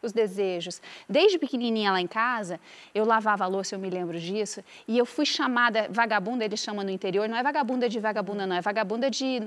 os 0.00 0.12
desejos. 0.12 0.80
Desde 1.08 1.36
pequenininha 1.36 1.90
lá 1.90 2.00
em 2.00 2.06
casa, 2.06 2.60
eu 2.94 3.04
lavava 3.04 3.42
a 3.42 3.48
louça, 3.48 3.74
eu 3.74 3.78
me 3.80 3.90
lembro 3.90 4.20
disso, 4.20 4.62
e 4.86 4.96
eu 4.96 5.04
fui 5.04 5.26
chamada 5.26 5.88
vagabunda, 5.90 6.44
eles 6.44 6.60
chamam 6.60 6.84
no 6.84 6.90
interior, 6.90 7.28
não 7.28 7.36
é 7.36 7.42
vagabunda 7.42 7.88
de 7.88 7.98
vagabunda, 7.98 8.46
não, 8.46 8.54
é 8.54 8.60
vagabunda 8.60 9.10
de 9.10 9.40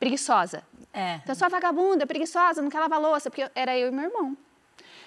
preguiçosa. 0.00 0.64
É. 0.92 1.14
Então, 1.16 1.32
eu 1.32 1.34
sou 1.34 1.48
vagabunda, 1.48 2.06
preguiçosa, 2.06 2.60
não 2.62 2.68
quer 2.70 2.80
lavar 2.80 3.00
louça, 3.00 3.30
porque 3.30 3.48
era 3.54 3.76
eu 3.78 3.88
e 3.88 3.90
meu 3.90 4.04
irmão. 4.04 4.36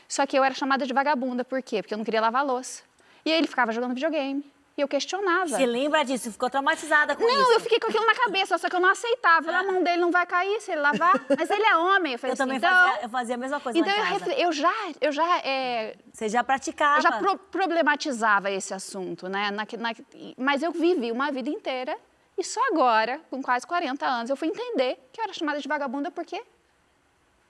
Só 0.08 0.26
que 0.26 0.38
eu 0.38 0.43
era 0.43 0.54
chamada 0.54 0.86
de 0.86 0.93
vagabunda, 0.93 1.43
por 1.43 1.62
quê? 1.62 1.82
Porque 1.82 1.93
eu 1.93 1.98
não 1.98 2.06
queria 2.06 2.22
lavar 2.22 2.46
louça. 2.46 2.84
E 3.26 3.32
aí 3.32 3.38
ele 3.38 3.48
ficava 3.48 3.72
jogando 3.72 3.93
videogame. 3.93 4.43
E 4.76 4.82
eu 4.82 4.88
questionava. 4.88 5.50
Você 5.50 5.67
lembra 5.67 6.04
disso? 6.04 6.32
Ficou 6.32 6.50
traumatizada 6.50 7.15
com 7.15 7.24
isso? 7.24 7.38
Não, 7.38 7.54
eu 7.54 7.60
fiquei 7.60 7.80
com 7.80 7.88
aquilo 7.89 8.08
na 8.08 8.15
cabeça, 8.15 8.58
só 8.58 8.67
que 8.67 8.76
eu 8.76 8.80
não 8.80 8.89
aceitava. 8.89 9.52
A 9.52 9.62
mão 9.63 9.84
dele 9.84 9.98
não 10.02 10.10
vai 10.10 10.26
cair 10.26 10.60
se 10.62 10.72
ele 10.72 10.82
lavar. 10.82 11.13
Mas 11.38 11.48
ele 11.52 11.63
é 11.63 11.78
homem. 11.78 12.13
Eu 12.13 12.19
falei 12.19 12.34
Eu 12.34 12.38
também 12.38 12.58
assim, 12.58 12.65
então... 12.65 12.88
fazia, 12.88 13.04
eu 13.04 13.10
fazia 13.10 13.36
a 13.36 13.38
mesma 13.38 13.60
coisa 13.60 13.78
Então 13.78 13.93
eu, 13.93 14.04
refle- 14.04 14.34
eu 14.36 14.52
já, 14.52 14.74
eu 15.00 15.12
já, 15.12 15.38
é, 15.46 15.96
Você 16.12 16.28
já 16.28 16.43
praticava. 16.43 16.98
eu 16.98 17.02
já 17.04 17.12
pro- 17.12 17.38
problematizava 17.38 18.50
esse 18.50 18.74
assunto, 18.74 19.28
né? 19.30 19.52
Na- 19.52 19.67
na- 19.78 19.93
mas 20.38 20.63
eu 20.63 20.72
vivi 20.72 21.12
uma 21.12 21.32
vida 21.32 21.52
inteira 21.52 21.96
e 22.38 22.43
só 22.43 22.60
agora, 22.67 23.19
com 23.30 23.41
quase 23.41 23.65
40 23.65 24.06
anos, 24.06 24.30
eu 24.30 24.36
fui 24.36 24.48
entender 24.48 24.98
que 25.12 25.19
eu 25.19 25.24
era 25.24 25.34
chamada 25.34 25.60
de 25.60 25.67
vagabunda 25.67 26.10
por 26.10 26.26
quê? 26.26 26.43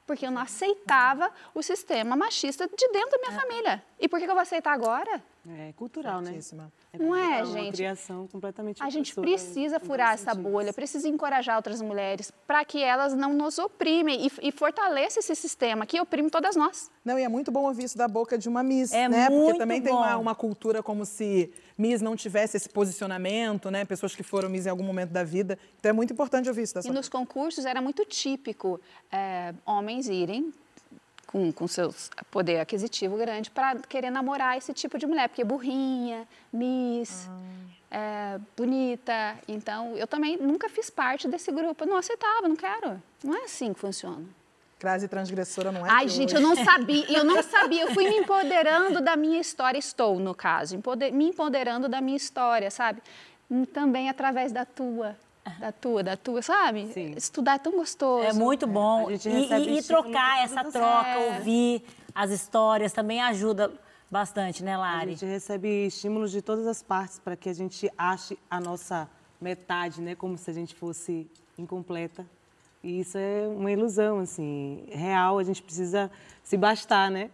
Porque 0.05 0.25
eu 0.25 0.31
não 0.31 0.41
aceitava 0.41 1.31
o 1.53 1.63
sistema 1.63 2.15
machista 2.15 2.67
de 2.67 2.87
dentro 2.89 3.11
da 3.11 3.17
minha 3.17 3.39
família. 3.39 3.83
E 3.99 4.09
por 4.09 4.19
que 4.19 4.25
que 4.25 4.31
eu 4.31 4.35
vou 4.35 4.41
aceitar 4.41 4.73
agora? 4.73 5.23
É 5.45 5.73
cultural, 5.73 6.21
né? 6.21 6.27
Fortíssima. 6.31 6.71
Não 6.97 7.13
é, 7.13 7.43
Uma 7.43 7.45
gente? 7.45 7.75
criação 7.75 8.27
completamente 8.27 8.81
A 8.81 8.89
gente 8.89 9.13
precisa 9.13 9.77
furar 9.77 10.13
essa 10.13 10.31
sentidos. 10.31 10.51
bolha, 10.51 10.71
precisa 10.71 11.07
encorajar 11.09 11.57
outras 11.57 11.81
mulheres 11.81 12.31
para 12.47 12.63
que 12.63 12.81
elas 12.81 13.13
não 13.13 13.33
nos 13.33 13.59
oprimem 13.59 14.25
e, 14.25 14.31
e 14.41 14.51
fortaleça 14.53 15.19
esse 15.19 15.35
sistema 15.35 15.85
que 15.85 15.99
oprime 15.99 16.29
todas 16.29 16.55
nós. 16.55 16.89
Não, 17.03 17.19
e 17.19 17.23
é 17.23 17.27
muito 17.27 17.51
bom 17.51 17.63
ouvir 17.67 17.83
isso 17.83 17.97
da 17.97 18.07
boca 18.07 18.37
de 18.37 18.47
uma 18.47 18.63
Miss, 18.63 18.93
É 18.93 19.09
né? 19.09 19.27
Porque 19.29 19.57
também 19.57 19.81
tem 19.81 19.91
uma, 19.91 20.15
bom. 20.15 20.21
uma 20.21 20.35
cultura 20.35 20.81
como 20.81 21.05
se 21.05 21.51
Miss 21.77 22.01
não 22.01 22.15
tivesse 22.15 22.55
esse 22.55 22.69
posicionamento, 22.69 23.69
né? 23.69 23.83
Pessoas 23.83 24.15
que 24.15 24.23
foram 24.23 24.49
Miss 24.49 24.65
em 24.65 24.69
algum 24.69 24.83
momento 24.83 25.09
da 25.09 25.25
vida. 25.25 25.59
Então 25.77 25.89
é 25.89 25.93
muito 25.93 26.13
importante 26.13 26.47
ouvir 26.47 26.61
isso 26.61 26.73
da 26.73 26.81
E 26.85 26.89
nos 26.89 27.09
concursos 27.09 27.65
era 27.65 27.81
muito 27.81 28.05
típico 28.05 28.79
é, 29.11 29.53
homens 29.65 30.07
irem 30.07 30.53
com, 31.33 31.51
com 31.51 31.67
seu 31.67 31.93
poder 32.29 32.59
aquisitivo 32.59 33.17
grande 33.17 33.49
para 33.49 33.75
querer 33.79 34.11
namorar 34.11 34.55
esse 34.55 34.71
tipo 34.71 34.99
de 34.99 35.07
mulher, 35.07 35.27
porque 35.27 35.43
burrinha, 35.43 36.27
miss, 36.53 37.27
é, 37.89 38.39
bonita. 38.55 39.35
Então, 39.47 39.97
eu 39.97 40.05
também 40.05 40.37
nunca 40.37 40.69
fiz 40.69 40.91
parte 40.91 41.27
desse 41.27 41.51
grupo. 41.51 41.83
Eu 41.83 41.87
não 41.87 41.97
aceitava, 41.97 42.47
não 42.47 42.55
quero. 42.55 43.01
Não 43.23 43.33
é 43.35 43.45
assim 43.45 43.73
que 43.73 43.79
funciona. 43.79 44.23
Crase 44.77 45.07
transgressora 45.07 45.71
não 45.71 45.85
é 45.87 45.89
Ai, 45.89 46.07
gente, 46.07 46.35
hoje. 46.35 46.43
eu 46.43 46.47
não 46.47 46.55
sabia, 46.63 47.05
eu 47.17 47.23
não 47.23 47.41
sabia. 47.41 47.81
Eu 47.81 47.93
fui 47.95 48.07
me 48.07 48.17
empoderando 48.17 49.01
da 49.01 49.15
minha 49.15 49.39
história, 49.39 49.79
estou, 49.79 50.19
no 50.19 50.35
caso, 50.35 50.75
empoder- 50.75 51.11
me 51.11 51.29
empoderando 51.29 51.89
da 51.89 51.99
minha 51.99 52.17
história, 52.17 52.69
sabe? 52.69 53.01
Também 53.73 54.07
através 54.09 54.51
da 54.51 54.65
tua, 54.65 55.15
da 55.59 55.71
tua, 55.71 56.03
da 56.03 56.15
tua, 56.17 56.41
sabe? 56.41 56.87
Sim. 56.93 57.13
Estudar 57.17 57.55
é 57.55 57.59
tão 57.59 57.73
gostoso. 57.73 58.23
É 58.25 58.33
muito 58.33 58.65
bom. 58.65 59.07
a 59.07 59.11
gente 59.11 59.29
E- 59.29 59.31
e, 59.31 59.39
e 59.75 59.77
estímulo 59.79 60.03
trocar 60.03 60.43
essa 60.43 60.63
troca, 60.63 61.07
É. 61.09 61.35
ouvir 61.37 61.83
as 62.15 62.31
histórias 62.31 62.93
também 62.93 63.21
ajuda 63.21 63.71
bastante, 64.09 64.63
né, 64.63 64.73
A 64.75 64.77
Lari? 64.77 65.11
gente 65.11 65.25
recebe 65.25 65.87
estímulos 65.87 66.31
de 66.31 66.41
todas 66.41 66.65
as 66.67 66.81
partes 66.83 67.19
para 67.19 67.35
que 67.35 67.49
a 67.49 67.53
gente 67.53 67.89
ache 67.97 68.37
a 68.49 68.59
nossa 68.59 69.09
metade, 69.41 70.01
né? 70.01 70.15
Como 70.15 70.37
se 70.37 70.49
a 70.49 70.53
gente 70.53 70.73
fosse 70.75 71.27
incompleta. 71.57 72.25
E 72.83 72.99
isso 72.99 73.17
é 73.17 73.47
uma 73.47 73.71
ilusão, 73.71 74.19
assim, 74.19 74.83
real. 74.89 75.39
A 75.39 75.43
gente 75.43 75.61
precisa 75.61 76.11
se 76.43 76.55
bastar, 76.57 77.09
né? 77.09 77.29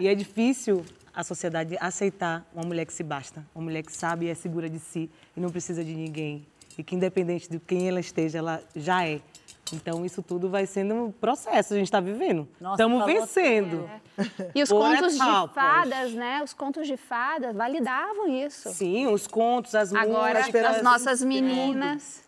E 0.00 0.06
é 0.08 0.14
difícil 0.14 0.84
a 1.14 1.22
sociedade 1.24 1.76
aceitar 1.80 2.46
uma 2.54 2.64
mulher 2.64 2.84
que 2.84 2.92
se 2.92 3.02
basta, 3.02 3.44
uma 3.54 3.64
mulher 3.64 3.82
que 3.82 3.92
sabe 3.92 4.26
e 4.26 4.28
é 4.28 4.34
segura 4.34 4.68
de 4.68 4.78
si 4.78 5.10
e 5.36 5.40
não 5.40 5.50
precisa 5.50 5.84
de 5.84 5.94
ninguém. 5.94 6.46
E 6.78 6.84
que 6.84 6.94
independente 6.94 7.50
de 7.50 7.58
quem 7.58 7.88
ela 7.88 7.98
esteja, 7.98 8.38
ela 8.38 8.62
já 8.74 9.04
é. 9.04 9.20
Então, 9.72 10.06
isso 10.06 10.22
tudo 10.22 10.48
vai 10.48 10.64
sendo 10.64 10.94
um 10.94 11.12
processo, 11.12 11.74
a 11.74 11.76
gente 11.76 11.88
está 11.88 12.00
vivendo. 12.00 12.48
Nossa, 12.60 12.82
Estamos 12.82 13.04
vencendo. 13.04 13.90
E 14.54 14.62
os 14.62 14.68
contos 14.70 15.12
de 15.12 15.18
fadas, 15.54 16.12
né? 16.12 16.42
Os 16.42 16.52
contos 16.52 16.86
de 16.86 16.96
fadas 16.96 17.54
validavam 17.54 18.26
isso. 18.28 18.68
Sim, 18.70 19.06
os 19.06 19.26
contos, 19.28 19.74
as 19.74 19.92
Agora, 19.94 20.40
músicas. 20.40 20.64
as 20.64 20.82
nossas 20.82 21.22
meninas, 21.22 22.24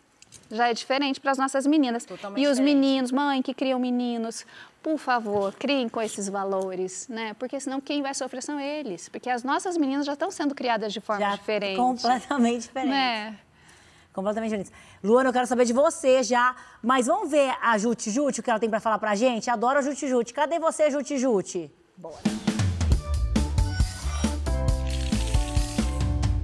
já 0.49 0.69
é 0.69 0.73
diferente 0.73 1.19
para 1.19 1.31
as 1.31 1.37
nossas 1.37 1.65
meninas. 1.65 2.05
Totalmente 2.05 2.41
e 2.41 2.47
os 2.47 2.57
diferente. 2.57 2.75
meninos, 2.75 3.11
mãe 3.11 3.41
que 3.41 3.53
criam 3.53 3.77
meninos, 3.79 4.45
por 4.81 4.97
favor, 4.97 5.53
criem 5.55 5.89
com 5.89 6.01
esses 6.01 6.29
valores, 6.29 7.07
né? 7.09 7.33
Porque 7.39 7.59
senão 7.59 7.81
quem 7.81 8.01
vai 8.01 8.13
sofrer 8.13 8.41
são 8.41 8.57
eles. 8.59 9.09
Porque 9.09 9.29
as 9.29 9.43
nossas 9.43 9.75
meninas 9.77 10.05
já 10.05 10.13
estão 10.13 10.31
sendo 10.31 10.55
criadas 10.55 10.93
de 10.93 11.01
forma 11.01 11.21
Já 11.21 11.35
diferente. 11.35 11.75
completamente 11.77 12.61
diferente. 12.61 12.89
Né? 12.91 13.37
Completamente 14.13 14.51
diferente. 14.51 14.71
Luana, 15.03 15.29
eu 15.29 15.33
quero 15.33 15.47
saber 15.47 15.65
de 15.65 15.73
você 15.73 16.21
já, 16.23 16.55
mas 16.81 17.07
vamos 17.07 17.31
ver 17.31 17.55
a 17.61 17.77
Juti 17.77 18.11
Juti, 18.11 18.39
o 18.39 18.43
que 18.43 18.49
ela 18.49 18.59
tem 18.59 18.69
pra 18.69 18.79
falar 18.79 18.99
pra 18.99 19.15
gente? 19.15 19.49
Adoro 19.49 19.79
a 19.79 19.81
Juti 19.81 20.07
Juti. 20.07 20.33
Cadê 20.33 20.59
você, 20.59 20.91
Juti 20.91 21.17
Juti? 21.17 21.71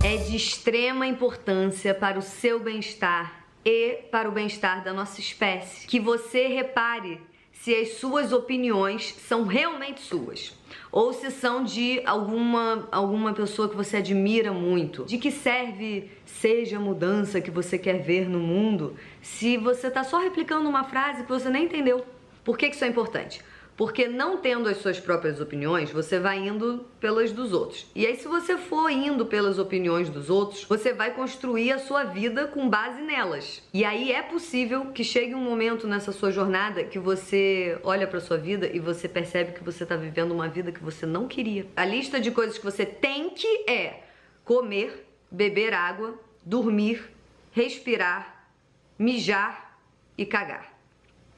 é 0.08 0.15
de 0.15 0.38
extrema 0.38 1.06
importância 1.06 1.93
para 1.93 2.17
o 2.17 2.21
seu 2.21 2.62
bem-estar 2.62 3.45
e 3.65 4.03
para 4.10 4.30
o 4.30 4.32
bem-estar 4.32 4.82
da 4.82 4.93
nossa 4.93 5.19
espécie 5.19 5.86
que 5.86 5.99
você 5.99 6.47
repare 6.47 7.19
se 7.62 7.74
as 7.76 7.93
suas 7.93 8.32
opiniões 8.32 9.15
são 9.28 9.46
realmente 9.46 10.02
suas 10.02 10.56
ou 10.91 11.13
se 11.13 11.32
são 11.32 11.63
de 11.63 12.02
alguma 12.06 12.88
alguma 12.91 13.34
pessoa 13.34 13.70
que 13.70 13.76
você 13.76 13.98
admira 13.98 14.52
muito. 14.52 15.06
De 15.06 15.17
que 15.17 15.32
serve 15.32 16.10
seja 16.26 16.78
a 16.78 16.80
mudança 16.80 17.41
que 17.41 17.52
você 17.52 17.78
quer 17.78 18.02
ver 18.02 18.30
no 18.30 18.39
mundo 18.39 18.96
se 19.22 19.58
você 19.58 19.88
está 19.88 20.04
só 20.04 20.20
replicando 20.20 20.70
uma 20.70 20.84
frase 20.84 21.24
que 21.24 21.30
você 21.30 21.50
nem 21.50 21.65
entendeu? 21.65 22.06
Por 22.43 22.58
que 22.58 22.70
que 22.70 22.76
isso 22.76 22.86
é 22.86 22.88
importante? 22.88 23.41
Porque 23.78 24.08
não 24.08 24.38
tendo 24.38 24.68
as 24.68 24.78
suas 24.78 25.00
próprias 25.00 25.40
opiniões, 25.40 25.92
você 25.92 26.20
vai 26.20 26.40
indo 26.40 26.88
pelas 27.00 27.32
dos 27.32 27.54
outros. 27.54 27.86
E 27.94 28.08
aí, 28.08 28.16
se 28.16 28.28
você 28.28 28.58
for 28.58 28.90
indo 28.90 29.24
pelas 29.28 29.60
opiniões 29.60 30.10
dos 30.10 30.32
outros, 30.32 30.63
você 30.63 30.92
vai 30.92 31.13
construir 31.13 31.72
a 31.72 31.78
sua 31.78 32.04
vida 32.04 32.48
com 32.48 32.68
base 32.68 33.04
nelas. 33.04 33.62
E 33.72 33.86
aí 33.86 34.12
é 34.12 34.24
possível 34.24 34.88
que 34.88 35.04
chegue 35.04 35.36
um 35.36 35.42
momento 35.42 35.88
nessa 35.88 36.12
sua 36.12 36.32
jornada 36.32 36.84
que 36.84 36.98
você 36.98 37.80
olha 37.84 38.08
para 38.08 38.20
sua 38.20 38.38
vida 38.38 38.68
e 38.68 38.80
você 38.80 39.08
percebe 39.08 39.52
que 39.52 39.63
você 39.63 39.84
está 39.84 39.96
vivendo 39.96 40.32
uma 40.32 40.48
vida 40.48 40.72
que 40.72 40.84
você 40.84 41.06
não 41.06 41.28
queria. 41.28 41.68
A 41.76 41.86
lista 41.86 42.20
de 42.20 42.32
coisas 42.32 42.58
que 42.58 42.66
você 42.66 42.84
tem 42.84 43.30
que 43.30 43.70
é 43.70 44.02
comer, 44.44 45.06
beber 45.30 45.76
água, 45.76 46.20
dormir, 46.44 47.12
respirar, 47.52 48.50
mijar 48.98 49.78
e 50.18 50.26
cagar. 50.26 50.77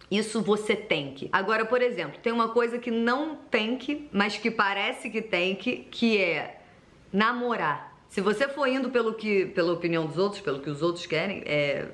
Isso 0.10 0.42
você 0.42 0.76
tem 0.76 1.14
que. 1.14 1.30
Agora, 1.32 1.66
por 1.66 1.82
exemplo, 1.82 2.20
tem 2.22 2.34
uma 2.34 2.50
coisa 2.50 2.80
que 2.80 2.90
não 2.90 3.36
tem 3.36 3.78
que, 3.78 4.08
mas 4.12 4.38
que 4.38 4.50
parece 4.50 5.10
que 5.10 5.22
tem 5.22 5.56
que, 5.56 5.78
que 5.92 6.18
é 6.18 6.62
namorar. 7.14 7.98
Se 8.10 8.22
você 8.22 8.48
for 8.48 8.68
indo 8.68 8.90
pelo 8.90 9.14
que, 9.14 9.46
pela 9.48 9.72
opinião 9.72 10.08
dos 10.08 10.18
outros, 10.18 10.42
pelo 10.42 10.60
que 10.60 10.70
os 10.70 10.82
outros 10.82 11.06
querem, 11.06 11.44
é, 11.46 11.90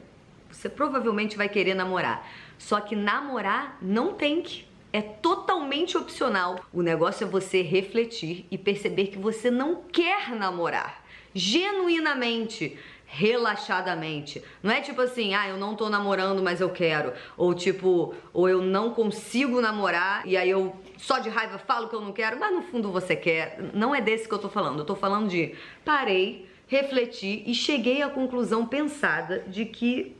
você 0.49 0.69
provavelmente 0.69 1.35
vai 1.35 1.49
querer 1.49 1.73
namorar. 1.73 2.25
Só 2.57 2.79
que 2.79 2.95
namorar 2.95 3.77
não 3.81 4.13
tem 4.13 4.41
que. 4.41 4.65
É 4.93 5.01
totalmente 5.01 5.97
opcional. 5.97 6.63
O 6.71 6.81
negócio 6.81 7.25
é 7.25 7.27
você 7.27 7.61
refletir 7.61 8.45
e 8.49 8.57
perceber 8.57 9.07
que 9.07 9.19
você 9.19 9.51
não 9.51 9.83
quer 9.91 10.29
namorar. 10.33 11.03
Genuinamente 11.33 12.79
relaxadamente. 13.05 14.43
Não 14.61 14.71
é 14.71 14.81
tipo 14.81 15.01
assim, 15.01 15.33
ah, 15.33 15.47
eu 15.47 15.57
não 15.57 15.75
tô 15.75 15.89
namorando, 15.89 16.41
mas 16.41 16.59
eu 16.59 16.69
quero. 16.69 17.13
Ou 17.37 17.53
tipo, 17.53 18.13
ou 18.33 18.49
eu 18.49 18.61
não 18.61 18.91
consigo 18.91 19.61
namorar 19.61 20.25
e 20.25 20.35
aí 20.35 20.49
eu 20.49 20.75
só 20.97 21.19
de 21.19 21.29
raiva 21.29 21.57
falo 21.57 21.87
que 21.87 21.95
eu 21.95 22.01
não 22.01 22.11
quero, 22.11 22.39
mas 22.39 22.53
no 22.53 22.61
fundo 22.61 22.91
você 22.91 23.15
quer. 23.15 23.59
Não 23.73 23.93
é 23.93 24.01
desse 24.01 24.27
que 24.27 24.33
eu 24.33 24.39
tô 24.39 24.49
falando. 24.49 24.79
Eu 24.79 24.85
tô 24.85 24.95
falando 24.95 25.29
de 25.29 25.55
parei, 25.83 26.49
refleti 26.67 27.43
e 27.45 27.53
cheguei 27.53 28.01
à 28.01 28.09
conclusão 28.09 28.65
pensada 28.65 29.39
de 29.47 29.65
que 29.65 30.15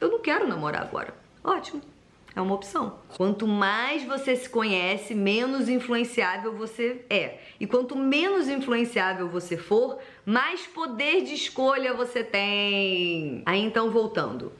eu 0.00 0.10
não 0.10 0.18
quero 0.18 0.46
namorar 0.48 0.82
agora. 0.82 1.14
Ótimo. 1.44 1.95
É 2.36 2.40
uma 2.42 2.54
opção. 2.54 2.98
Quanto 3.16 3.46
mais 3.46 4.04
você 4.04 4.36
se 4.36 4.46
conhece, 4.46 5.14
menos 5.14 5.70
influenciável 5.70 6.54
você 6.54 7.02
é. 7.08 7.38
E 7.58 7.66
quanto 7.66 7.96
menos 7.96 8.46
influenciável 8.46 9.26
você 9.26 9.56
for, 9.56 9.98
mais 10.22 10.66
poder 10.66 11.22
de 11.24 11.32
escolha 11.32 11.94
você 11.94 12.22
tem. 12.22 13.42
Aí 13.46 13.62
então, 13.62 13.90
voltando. 13.90 14.52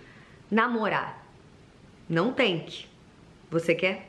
Namorar. 0.50 1.22
Não 2.08 2.32
tem 2.32 2.60
que. 2.64 2.86
Você 3.50 3.74
quer? 3.74 4.08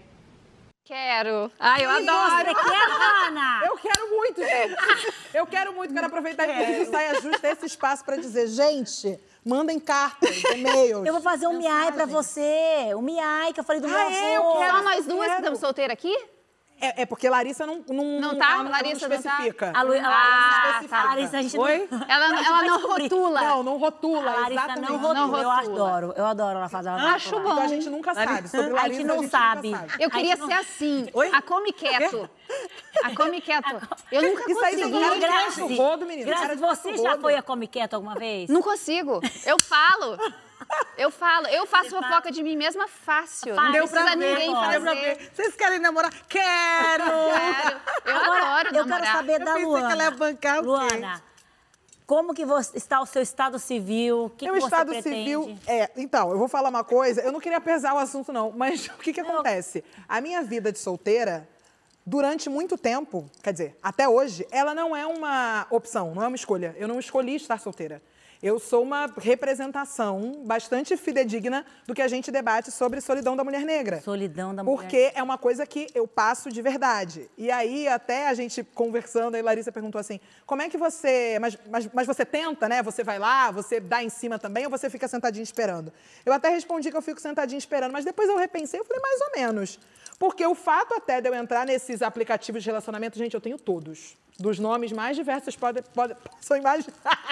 Quero. 0.85 1.51
Ai, 1.59 1.83
eu 1.83 1.89
E 1.91 2.07
adoro. 2.09 2.45
você 2.45 2.69
quer, 2.69 3.27
Ana? 3.27 3.61
Eu 3.67 3.77
quero 3.77 4.09
muito, 4.09 4.41
gente. 4.41 5.13
Eu 5.33 5.45
quero 5.45 5.73
muito. 5.73 5.93
Quero 5.93 6.07
aproveitar 6.07 6.47
inclusive 6.49 6.83
o 6.83 6.85
Saia 6.89 7.19
Justa 7.21 7.49
esse 7.49 7.65
espaço 7.65 8.05
para 8.05 8.15
dizer, 8.15 8.47
gente, 8.47 9.19
mandem 9.47 9.79
cartas, 9.79 10.43
e-mails. 10.55 11.05
Eu 11.05 11.13
vou 11.13 11.21
fazer 11.21 11.47
um 11.47 11.57
miai 11.57 11.91
pra 11.91 12.05
você. 12.05 12.93
Um 12.95 13.01
miai 13.01 13.53
que 13.53 13.59
eu 13.59 13.63
falei 13.63 13.81
do 13.81 13.87
meu 13.87 13.97
Ah, 13.97 14.11
é? 14.13 14.37
Eu 14.37 14.41
avô. 14.43 14.59
quero. 14.59 14.77
Só 14.77 14.83
nós 14.83 15.05
duas 15.05 15.27
que 15.29 15.35
estamos 15.37 15.59
solteiras 15.59 15.93
aqui? 15.93 16.15
É, 16.79 17.01
é 17.01 17.05
porque 17.05 17.27
Larissa 17.29 17.65
não 17.65 17.83
não 17.87 18.19
Não 18.21 18.37
tá? 18.37 18.61
Larissa 18.61 19.07
não 19.07 19.15
tá? 19.17 19.29
especifica. 19.29 19.71
A, 19.75 19.81
Lu, 19.81 19.93
a 19.93 19.97
Ah, 19.97 20.71
Larissa, 20.73 20.89
tá. 20.89 21.01
a 21.01 21.05
Larissa, 21.05 21.37
a 21.37 21.41
gente 21.41 21.57
Oi? 21.59 21.87
não... 21.89 22.05
Ela, 22.07 22.25
a 22.25 22.35
gente 22.35 22.47
ela 22.47 22.61
não 22.63 22.81
rotula. 22.87 23.41
Não, 23.41 23.63
não 23.63 23.77
rotula, 23.77 24.31
A 24.31 24.35
Larissa 24.41 24.53
exatamente. 24.63 24.91
não 24.91 24.97
rotula. 24.99 25.19
Eu 25.41 25.49
rotula. 25.49 25.59
adoro, 25.87 26.13
eu 26.15 26.25
adoro 26.25 26.57
ela 26.59 26.69
fazer 26.69 26.89
ela 26.89 27.13
Acho 27.13 27.29
rotular. 27.31 27.43
bom. 27.47 27.51
Então 27.61 27.63
a 27.65 27.67
gente 27.67 27.89
nunca 27.89 28.13
sabe. 28.13 28.47
Sobre 28.47 28.69
A 28.71 28.73
Larissa, 28.75 28.93
gente 28.99 29.07
não 29.07 29.15
nunca 29.15 29.27
sabe. 29.29 29.75
Eu 29.99 30.09
queria 30.11 30.35
não- 30.35 30.47
ser 30.47 30.53
assim. 30.53 31.09
Oi? 31.13 31.31
A 31.33 31.41
come 31.41 31.73
quieto. 31.73 32.29
A 33.03 33.15
come 33.15 33.41
quieto. 33.41 33.87
Eu 34.11 34.21
nunca 34.21 34.51
Isso 34.51 34.63
aí 34.65 34.75
consegui. 34.77 35.09
de 35.13 35.19
Grazi, 35.19 35.75
rodo, 35.77 36.05
menino. 36.05 36.27
Grazi, 36.27 36.55
de 36.55 36.57
faço 36.61 36.81
você 36.83 36.97
já 36.97 37.17
foi 37.17 37.35
a 37.35 37.41
Come 37.41 37.67
Quieto 37.67 37.93
alguma 37.95 38.15
vez? 38.15 38.49
Não 38.49 38.61
consigo. 38.61 39.19
Eu 39.45 39.57
falo. 39.63 40.17
Eu 40.97 41.11
falo. 41.11 41.47
Eu 41.47 41.65
faço 41.65 41.89
fofoca 41.91 42.31
de 42.31 42.41
mim 42.43 42.55
mesma 42.55 42.87
fácil. 42.87 43.55
Não 43.55 43.71
Deu 43.71 43.87
precisa 43.87 44.01
pra 44.01 44.15
ver, 44.15 44.33
ninguém 44.33 44.55
ó. 44.55 44.67
Deu 44.69 44.81
pra 44.81 44.95
fazer. 44.95 45.15
ver. 45.15 45.31
Vocês 45.33 45.55
querem 45.55 45.79
namorar? 45.79 46.11
Quero! 46.27 47.03
Quero. 47.03 47.81
Eu 48.05 48.15
adoro 48.15 48.69
eu 48.69 48.85
namorar. 48.85 49.01
quero 49.01 49.17
saber 49.17 49.39
da 49.39 49.45
pensei 49.45 49.61
que 49.61 49.65
Luana. 49.65 49.91
ela 49.91 50.03
ia 50.03 50.11
bancar 50.11 50.59
o 50.59 50.61
quê? 50.61 50.67
Luana, 50.67 51.23
como 52.07 52.33
que 52.33 52.45
você, 52.45 52.77
está 52.77 53.01
o 53.01 53.05
seu 53.05 53.21
estado 53.21 53.59
civil? 53.59 54.25
O 54.25 54.29
que, 54.29 54.45
Meu 54.45 54.55
que 54.55 54.61
você 54.61 54.65
estado 54.67 54.91
pretende? 54.91 55.17
civil 55.17 55.59
é. 55.67 55.91
Então, 55.97 56.31
eu 56.31 56.37
vou 56.37 56.47
falar 56.47 56.69
uma 56.69 56.83
coisa. 56.83 57.21
Eu 57.21 57.31
não 57.31 57.39
queria 57.39 57.59
pesar 57.59 57.93
o 57.93 57.97
assunto, 57.97 58.31
não, 58.31 58.51
mas 58.51 58.87
o 58.97 58.97
que, 58.97 59.11
que 59.13 59.19
acontece? 59.19 59.83
A 60.07 60.21
minha 60.21 60.41
vida 60.41 60.71
de 60.71 60.79
solteira 60.79 61.47
durante 62.05 62.49
muito 62.49 62.77
tempo, 62.77 63.29
quer 63.43 63.51
dizer, 63.51 63.77
até 63.83 64.07
hoje, 64.07 64.47
ela 64.49 64.73
não 64.73 64.95
é 64.95 65.05
uma 65.05 65.67
opção, 65.69 66.15
não 66.15 66.23
é 66.23 66.27
uma 66.27 66.37
escolha. 66.37 66.73
Eu 66.77 66.87
não 66.87 66.97
escolhi 66.97 67.35
estar 67.35 67.59
solteira. 67.59 68.01
Eu 68.41 68.59
sou 68.59 68.83
uma 68.83 69.07
representação 69.17 70.43
bastante 70.45 70.95
fidedigna 70.95 71.65
do 71.87 71.95
que 71.95 72.01
a 72.01 72.07
gente 72.07 72.29
debate 72.29 72.71
sobre 72.71 73.01
solidão 73.01 73.35
da 73.35 73.43
mulher 73.43 73.61
negra. 73.61 73.99
Solidão 74.01 74.53
da 74.53 74.63
mulher. 74.63 74.77
Porque 74.77 75.11
é 75.15 75.23
uma 75.23 75.37
coisa 75.37 75.65
que 75.65 75.87
eu 75.95 76.07
passo 76.07 76.51
de 76.51 76.61
verdade. 76.61 77.29
E 77.37 77.49
aí, 77.49 77.87
até 77.87 78.27
a 78.27 78.33
gente 78.33 78.63
conversando, 78.63 79.35
aí 79.35 79.41
Larissa 79.41 79.71
perguntou 79.71 79.99
assim: 79.99 80.19
como 80.45 80.61
é 80.61 80.69
que 80.69 80.77
você. 80.77 81.37
Mas, 81.41 81.57
mas, 81.69 81.89
mas 81.91 82.05
você 82.07 82.25
tenta, 82.25 82.69
né? 82.69 82.83
Você 82.83 83.03
vai 83.03 83.17
lá, 83.17 83.49
você 83.49 83.79
dá 83.79 84.03
em 84.03 84.09
cima 84.09 84.37
também, 84.37 84.65
ou 84.65 84.69
você 84.69 84.89
fica 84.89 85.07
sentadinho 85.07 85.43
esperando? 85.43 85.91
Eu 86.25 86.31
até 86.31 86.49
respondi 86.49 86.91
que 86.91 86.97
eu 86.97 87.01
fico 87.01 87.19
sentadinho 87.19 87.57
esperando, 87.57 87.91
mas 87.91 88.05
depois 88.05 88.29
eu 88.29 88.37
repensei, 88.37 88.79
eu 88.79 88.85
falei, 88.85 89.01
mais 89.01 89.21
ou 89.21 89.31
menos. 89.35 89.79
Porque 90.19 90.45
o 90.45 90.55
fato 90.55 90.95
até 90.95 91.21
de 91.21 91.29
eu 91.29 91.35
entrar 91.35 91.65
nesses 91.65 92.01
aplicativos 92.01 92.63
de 92.63 92.69
relacionamento, 92.69 93.17
gente, 93.17 93.33
eu 93.35 93.41
tenho 93.41 93.57
todos. 93.57 94.15
Dos 94.39 94.59
nomes 94.59 94.91
mais 94.91 95.15
diversos, 95.15 95.55
pode, 95.55 95.81
pode, 95.93 96.15
são 96.41 96.55
imagens. 96.57 96.87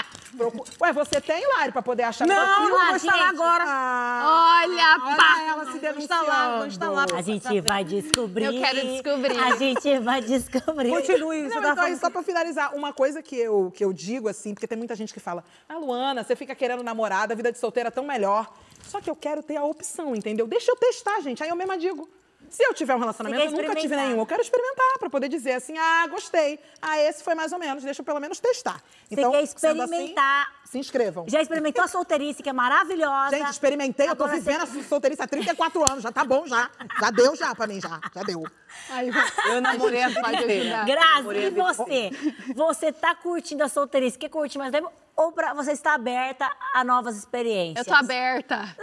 Ué, 0.82 0.92
você 0.92 1.22
tem, 1.22 1.48
Lari, 1.48 1.72
pra 1.72 1.82
poder 1.82 2.04
achar 2.04 2.28
Não, 2.28 2.70
não 2.70 2.88
vou 2.88 2.96
instalar 2.96 3.30
agora. 3.30 3.64
Olha, 3.64 4.98
Olha 5.02 5.16
pá! 5.16 5.42
ela 5.48 5.66
se 5.72 5.80
Vou 5.80 5.98
instalar, 5.98 6.50
vou 6.58 6.68
denunciando. 6.68 6.68
instalar. 6.68 7.16
A 7.16 7.22
gente 7.22 7.62
vai 7.62 7.84
descobrir. 7.86 8.44
Eu 8.46 8.60
quero 8.60 8.82
descobrir. 8.88 9.40
A 9.40 9.56
gente 9.56 10.00
vai 10.00 10.22
descobrir. 10.22 10.90
Continue, 10.90 11.44
Não, 11.44 11.50
tá 11.50 11.58
então, 11.60 11.76
falando. 11.76 12.00
só 12.00 12.10
pra 12.10 12.22
finalizar, 12.24 12.76
uma 12.76 12.92
coisa 12.92 13.22
que 13.22 13.36
eu, 13.38 13.72
que 13.74 13.86
eu 13.86 13.94
digo, 13.94 14.28
assim, 14.28 14.54
porque 14.54 14.68
tem 14.68 14.78
muita 14.78 14.96
gente 14.96 15.14
que 15.14 15.20
fala, 15.20 15.44
ah, 15.70 15.78
Luana, 15.78 16.24
você 16.24 16.36
fica 16.36 16.54
querendo 16.54 16.84
namorada, 16.84 17.34
a 17.34 17.38
vida 17.38 17.52
de 17.52 17.58
solteira 17.58 17.88
é 17.88 17.92
tão 17.92 18.04
melhor. 18.04 18.52
Só 18.84 19.00
que 19.00 19.10
eu 19.10 19.16
quero 19.16 19.42
ter 19.42 19.56
a 19.58 19.64
opção, 19.64 20.16
entendeu? 20.16 20.48
Deixa 20.48 20.70
eu 20.72 20.76
testar, 20.76 21.22
gente. 21.22 21.42
Aí 21.42 21.50
eu 21.50 21.56
mesma 21.56 21.78
digo. 21.78 22.10
Se 22.50 22.64
eu 22.64 22.74
tiver 22.74 22.96
um 22.96 23.00
relacionamento, 23.00 23.42
Você 23.50 23.56
eu 23.56 23.62
nunca 23.62 23.76
tive 23.76 23.96
nenhum. 23.96 24.20
Eu 24.20 24.26
quero 24.26 24.42
experimentar 24.42 24.98
pra 25.00 25.10
poder 25.10 25.28
dizer 25.30 25.54
assim, 25.54 25.78
ah, 25.78 26.08
gostei. 26.08 26.60
Ah, 26.82 27.00
esse 27.02 27.24
foi 27.24 27.36
mais 27.36 27.52
ou 27.52 27.60
menos. 27.60 27.84
Deixa 27.84 28.02
eu 28.02 28.06
pelo 28.06 28.20
menos 28.20 28.40
testar. 28.40 28.82
Então, 29.10 29.32
quer 29.32 29.38
assim, 29.38 29.54
experimentar. 29.56 30.54
se 30.66 30.78
inscrevam. 30.80 31.26
Já 31.28 31.42
experimentou 31.42 31.84
a 31.84 31.88
solteirice, 31.88 32.42
que 32.44 32.50
é 32.50 32.54
maravilhosa. 32.54 33.38
Gente, 33.38 33.50
experimentei, 33.52 34.08
eu 34.08 34.16
tô 34.16 34.24
Agora 34.26 34.40
vivendo 34.40 34.66
você- 34.66 34.80
a 34.80 34.84
solteirice 34.84 35.22
há 35.22 35.28
34 35.28 35.84
anos, 35.90 36.04
já 36.04 36.12
tá 36.12 36.24
bom 36.26 36.46
já. 36.48 36.70
Já 37.00 37.12
deu 37.12 37.36
já 37.36 37.54
pra 37.56 37.68
mim, 37.68 37.80
já. 37.80 38.00
Já 38.14 38.24
deu. 38.24 38.44
Aí, 38.90 39.10
Eu 39.50 39.62
namorei 39.62 40.02
a 40.04 40.08
ajudar. 40.08 40.86
Grazi, 40.86 41.38
e 41.38 41.50
você? 41.50 42.10
Você 42.56 42.92
tá 42.92 43.16
curtindo 43.16 43.64
a 43.64 43.70
solteirice? 43.70 44.18
Quer 44.18 44.30
curtir 44.30 44.58
mais 44.58 44.72
tempo? 44.72 44.92
Ou 45.16 45.32
pra 45.32 45.54
você 45.54 45.72
está 45.72 45.94
aberta 45.94 46.50
a 46.74 46.84
novas 46.84 47.16
experiências? 47.18 47.86
Eu 47.88 47.94
tô 47.94 47.98
aberta. 47.98 48.76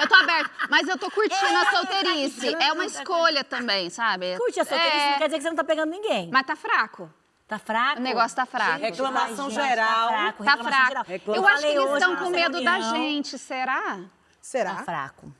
Eu 0.00 0.08
tô 0.08 0.14
aberta. 0.16 0.50
Mas 0.68 0.88
eu 0.88 0.98
tô 0.98 1.08
curtindo 1.10 1.56
a 1.58 1.70
solteirice. 1.70 2.54
É 2.60 2.72
uma 2.72 2.84
escolha 2.84 3.44
também, 3.44 3.88
sabe? 3.88 4.36
Curte 4.36 4.58
a 4.60 4.64
solteirice, 4.64 4.96
É, 4.96 5.10
não 5.12 5.18
quer 5.18 5.24
dizer 5.26 5.36
que 5.36 5.42
você 5.44 5.48
não 5.50 5.56
tá 5.56 5.64
pegando 5.64 5.90
ninguém. 5.90 6.28
Mas 6.32 6.44
tá 6.44 6.56
fraco. 6.56 7.08
Tá 7.46 7.58
fraco? 7.58 8.00
O 8.00 8.02
negócio 8.02 8.34
tá 8.34 8.46
fraco. 8.46 8.80
Reclamação 8.80 9.44
Ai, 9.46 9.50
gente, 9.52 9.68
geral. 9.68 10.08
Tá 10.08 10.08
fraco, 10.08 10.44
Tá 10.44 10.50
reclamação 10.50 10.64
fraco. 10.72 10.88
geral. 10.88 11.04
Reclamação. 11.06 11.44
Eu 11.44 11.54
acho 11.54 11.62
que 11.62 11.72
eles 11.78 11.92
estão 11.92 12.16
com 12.16 12.30
medo 12.30 12.64
da 12.64 12.72
reunião. 12.72 12.96
gente, 12.96 13.38
será? 13.38 14.00
Será? 14.40 14.74
Tá 14.76 14.82
fraco. 14.84 15.32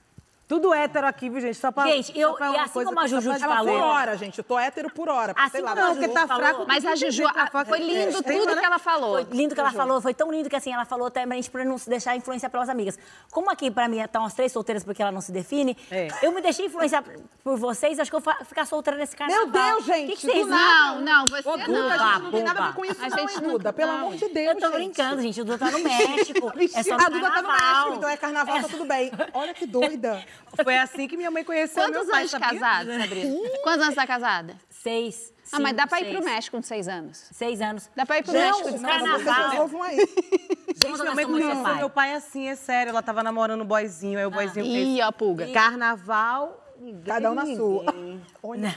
Tudo 0.53 0.75
hétero 0.75 1.07
aqui, 1.07 1.31
viu, 1.31 1.41
gente? 1.41 1.55
Só 1.57 1.73
pra, 1.73 1.87
Gente, 1.87 2.13
eu- 2.19 2.35
pra 2.35 2.51
e 2.51 2.57
assim 2.59 2.73
coisa 2.75 2.91
como 2.91 3.01
a 3.01 3.07
Juju 3.07 3.31
pra 3.31 3.39
falou. 3.39 3.73
por 3.79 3.81
hora, 3.87 4.17
gente. 4.19 4.37
Eu 4.37 4.45
tô 4.45 4.59
hétero 4.59 4.91
por 4.91 5.09
hora. 5.09 5.33
Assim 5.35 5.51
sei 5.53 5.61
lá, 5.63 5.75
Não, 5.75 5.93
porque 5.95 6.09
tá 6.09 6.27
falou- 6.27 6.43
fraco. 6.45 6.65
Mas 6.69 6.85
a 6.85 6.95
Juju, 6.95 7.23
Tá 7.23 7.47
fraco. 7.47 7.69
foi 7.71 7.79
lindo 7.79 8.19
É, 8.19 8.23
tudo 8.23 8.55
né? 8.55 8.61
que 8.61 8.67
ela 8.67 8.79
falou. 8.79 9.13
Foi 9.15 9.27
lindo 9.35 9.55
que 9.55 9.61
ela 9.63 9.73
falou, 9.73 9.99
foi 10.03 10.13
tão 10.13 10.31
lindo 10.31 10.51
que 10.51 10.57
assim, 10.57 10.71
ela 10.71 10.85
falou 10.85 11.11
também 11.11 11.43
pra 11.45 11.65
não 11.65 11.79
se 11.79 11.89
deixar 11.89 12.15
influenciar 12.17 12.51
pelas 12.51 12.69
amigas. 12.69 12.99
Como 13.31 13.51
aqui, 13.51 13.71
pra 13.71 13.89
mim, 13.89 14.07
tá 14.09 14.21
umas 14.21 14.35
três 14.35 14.53
solteiras 14.53 14.85
porque 14.85 15.01
ela 15.01 15.11
não 15.11 15.23
se 15.23 15.33
define, 15.33 15.75
É. 15.91 16.09
eu 16.21 16.33
me 16.33 16.43
deixei 16.43 16.67
influenciar 16.67 17.03
por 17.43 17.57
vocês, 17.57 17.99
acho 17.99 18.11
que 18.11 18.17
eu 18.17 18.21
vou 18.21 18.35
ficar 18.45 18.67
solteira 18.67 18.99
nesse 18.99 19.17
carnaval. 19.17 19.45
Meu 19.47 19.53
Deus, 19.53 19.85
gente, 19.87 20.05
O 20.05 20.17
que, 20.17 20.21
que 20.21 20.27
vocês 20.33 20.47
Não, 20.49 21.01
não, 21.01 21.27
você 21.29 21.49
Ô, 21.49 21.57
não. 21.57 21.65
Duda, 21.65 21.95
a 21.95 21.97
gente 22.13 22.23
não 22.25 22.31
tem 22.31 22.43
nada 22.43 22.61
a 22.61 22.67
ver 22.69 22.75
com 22.75 22.85
isso, 22.85 23.03
A 23.03 23.09
não, 23.09 23.17
gente 23.17 23.41
não- 23.43 23.51
Duda? 23.53 23.73
Pelo 23.73 23.91
não. 23.93 23.99
amor 24.01 24.17
de 24.17 24.29
Deus, 24.29 24.49
Eu 24.49 24.55
tô 24.61 24.67
gente. 24.67 24.75
brincando, 24.75 25.23
gente. 25.23 25.41
O 25.41 25.45
Duda 25.47 25.59
tá 25.59 25.71
no 25.71 25.79
México. 25.79 26.53
é 26.77 26.83
só 26.83 26.97
no 26.99 27.03
a 27.05 27.09
Duda 27.09 27.31
tá 27.31 27.41
no. 27.41 27.49
México, 27.49 27.95
então 27.97 28.11
é 28.11 28.17
carnaval, 28.19 28.61
tá 28.61 28.69
tudo 28.69 28.85
bem. 28.85 29.11
Olha 29.33 29.55
que 29.55 29.65
doida. 29.65 30.23
Foi 30.63 30.77
assim 30.77 31.09
que 31.09 31.17
minha 31.17 31.31
mãe 31.31 31.45
conheceu 31.45 31.83
Quantos 31.83 32.03
meu 32.03 32.07
pai, 32.11 32.21
anos 32.21 32.31
de 32.31 32.39
sabia? 32.39 32.61
casada, 32.61 32.99
Sabrina? 33.01 33.49
Quantos 33.63 33.83
anos 33.83 33.95
tá 33.95 34.07
casada? 34.07 34.57
Seis. 34.69 35.33
Ah, 35.51 35.59
mas 35.61 35.75
dá 35.77 35.87
pra 35.87 36.01
ir 36.01 36.05
pro 36.05 36.23
seis. 36.23 36.25
México 36.25 36.57
com 36.57 36.63
seis 36.63 36.89
anos. 36.89 37.25
Seis 37.33 37.61
anos. 37.61 37.91
Dá 37.95 38.07
pra 38.07 38.19
ir 38.19 38.23
pro 38.23 38.33
Não, 38.33 38.41
México 38.41 38.69
Vocês 38.71 38.85
anos. 38.85 38.97
carnaval. 39.25 39.51
resolvam 39.51 39.83
aí. 39.83 39.97
Gente, 39.97 41.01
Minha 41.03 41.15
mãe 41.15 41.27
conheceu 41.27 41.75
meu 41.77 41.91
pai 41.91 42.15
assim, 42.15 42.49
é 42.49 42.55
sério. 42.55 42.91
Ela 42.91 43.03
tava 43.03 43.23
namorando 43.23 43.61
o 43.61 43.65
boyzinho, 43.65 44.19
aí 44.19 44.25
o 44.27 44.31
boyzinho 44.31 44.65
fez 44.65 44.89
Ih, 44.89 45.03
ó, 45.03 45.07
a 45.09 45.13
pulga. 45.13 45.51
carnaval. 45.53 46.73
ninguém, 46.79 47.03
Cada 47.05 47.31
um 47.31 47.35
na 47.35 47.47
sua. 47.47 47.85
Olha. 48.43 48.75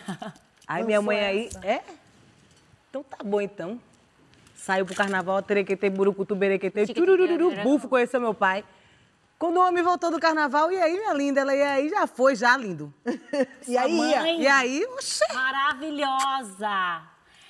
Aí 0.68 0.84
minha 0.84 1.02
mãe 1.02 1.20
aí, 1.20 1.50
é? 1.64 1.82
Então 2.90 3.04
tá 3.04 3.18
bom, 3.24 3.40
então. 3.42 3.80
Saiu 4.56 4.86
pro 4.86 4.96
carnaval, 4.96 5.42
terequetei, 5.44 5.90
burucutu, 5.90 6.36
berequetei, 6.36 6.88
turururu, 6.88 7.52
bufo, 7.62 7.88
conheceu 7.88 8.20
meu 8.20 8.34
pai. 8.34 8.64
Quando 9.38 9.58
o 9.58 9.68
homem 9.68 9.84
voltou 9.84 10.10
do 10.10 10.20
carnaval, 10.20 10.72
e 10.72 10.82
aí, 10.82 10.94
minha 10.98 11.14
linda? 11.14 11.42
Ela, 11.42 11.54
e 11.56 11.62
aí, 11.62 11.90
já 11.90 12.08
foi, 12.08 12.36
já, 12.36 12.56
lindo. 12.56 12.94
E 13.68 13.78
aí 13.78 13.92
mãe- 13.94 14.42
E 14.42 14.48
aí, 14.48 14.86
oxê, 14.94 15.26
Maravilhosa. 15.34 17.02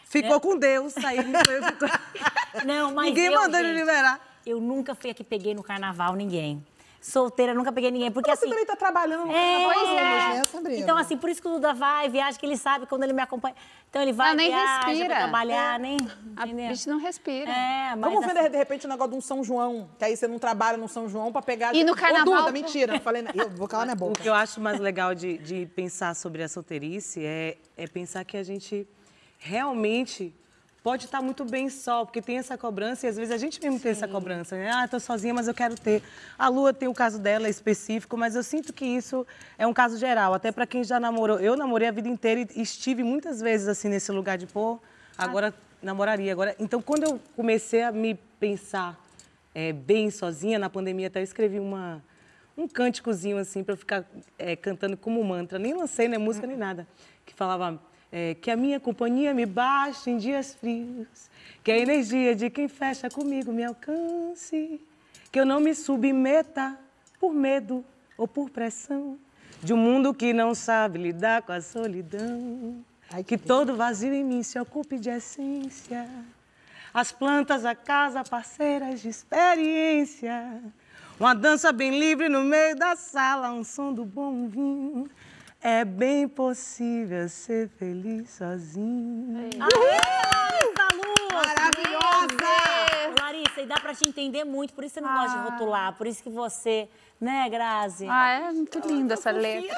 ficou 0.05 0.39
com 0.39 0.57
Deus. 0.57 0.95
Aí 0.97 1.17
foi, 1.45 1.61
ficou... 1.61 1.89
Não, 2.65 2.93
mas 2.93 3.05
Ninguém 3.07 3.25
eu, 3.25 3.39
mandou 3.39 3.59
ele 3.59 3.69
gente, 3.69 3.79
liberar. 3.79 4.19
Eu 4.45 4.59
nunca 4.59 4.95
fui 4.95 5.09
a 5.11 5.13
que 5.13 5.23
peguei 5.23 5.53
no 5.53 5.61
carnaval 5.63 6.13
ninguém. 6.15 6.65
Solteira, 7.07 7.53
nunca 7.53 7.71
peguei 7.71 7.91
ninguém. 7.91 8.11
Porque 8.11 8.31
Você 8.31 8.33
assim. 8.45 8.49
também 8.49 8.65
tá 8.65 8.75
trabalhando 8.75 9.29
É, 9.31 9.33
carnaval, 9.33 9.73
pois 9.75 9.89
é. 9.89 9.93
né, 10.37 10.43
Sabrina? 10.51 10.79
Então, 10.81 10.97
assim, 10.97 11.15
por 11.15 11.29
isso 11.29 11.39
que 11.39 11.47
o 11.47 11.51
Duda 11.51 11.71
vai, 11.71 12.09
viaja, 12.09 12.35
que 12.39 12.43
ele 12.43 12.57
sabe 12.57 12.87
quando 12.87 13.03
ele 13.03 13.13
me 13.13 13.21
acompanha. 13.21 13.53
Então, 13.87 14.01
ele 14.01 14.11
vai, 14.11 14.29
Ela 14.29 14.35
nem 14.37 14.47
viaja 14.49 14.85
respira. 14.87 15.05
pra 15.09 15.17
trabalhar, 15.19 15.79
nem... 15.79 15.97
A 16.35 16.47
entendeu? 16.47 16.69
bicha 16.69 16.89
não 16.89 16.97
respira. 16.99 17.51
É, 17.51 17.95
mas 17.95 17.99
Vamos 18.11 18.25
assim, 18.25 18.33
ver, 18.33 18.49
de 18.49 18.57
repente, 18.57 18.85
o 18.87 18.89
negócio 18.89 19.11
de 19.11 19.17
um 19.17 19.21
São 19.21 19.43
João. 19.43 19.87
Que 19.99 20.05
aí 20.05 20.17
você 20.17 20.27
não 20.27 20.39
trabalha 20.39 20.77
no 20.79 20.87
São 20.89 21.07
João 21.07 21.31
pra 21.31 21.43
pegar... 21.43 21.75
E 21.75 21.83
no 21.83 21.95
carnaval- 21.95 22.39
Duda, 22.39 22.51
mentira. 22.51 22.99
Falei... 22.99 23.23
Eu 23.35 23.51
vou 23.51 23.67
calar 23.67 23.85
minha 23.85 23.95
O 23.95 23.99
boca. 23.99 24.19
que 24.23 24.27
eu 24.27 24.33
acho 24.33 24.59
mais 24.59 24.79
legal 24.79 25.13
de, 25.13 25.37
de 25.37 25.67
pensar 25.75 26.15
sobre 26.15 26.41
a 26.41 26.49
solteirice 26.49 27.23
é, 27.23 27.57
é 27.77 27.85
pensar 27.87 28.25
que 28.25 28.35
a 28.35 28.43
gente 28.43 28.87
realmente 29.37 30.33
pode 30.85 31.05
estar 31.05 31.19
muito 31.19 31.43
bem 31.43 31.67
só, 31.67 32.05
porque 32.05 32.21
tem 32.21 32.37
essa 32.37 32.55
cobrança 32.55 33.07
e 33.07 33.09
às 33.09 33.17
vezes 33.17 33.33
a 33.33 33.39
gente 33.39 33.59
mesmo 33.59 33.79
tem 33.79 33.91
essa 33.91 34.07
cobrança. 34.07 34.55
Né? 34.55 34.69
Ah, 34.71 34.85
estou 34.85 34.99
sozinha, 34.99 35.33
mas 35.33 35.47
eu 35.47 35.53
quero 35.53 35.73
ter. 35.73 36.03
A 36.37 36.47
Lua 36.47 36.71
tem 36.71 36.87
o 36.87 36.93
caso 36.93 37.17
dela 37.17 37.49
específico, 37.49 38.15
mas 38.15 38.35
eu 38.35 38.43
sinto 38.43 38.71
que 38.71 38.85
isso 38.85 39.25
é 39.57 39.65
um 39.65 39.73
caso 39.73 39.97
geral, 39.97 40.35
até 40.35 40.51
para 40.51 40.67
quem 40.67 40.83
já 40.83 40.99
namorou. 40.99 41.39
Eu 41.39 41.57
namorei 41.57 41.87
a 41.87 41.91
vida 41.91 42.07
inteira 42.07 42.47
e 42.55 42.61
estive 42.61 43.01
muitas 43.01 43.41
vezes 43.41 43.67
assim 43.67 43.89
nesse 43.89 44.11
lugar 44.11 44.37
de 44.37 44.45
pô, 44.45 44.79
agora 45.17 45.51
namoraria. 45.81 46.31
Agora, 46.31 46.55
então, 46.59 46.79
quando 46.83 47.01
eu 47.05 47.19
comecei 47.35 47.81
a 47.81 47.91
me 47.91 48.13
pensar 48.39 48.95
é, 49.55 49.73
bem 49.73 50.11
sozinha, 50.11 50.59
na 50.59 50.69
pandemia 50.69 51.07
até 51.07 51.19
eu 51.19 51.23
escrevi 51.23 51.59
uma, 51.59 51.99
um 52.55 52.67
cânticozinho 52.67 53.39
assim 53.39 53.63
para 53.63 53.73
eu 53.73 53.77
ficar 53.77 54.05
é, 54.37 54.55
cantando 54.55 54.95
como 54.95 55.23
mantra. 55.23 55.57
Nem 55.57 55.73
lancei, 55.73 56.07
né, 56.07 56.19
música 56.19 56.45
nem 56.45 56.55
nada. 56.55 56.87
Que 57.25 57.33
falava 57.33 57.81
é, 58.17 58.33
que 58.33 58.49
a 58.49 58.55
minha 58.55 58.79
companhia 58.79 59.33
me 59.33 59.45
baixe 59.45 60.09
em 60.09 60.17
dias 60.17 60.55
frios, 60.55 61.29
que 61.61 61.69
a 61.69 61.77
energia 61.77 62.33
de 62.33 62.49
quem 62.49 62.69
fecha 62.69 63.09
comigo 63.09 63.51
me 63.51 63.61
alcance, 63.61 64.79
que 65.29 65.37
eu 65.37 65.45
não 65.45 65.59
me 65.59 65.75
submeta 65.75 66.79
por 67.19 67.33
medo 67.33 67.83
ou 68.17 68.25
por 68.25 68.49
pressão 68.49 69.19
de 69.61 69.73
um 69.73 69.77
mundo 69.77 70.13
que 70.13 70.31
não 70.31 70.55
sabe 70.55 70.97
lidar 70.97 71.41
com 71.41 71.51
a 71.51 71.59
solidão. 71.59 72.81
que 73.27 73.37
todo 73.37 73.75
vazio 73.75 74.13
em 74.13 74.23
mim 74.23 74.43
se 74.43 74.57
ocupe 74.57 74.97
de 74.97 75.09
essência. 75.09 76.09
As 76.93 77.11
plantas, 77.11 77.65
a 77.65 77.75
casa, 77.75 78.23
parceiras 78.23 79.01
de 79.01 79.09
experiência. 79.09 80.63
Uma 81.19 81.35
dança 81.35 81.73
bem 81.73 81.99
livre 81.99 82.29
no 82.29 82.43
meio 82.43 82.77
da 82.77 82.95
sala, 82.95 83.51
um 83.51 83.63
som 83.65 83.91
do 83.91 84.05
bom 84.05 84.47
vinho. 84.47 85.09
É 85.67 85.83
bem 85.83 86.27
possível 86.27 87.27
ser 87.27 87.69
feliz 87.69 88.29
sozinho. 88.29 89.49
Maravilhosa! 91.33 92.35
Larissa, 93.19 93.61
e 93.61 93.65
dá 93.65 93.79
pra 93.79 93.95
te 93.95 94.07
entender 94.07 94.43
muito, 94.43 94.75
por 94.75 94.83
isso 94.83 94.93
você 94.93 95.01
não 95.01 95.11
gosta 95.11 95.39
de 95.39 95.49
rotular, 95.49 95.93
por 95.97 96.05
isso 96.05 96.21
que 96.21 96.29
você, 96.29 96.87
né, 97.19 97.49
Grazi? 97.49 98.05
Ah, 98.07 98.29
é 98.29 98.51
muito 98.51 98.77
linda 98.87 99.15
essa 99.15 99.31
letra. 99.31 99.75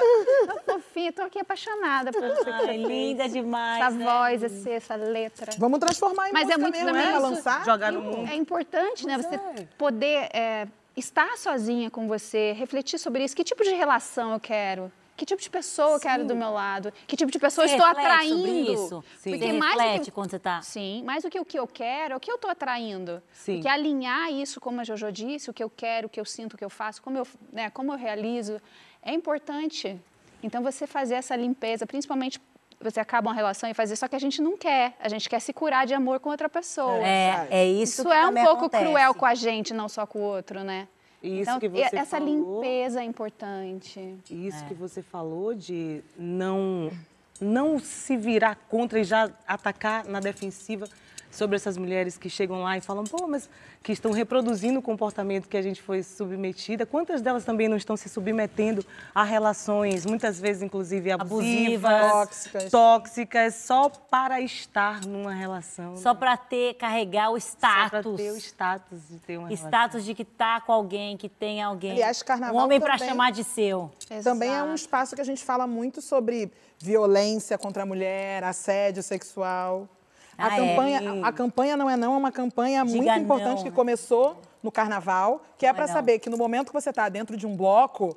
Tão 0.66 0.78
fofinha, 0.78 1.10
tô 1.10 1.22
aqui 1.22 1.38
apaixonada 1.38 2.12
por 2.12 2.20
você. 2.20 2.50
Ai, 2.50 2.66
fez. 2.66 2.86
linda 2.86 3.26
demais. 3.26 3.82
Essa 3.82 3.90
né? 3.96 4.04
voz, 4.04 4.42
esse, 4.42 4.70
essa 4.70 4.94
letra. 4.94 5.52
Vamos 5.56 5.78
transformar 5.78 6.28
em 6.28 6.34
Mas 6.34 6.50
é 6.50 6.58
música 6.58 6.60
muito 6.60 6.74
mesmo, 6.74 6.88
também 6.88 7.06
né? 7.06 7.10
Pra 7.12 7.18
lançar. 7.18 7.64
Jogar 7.64 7.90
no 7.92 8.02
mundo. 8.02 8.30
É 8.30 8.34
importante, 8.34 9.06
né? 9.06 9.16
Você 9.16 9.40
poder 9.78 10.28
é, 10.34 10.68
estar 10.94 11.38
sozinha 11.38 11.90
com 11.90 12.06
você, 12.06 12.52
refletir 12.52 12.98
sobre 12.98 13.24
isso. 13.24 13.34
Que 13.34 13.42
tipo 13.42 13.64
de 13.64 13.72
relação 13.72 14.34
eu 14.34 14.40
quero? 14.40 14.92
Que 15.18 15.26
tipo 15.26 15.42
de 15.42 15.50
pessoa 15.50 15.96
eu 15.96 16.00
quero 16.00 16.24
do 16.24 16.36
meu 16.36 16.50
lado? 16.52 16.92
Que 17.04 17.16
tipo 17.16 17.30
de 17.32 17.40
pessoa 17.40 17.64
eu 17.64 17.68
Você 17.68 17.74
estou 17.74 17.88
atraindo? 17.90 18.36
sobre 18.36 18.50
isso? 18.72 19.04
Sim. 19.18 19.36
Você 19.36 19.52
mais 19.52 19.74
reflete 19.74 20.04
que- 20.04 20.10
quando 20.12 20.30
você 20.30 20.38
tá... 20.38 20.62
Sim, 20.62 21.02
mais 21.04 21.24
do 21.24 21.28
que 21.28 21.40
o 21.40 21.44
que 21.44 21.58
eu 21.58 21.66
quero, 21.66 22.14
é 22.14 22.16
o 22.16 22.20
que 22.20 22.30
eu 22.30 22.36
estou 22.36 22.48
atraindo. 22.48 23.20
Sim. 23.32 23.54
Porque 23.54 23.66
alinhar 23.68 24.30
isso, 24.30 24.60
como 24.60 24.80
a 24.80 24.84
Jojo 24.84 25.10
disse, 25.10 25.50
o 25.50 25.52
que 25.52 25.62
eu 25.62 25.68
quero, 25.68 26.06
o 26.06 26.08
que 26.08 26.20
eu 26.20 26.24
sinto, 26.24 26.54
o 26.54 26.56
que 26.56 26.64
eu 26.64 26.70
faço, 26.70 27.02
como 27.02 27.18
eu, 27.18 27.26
né, 27.52 27.68
como 27.70 27.92
eu 27.92 27.98
realizo, 27.98 28.62
é 29.02 29.12
importante. 29.12 30.00
Então, 30.40 30.62
você 30.62 30.86
fazer 30.86 31.14
essa 31.16 31.34
limpeza, 31.34 31.84
principalmente 31.84 32.40
você 32.80 33.00
acaba 33.00 33.28
uma 33.28 33.34
relação 33.34 33.68
e 33.68 33.74
faz 33.74 33.90
isso, 33.90 33.98
só 33.98 34.06
que 34.06 34.14
a 34.14 34.20
gente 34.20 34.40
não 34.40 34.56
quer. 34.56 34.94
A 35.00 35.08
gente 35.08 35.28
quer 35.28 35.40
se 35.40 35.52
curar 35.52 35.84
de 35.84 35.94
amor 35.94 36.20
com 36.20 36.30
outra 36.30 36.48
pessoa. 36.48 37.04
É, 37.04 37.48
é 37.50 37.66
isso, 37.66 38.02
Isso 38.02 38.08
que 38.08 38.14
é 38.14 38.24
um 38.24 38.34
pouco 38.34 38.50
acontece. 38.66 38.84
cruel 38.84 39.14
com 39.14 39.26
a 39.26 39.34
gente, 39.34 39.74
não 39.74 39.88
só 39.88 40.06
com 40.06 40.20
o 40.20 40.22
outro, 40.22 40.62
né? 40.62 40.86
Isso 41.22 41.50
então, 41.50 41.60
que 41.60 41.68
você 41.68 41.96
essa 41.96 42.18
falou. 42.18 42.60
limpeza 42.60 43.00
é 43.00 43.04
importante. 43.04 44.18
Isso 44.30 44.64
que 44.66 44.74
você 44.74 45.02
falou 45.02 45.54
de 45.54 46.02
não, 46.16 46.90
não 47.40 47.78
se 47.78 48.16
virar 48.16 48.54
contra 48.68 49.00
e 49.00 49.04
já 49.04 49.28
atacar 49.46 50.04
na 50.04 50.20
defensiva 50.20 50.88
sobre 51.30 51.56
essas 51.56 51.76
mulheres 51.76 52.16
que 52.16 52.28
chegam 52.30 52.62
lá 52.62 52.76
e 52.76 52.80
falam, 52.80 53.04
pô, 53.04 53.26
mas 53.26 53.48
que 53.82 53.92
estão 53.92 54.10
reproduzindo 54.12 54.78
o 54.78 54.82
comportamento 54.82 55.48
que 55.48 55.56
a 55.56 55.62
gente 55.62 55.80
foi 55.80 56.02
submetida. 56.02 56.84
Quantas 56.84 57.20
delas 57.22 57.44
também 57.44 57.68
não 57.68 57.76
estão 57.76 57.96
se 57.96 58.08
submetendo 58.08 58.84
a 59.14 59.22
relações, 59.22 60.04
muitas 60.04 60.40
vezes, 60.40 60.62
inclusive, 60.62 61.10
abusivas, 61.12 61.84
Abusivas. 61.84 62.10
Tóxicas. 62.12 62.70
tóxicas, 62.70 63.54
só 63.54 63.88
para 63.88 64.40
estar 64.40 65.04
numa 65.06 65.32
relação. 65.32 65.96
Só 65.96 66.14
para 66.14 66.36
ter, 66.36 66.74
carregar 66.74 67.30
o 67.30 67.40
Só 67.40 67.56
pra 67.60 67.86
status. 67.88 68.16
ter 68.16 68.30
o 68.32 68.36
status 68.36 69.00
de 69.08 69.18
ter 69.20 69.36
uma 69.38 69.48
relação. 69.48 69.68
Status 69.68 70.04
de 70.04 70.14
que 70.14 70.24
tá 70.24 70.60
com 70.60 70.72
alguém, 70.72 71.16
que 71.16 71.28
tem 71.28 71.62
alguém. 71.62 71.92
Aliás, 71.92 72.22
carnaval 72.22 72.56
Um 72.56 72.64
homem 72.64 72.80
para 72.80 72.94
também- 72.94 73.08
chamar 73.08 73.30
de 73.32 73.44
seu. 73.44 73.90
Também 74.24 74.48
é 74.50 74.62
um 74.62 74.66
Exato. 74.66 74.74
espaço 74.74 75.14
que 75.14 75.20
a 75.20 75.24
gente 75.24 75.44
fala 75.44 75.66
muito 75.66 76.02
sobre 76.02 76.50
violência 76.78 77.56
contra 77.58 77.82
a 77.82 77.86
mulher, 77.86 78.42
assédio 78.44 79.02
sexual. 79.02 79.88
A, 80.38 80.46
Ah, 80.46 80.54
é? 80.56 80.68
campanha, 80.68 81.00
a, 81.24 81.28
a 81.28 81.32
campanha 81.32 81.76
não 81.76 81.90
é 81.90 81.96
não, 81.96 82.14
é 82.14 82.16
uma 82.16 82.30
campanha 82.32 82.84
Diga 82.84 82.96
muito 82.96 83.18
importante 83.18 83.56
não, 83.56 83.64
que 83.64 83.70
né? 83.70 83.74
começou 83.76 84.40
no 84.62 84.70
carnaval, 84.70 85.42
que 85.58 85.66
é 85.66 85.68
Não 85.68 85.74
é 85.74 85.76
para 85.76 85.86
não. 85.88 85.92
saber 85.94 86.18
que 86.20 86.30
no 86.30 86.36
momento 86.38 86.68
que 86.68 86.72
você 86.80 86.90
está 86.90 87.08
dentro 87.08 87.36
de 87.36 87.46
um 87.46 87.56
bloco, 87.56 88.16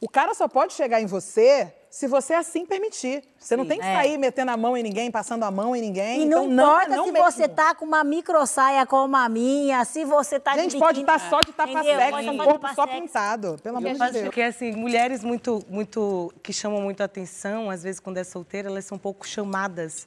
o 0.00 0.08
cara 0.08 0.34
só 0.34 0.48
pode 0.48 0.72
chegar 0.72 1.00
em 1.00 1.06
você 1.06 1.72
se 1.90 2.08
você 2.08 2.34
assim 2.34 2.66
permitir. 2.66 3.22
Você 3.38 3.56
não 3.56 3.64
tem 3.64 3.78
que 3.78 3.84
É. 3.86 3.94
sair 3.94 4.18
metendo 4.18 4.50
a 4.50 4.56
mão 4.56 4.76
em 4.76 4.82
ninguém, 4.82 5.10
passando 5.12 5.44
a 5.44 5.50
mão 5.50 5.76
em 5.76 5.80
ninguém. 5.80 6.22
E 6.22 6.24
não 6.24 6.44
então, 6.46 6.48
não 6.48 6.64
é 6.80 6.82
importa 6.82 6.96
não 6.96 7.04
se 7.06 7.12
mesmo. 7.12 7.30
você 7.30 7.48
tá 7.48 7.72
com 7.74 7.84
uma 7.84 8.02
micro 8.02 8.44
saia 8.46 8.84
como 8.84 9.14
a 9.16 9.28
minha, 9.28 9.84
se 9.84 10.04
você 10.04 10.40
tá 10.40 10.54
de 10.56 10.62
Gente, 10.62 10.76
pode 10.78 11.00
estar 11.02 11.20
só 11.30 11.38
de 11.40 11.52
Pode 11.52 11.72
com 11.72 12.30
o 12.34 12.38
de 12.38 12.44
corpo 12.44 12.74
só 12.74 12.86
pintado. 12.86 13.56
Pelo 13.62 13.76
amor 13.76 13.92
de 13.92 14.10
Deus. 14.10 14.24
Porque, 14.24 14.42
assim, 14.42 14.72
mulheres 14.72 15.22
muito, 15.22 15.62
muito, 15.70 16.34
que 16.42 16.52
chamam 16.52 16.80
muito 16.82 17.00
atenção, 17.00 17.70
às 17.70 17.82
vezes, 17.84 18.00
quando 18.00 18.16
é 18.18 18.24
solteira, 18.24 18.68
elas 18.68 18.84
são 18.84 18.96
um 18.96 18.98
pouco 18.98 19.24
chamadas 19.26 20.04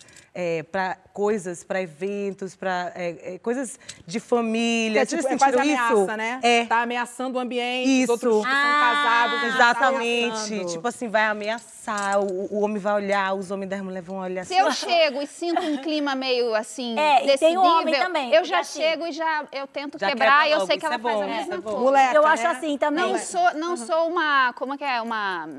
para 0.72 0.96
coisas, 1.14 1.64
para 1.64 1.82
eventos, 1.82 2.56
para 2.56 2.94
coisas 3.42 3.80
de 4.06 4.20
família. 4.20 5.06
Que 5.06 5.16
é, 5.16 5.18
Vocês 5.18 5.22
tipo, 5.26 5.34
é 5.34 5.38
quase 5.52 5.58
isso? 5.74 5.82
ameaça, 5.94 6.18
né? 6.18 6.40
É. 6.44 6.66
Tá 6.66 6.82
ameaçando 6.84 7.38
o 7.38 7.42
ambiente, 7.42 7.90
Isso. 7.90 8.04
os 8.04 8.10
outros 8.24 8.46
que 8.46 8.52
são 8.52 8.60
Ah, 8.60 8.80
casados. 8.80 9.42
eles 9.44 9.56
Exatamente. 9.56 10.26
ameaçando. 10.26 10.72
Tipo 10.72 10.88
assim, 10.88 11.08
vai 11.08 11.24
ameaçar, 11.26 12.20
o, 12.20 12.54
o 12.56 12.60
homem 12.62 12.78
vai 12.78 12.94
olhar, 12.94 13.34
os 13.34 13.50
homens 13.50 13.70
das 13.70 13.82
mulheres 13.82 14.06
vão 14.08 14.18
olhar 14.20 14.46
Se 14.46 14.54
assim. 14.56 14.64
eu 14.64 14.72
chego 14.72 15.22
e 15.24 15.28
sinto 15.28 15.62
um 15.62 15.78
clima 15.78 16.14
meio 16.14 16.54
assim, 16.54 16.98
É, 17.00 17.16
e 17.16 17.18
tem 17.20 17.28
decidível, 17.28 17.62
homem 17.64 17.96
também, 18.00 18.34
eu 18.34 18.46
já 18.46 18.60
assim- 18.60 18.80
chego 18.82 19.08
e 19.08 19.12
já 19.12 19.44
eu 19.52 19.66
tento 19.66 19.98
Já 20.00 20.10
quebrar 20.10 20.44
quebra 20.44 20.48
e 20.50 20.52
eu 20.52 20.66
sei 20.68 20.78
que 20.78 20.86
ela 20.86 20.96
é 20.96 21.00
faz 21.00 21.16
bom, 21.16 21.22
a 21.24 21.26
isso 21.28 21.36
mesma 21.36 21.56
é 21.56 21.62
coisa. 21.62 21.80
Moleca, 21.80 22.16
Eu 22.16 22.26
acho 22.28 22.44
né? 22.44 22.50
assim 22.50 22.78
também. 22.78 23.12
Não 23.12 23.18
sou, 23.18 23.54
não 23.56 23.76
sou 23.78 24.08
uma, 24.08 24.54
como 24.54 24.76
é 24.76 24.78
que 24.78 24.84
é, 24.84 25.02
uma... 25.02 25.50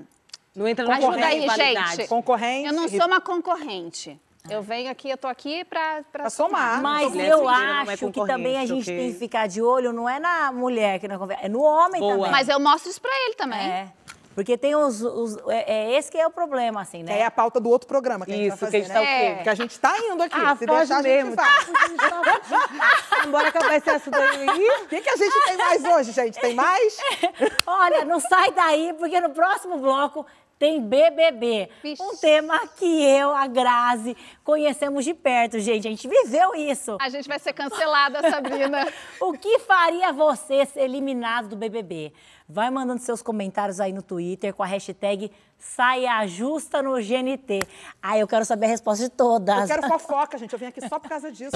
Não 0.55 0.67
entra 0.67 0.85
na 0.87 0.97
Ajuda 0.97 1.27
aí, 1.27 1.47
gente. 1.49 2.09
Concorrente. 2.09 2.67
Eu 2.69 2.73
não 2.73 2.89
sou 2.89 3.07
uma 3.07 3.21
concorrente. 3.21 4.19
Eu 4.49 4.63
venho 4.63 4.91
aqui, 4.91 5.11
eu 5.11 5.17
tô 5.19 5.27
aqui 5.27 5.65
pra... 5.65 6.03
Pra 6.11 6.31
somar. 6.31 6.81
Mas 6.81 7.11
Mulher 7.11 7.31
eu 7.31 7.49
é 7.51 7.55
acho 7.93 8.11
que 8.11 8.27
também 8.27 8.57
a 8.59 8.65
gente 8.67 8.83
ok? 8.83 8.97
tem 8.99 9.13
que 9.13 9.19
ficar 9.19 9.47
de 9.47 9.61
olho, 9.61 9.93
não 9.93 10.09
é 10.09 10.19
na 10.19 10.51
mulher 10.53 10.99
que 10.99 11.07
não 11.09 11.19
conversa, 11.19 11.45
é 11.45 11.49
no 11.49 11.63
homem 11.63 12.01
Boa. 12.01 12.15
também. 12.17 12.31
Mas 12.31 12.49
eu 12.49 12.59
mostro 12.59 12.91
isso 12.91 13.01
pra 13.01 13.11
ele 13.27 13.35
também. 13.35 13.61
É. 13.61 13.93
Porque 14.35 14.57
tem 14.57 14.77
os. 14.77 15.03
os- 15.03 15.37
é, 15.49 15.73
é 15.91 15.99
esse 15.99 16.13
que 16.13 16.17
é 16.17 16.25
o 16.25 16.31
problema, 16.31 16.81
assim, 16.81 17.03
né? 17.03 17.19
É 17.19 17.25
a 17.25 17.31
pauta 17.31 17.59
do 17.59 17.69
outro 17.69 17.89
programa 17.89 18.25
que 18.25 18.31
a 18.31 18.37
gente 18.37 18.47
Isso, 18.47 18.57
vai 18.57 18.71
que 18.71 18.77
a 18.77 18.81
fazer, 18.81 18.85
gente 18.85 18.93
tá 18.95 19.01
né? 19.01 19.05
o 19.05 19.21
quê? 19.27 19.35
Porque 19.35 19.49
a 19.51 19.55
gente 19.57 19.81
tá 19.81 19.99
indo 19.99 20.23
aqui. 20.23 20.37
Ah, 20.41 20.57
Se 20.57 20.65
deixar, 20.67 21.03
mesmo. 21.03 21.35
a 21.41 21.89
gente 21.89 21.97
vai. 21.99 23.27
Bora 23.33 23.49
acabar 23.49 23.75
esse 23.77 23.91
assunto 23.91 24.17
aí. 24.17 24.47
O 24.85 24.87
que, 24.87 25.01
que 25.01 25.11
a 25.11 25.17
gente 25.17 25.45
tem 25.45 25.57
mais 25.57 25.85
hoje, 25.85 26.13
gente? 26.13 26.39
Tem 26.41 26.55
mais? 26.55 26.99
Olha, 27.67 28.05
não 28.05 28.21
sai 28.21 28.53
daí, 28.53 28.95
porque 28.97 29.21
no 29.21 29.31
próximo 29.31 29.77
bloco 29.79 30.25
tem 30.59 30.81
BBB. 30.83 31.69
Vixe. 31.83 32.03
Um 32.03 32.17
tema 32.17 32.67
que 32.77 32.85
eu, 33.05 33.31
a 33.35 33.47
Grazi, 33.47 34.17
conhecemos 34.43 35.05
de 35.05 35.15
perto, 35.15 35.59
gente. 35.61 35.87
A 35.87 35.91
gente 35.91 36.09
viveu 36.09 36.55
isso. 36.55 36.97
A 37.01 37.09
gente 37.09 37.29
vai 37.29 37.39
ser 37.39 37.53
cancelada, 37.53 38.29
Sabrina. 38.31 38.87
O 39.21 39.33
que 39.33 39.59
faria 39.61 40.13
você 40.13 40.65
ser 40.67 40.81
eliminado 40.81 41.49
do 41.49 41.57
BBB? 41.57 42.13
Vai 42.49 42.71
mandando 42.71 43.01
seus 43.03 43.21
comentários 43.23 43.79
aí 43.79 43.93
no 43.93 44.03
Twitter 44.03 44.55
com 44.55 44.63
a 44.63 44.67
hashtag 44.67 45.31
Saia 45.59 46.27
Justa 46.27 46.83
no 46.83 46.95
GNT. 46.95 47.61
Aí 48.03 48.21
eu 48.21 48.27
quero 48.29 48.45
saber 48.45 48.67
a 48.67 48.69
resposta 48.71 49.05
de 49.05 49.11
Eu 49.13 49.17
todas. 49.17 49.69
quero 49.69 49.87
fofoca, 49.89 50.39
gente. 50.39 50.53
Eu 50.53 50.59
vim 50.59 50.67
aqui 50.67 50.81
só 50.89 50.99
por 50.99 51.09
causa 51.09 51.31
disso. 51.31 51.51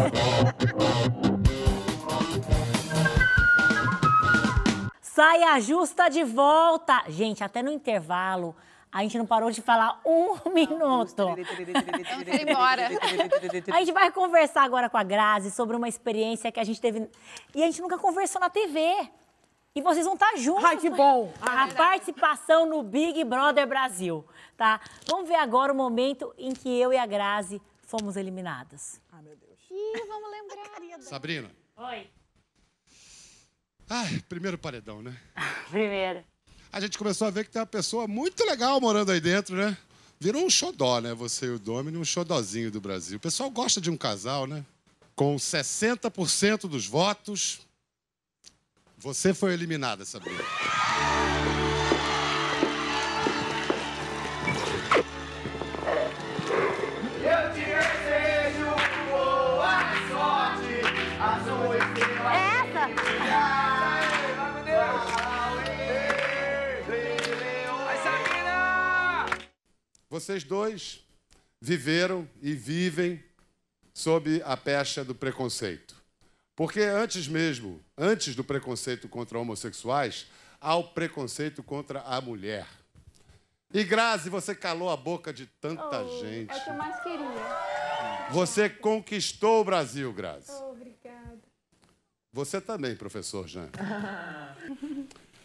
Saia 5.00 5.58
Justa 5.60 6.08
de 6.08 6.24
volta. 6.24 7.02
Gente, 7.08 7.44
até 7.44 7.62
no 7.62 7.70
intervalo, 7.70 8.54
a 8.92 9.02
gente 9.02 9.16
não 9.16 9.24
parou 9.26 9.50
de 9.50 9.62
falar 9.62 10.00
um 10.04 10.36
minuto. 10.52 11.24
ir 12.26 12.48
embora. 12.48 12.88
A 13.72 13.78
gente 13.78 13.92
vai 13.92 14.12
conversar 14.12 14.62
agora 14.64 14.90
com 14.90 14.98
a 14.98 15.02
Grazi 15.02 15.50
sobre 15.50 15.74
uma 15.74 15.88
experiência 15.88 16.52
que 16.52 16.60
a 16.60 16.64
gente 16.64 16.78
teve. 16.78 17.08
E 17.54 17.62
a 17.62 17.66
gente 17.66 17.80
nunca 17.80 17.96
conversou 17.96 18.38
na 18.38 18.50
TV. 18.50 18.78
E 19.74 19.80
vocês 19.80 20.04
vão 20.04 20.12
estar 20.14 20.36
juntos. 20.36 20.64
Ai, 20.64 20.76
que 20.76 20.90
bom. 20.90 21.32
A 21.40 21.66
participação 21.68 22.66
no 22.66 22.82
Big 22.82 23.24
Brother 23.24 23.66
Brasil, 23.66 24.22
tá? 24.54 24.78
Vamos 25.06 25.26
ver 25.26 25.36
agora 25.36 25.72
o 25.72 25.74
momento 25.74 26.34
em 26.36 26.52
que 26.52 26.68
eu 26.78 26.92
e 26.92 26.98
a 26.98 27.06
Grazi 27.06 27.60
fomos 27.80 28.16
eliminadas. 28.16 29.00
Ai, 29.10 29.22
meu 29.22 29.34
Deus. 29.34 29.58
Ih, 29.70 30.06
vamos 30.06 30.30
lembrar. 30.30 31.00
Sabrina. 31.00 31.50
Oi. 31.78 32.10
Ai, 33.88 34.22
primeiro 34.28 34.58
paredão, 34.58 35.00
né? 35.00 35.16
Primeiro. 35.70 36.22
A 36.72 36.80
gente 36.80 36.96
começou 36.96 37.26
a 37.26 37.30
ver 37.30 37.44
que 37.44 37.50
tem 37.50 37.60
uma 37.60 37.66
pessoa 37.66 38.08
muito 38.08 38.42
legal 38.44 38.80
morando 38.80 39.12
aí 39.12 39.20
dentro, 39.20 39.54
né? 39.54 39.76
Virou 40.18 40.42
um 40.42 40.48
xodó, 40.48 41.00
né? 41.00 41.12
Você 41.12 41.44
e 41.44 41.50
o 41.50 41.58
Domini, 41.58 41.98
um 41.98 42.04
xodózinho 42.04 42.70
do 42.70 42.80
Brasil. 42.80 43.18
O 43.18 43.20
pessoal 43.20 43.50
gosta 43.50 43.78
de 43.78 43.90
um 43.90 43.96
casal, 43.96 44.46
né? 44.46 44.64
Com 45.14 45.36
60% 45.36 46.60
dos 46.68 46.86
votos, 46.86 47.60
você 48.96 49.34
foi 49.34 49.52
eliminada, 49.52 50.06
Sabrina. 50.06 50.42
Vocês 70.12 70.44
dois 70.44 71.02
viveram 71.58 72.28
e 72.42 72.52
vivem 72.52 73.24
sob 73.94 74.42
a 74.44 74.54
pecha 74.58 75.02
do 75.02 75.14
preconceito. 75.14 75.96
Porque 76.54 76.80
antes 76.80 77.26
mesmo, 77.26 77.80
antes 77.96 78.34
do 78.34 78.44
preconceito 78.44 79.08
contra 79.08 79.38
homossexuais, 79.38 80.26
há 80.60 80.76
o 80.76 80.84
preconceito 80.88 81.62
contra 81.62 82.02
a 82.02 82.20
mulher. 82.20 82.66
E 83.72 83.82
Grazi, 83.82 84.28
você 84.28 84.54
calou 84.54 84.90
a 84.90 84.98
boca 84.98 85.32
de 85.32 85.46
tanta 85.46 86.04
gente. 86.20 86.52
É 86.52 86.56
o 86.58 86.62
que 86.62 86.68
eu 86.68 86.74
mais 86.74 87.02
queria. 87.02 88.28
Você 88.32 88.68
conquistou 88.68 89.62
o 89.62 89.64
Brasil, 89.64 90.12
Grazi. 90.12 90.52
obrigada. 90.52 91.40
Você 92.34 92.60
também, 92.60 92.94
professor 92.94 93.48
Jean. 93.48 93.70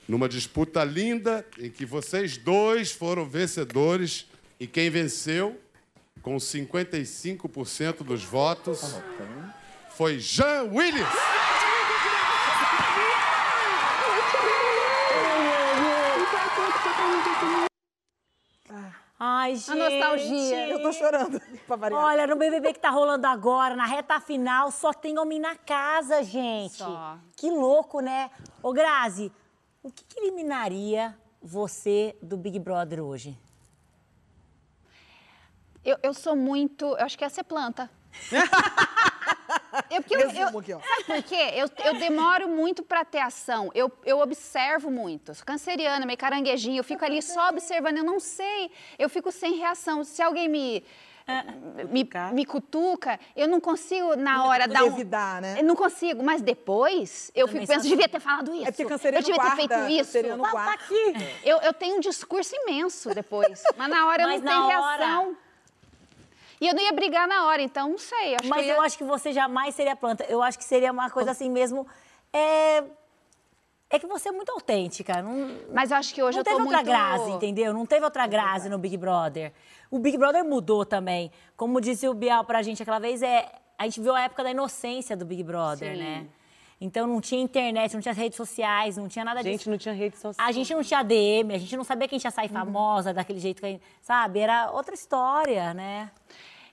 Numa 0.05 0.27
disputa 0.27 0.83
linda 0.83 1.47
em 1.57 1.71
que 1.71 1.85
vocês 1.85 2.35
dois 2.35 2.91
foram 2.91 3.29
vencedores 3.29 4.27
e 4.59 4.65
quem 4.67 4.89
venceu 4.89 5.59
com 6.21 6.37
55% 6.37 8.03
dos 8.03 8.23
votos 8.23 8.95
foi 9.89 10.19
Jean 10.19 10.63
Willis. 10.63 11.07
Ai, 19.19 19.55
gente. 19.55 19.71
A 19.71 19.75
nostalgia. 19.75 20.67
Eu 20.67 20.81
tô 20.81 20.93
chorando, 20.93 21.41
pra 21.65 21.75
variar. 21.75 22.03
Olha, 22.03 22.27
no 22.27 22.35
BBB 22.35 22.73
que 22.73 22.79
tá 22.79 22.89
rolando 22.89 23.25
agora, 23.25 23.75
na 23.75 23.85
reta 23.85 24.19
final, 24.19 24.71
só 24.71 24.93
tem 24.93 25.17
homem 25.17 25.39
na 25.39 25.55
casa, 25.55 26.21
gente. 26.23 26.75
Só. 26.75 27.17
Que 27.35 27.49
louco, 27.49 27.99
né? 27.99 28.29
Ô, 28.61 28.71
Grazi, 28.71 29.31
o 29.81 29.91
que, 29.91 30.03
que 30.03 30.19
eliminaria 30.19 31.17
você 31.41 32.15
do 32.21 32.37
Big 32.37 32.59
Brother 32.59 33.03
hoje? 33.03 33.37
Eu, 35.87 35.97
eu 36.03 36.13
sou 36.13 36.35
muito. 36.35 36.85
Eu 36.85 37.05
acho 37.05 37.17
que 37.17 37.23
ia 37.23 37.29
ser 37.29 37.43
planta. 37.43 37.89
Eu, 39.91 40.01
porque 40.01 40.15
eu, 40.15 40.19
eu, 40.31 40.59
aqui, 40.59 40.73
ó. 40.73 40.79
Sabe 40.79 41.03
por 41.05 41.23
quê? 41.23 41.51
Eu, 41.53 41.69
eu 41.85 41.93
demoro 41.99 42.49
muito 42.49 42.83
pra 42.83 43.05
ter 43.05 43.19
ação. 43.19 43.71
Eu, 43.73 43.91
eu 44.03 44.19
observo 44.19 44.89
muito. 44.89 45.33
Sou 45.35 45.45
canceriana, 45.45 46.05
meio 46.05 46.17
caranguejinho. 46.17 46.79
Eu 46.79 46.83
fico 46.83 47.05
ali 47.05 47.21
só 47.21 47.49
observando. 47.49 47.97
Eu 47.97 48.03
não 48.03 48.19
sei. 48.19 48.71
Eu 48.97 49.07
fico 49.07 49.31
sem 49.31 49.55
reação. 49.55 50.03
Se 50.03 50.21
alguém 50.21 50.49
me. 50.49 50.83
Me, 51.91 52.09
me 52.33 52.45
cutuca, 52.45 53.19
eu 53.35 53.47
não 53.47 53.59
consigo 53.59 54.15
na 54.15 54.45
hora 54.45 54.65
dar 54.67 54.85
um... 54.85 54.97
Né? 55.41 55.59
Eu 55.59 55.63
não 55.65 55.75
consigo, 55.75 56.23
mas 56.23 56.41
depois 56.41 57.29
eu 57.35 57.47
fico 57.49 57.59
pensando, 57.59 57.81
sou 57.81 57.89
devia 57.89 58.07
ter 58.07 58.19
falado 58.21 58.55
isso. 58.55 58.63
É 58.67 58.71
porque 58.71 58.93
eu 58.93 58.97
devia 58.97 59.21
ter 59.21 59.33
guarda, 59.35 59.55
feito 59.57 59.89
isso. 59.89 60.13
Tá- 60.41 60.51
tá 60.53 60.73
aqui. 60.73 61.13
Eu, 61.43 61.57
eu 61.59 61.73
tenho 61.73 61.97
um 61.97 61.99
discurso 61.99 62.55
imenso 62.55 63.13
depois, 63.13 63.61
mas 63.75 63.89
na 63.89 64.07
hora 64.07 64.23
eu 64.23 64.27
Mas 64.29 64.41
não 64.41 64.51
tenho 64.69 64.81
hora- 64.81 65.05
reação. 65.05 65.37
E 66.59 66.67
eu 66.67 66.73
não 66.73 66.81
ia 66.81 66.91
brigar 66.91 67.27
na 67.27 67.45
hora, 67.45 67.61
então 67.61 67.89
não 67.89 67.97
sei. 67.97 68.35
Acho 68.35 68.49
Mas 68.49 68.65
eu, 68.65 68.73
eu 68.73 68.81
ia... 68.81 68.85
acho 68.85 68.97
que 68.97 69.03
você 69.03 69.31
jamais 69.31 69.75
seria 69.75 69.95
planta. 69.95 70.23
Eu 70.25 70.41
acho 70.41 70.57
que 70.57 70.63
seria 70.63 70.91
uma 70.91 71.09
coisa 71.09 71.31
assim 71.31 71.49
mesmo. 71.49 71.85
É, 72.33 72.83
é 73.89 73.99
que 73.99 74.07
você 74.07 74.29
é 74.29 74.31
muito 74.31 74.51
autêntica. 74.51 75.21
Não, 75.21 75.49
Mas 75.73 75.91
eu 75.91 75.97
acho 75.97 76.13
que 76.13 76.21
hoje 76.21 76.37
não 76.37 76.41
eu 76.41 76.43
tô 76.43 76.51
teve 76.51 76.61
outra 76.61 76.77
muito... 76.77 76.87
Grazi, 76.87 77.31
entendeu? 77.31 77.73
Não 77.73 77.85
teve 77.85 78.03
outra 78.03 78.25
Grazi 78.27 78.69
no 78.69 78.77
Big 78.77 78.97
Brother. 78.97 79.53
O 79.89 79.99
Big 79.99 80.17
Brother 80.17 80.43
mudou 80.43 80.85
também. 80.85 81.31
Como 81.55 81.79
disse 81.79 82.07
o 82.07 82.13
Bial 82.13 82.43
pra 82.43 82.61
gente 82.61 82.81
aquela 82.81 82.99
vez, 82.99 83.21
é, 83.21 83.49
a 83.77 83.83
gente 83.85 84.01
viu 84.01 84.15
a 84.15 84.21
época 84.21 84.43
da 84.43 84.51
inocência 84.51 85.15
do 85.15 85.25
Big 85.25 85.43
Brother, 85.43 85.95
Sim. 85.95 86.03
né? 86.03 86.27
Então 86.79 87.07
não 87.07 87.19
tinha 87.19 87.41
internet, 87.41 87.93
não 87.95 88.01
tinha 88.01 88.13
redes 88.13 88.37
sociais, 88.37 88.97
não 88.97 89.07
tinha 89.07 89.25
nada 89.25 89.39
A 89.39 89.43
gente 89.43 89.57
disso. 89.57 89.69
não 89.69 89.77
tinha 89.79 89.93
rede 89.95 90.15
social. 90.17 90.47
A 90.47 90.51
gente 90.51 90.73
não 90.75 90.83
tinha 90.83 91.01
DM, 91.03 91.53
a 91.53 91.57
gente 91.57 91.75
não 91.75 91.83
sabia 91.83 92.07
que 92.07 92.13
a 92.13 92.17
gente 92.17 92.25
ia 92.25 92.31
sair 92.31 92.49
famosa 92.49 93.13
daquele 93.13 93.39
jeito 93.39 93.59
que 93.59 93.65
a 93.65 93.69
gente, 93.69 93.81
sabe? 94.01 94.39
Era 94.39 94.69
outra 94.71 94.93
história, 94.93 95.73
né? 95.73 96.11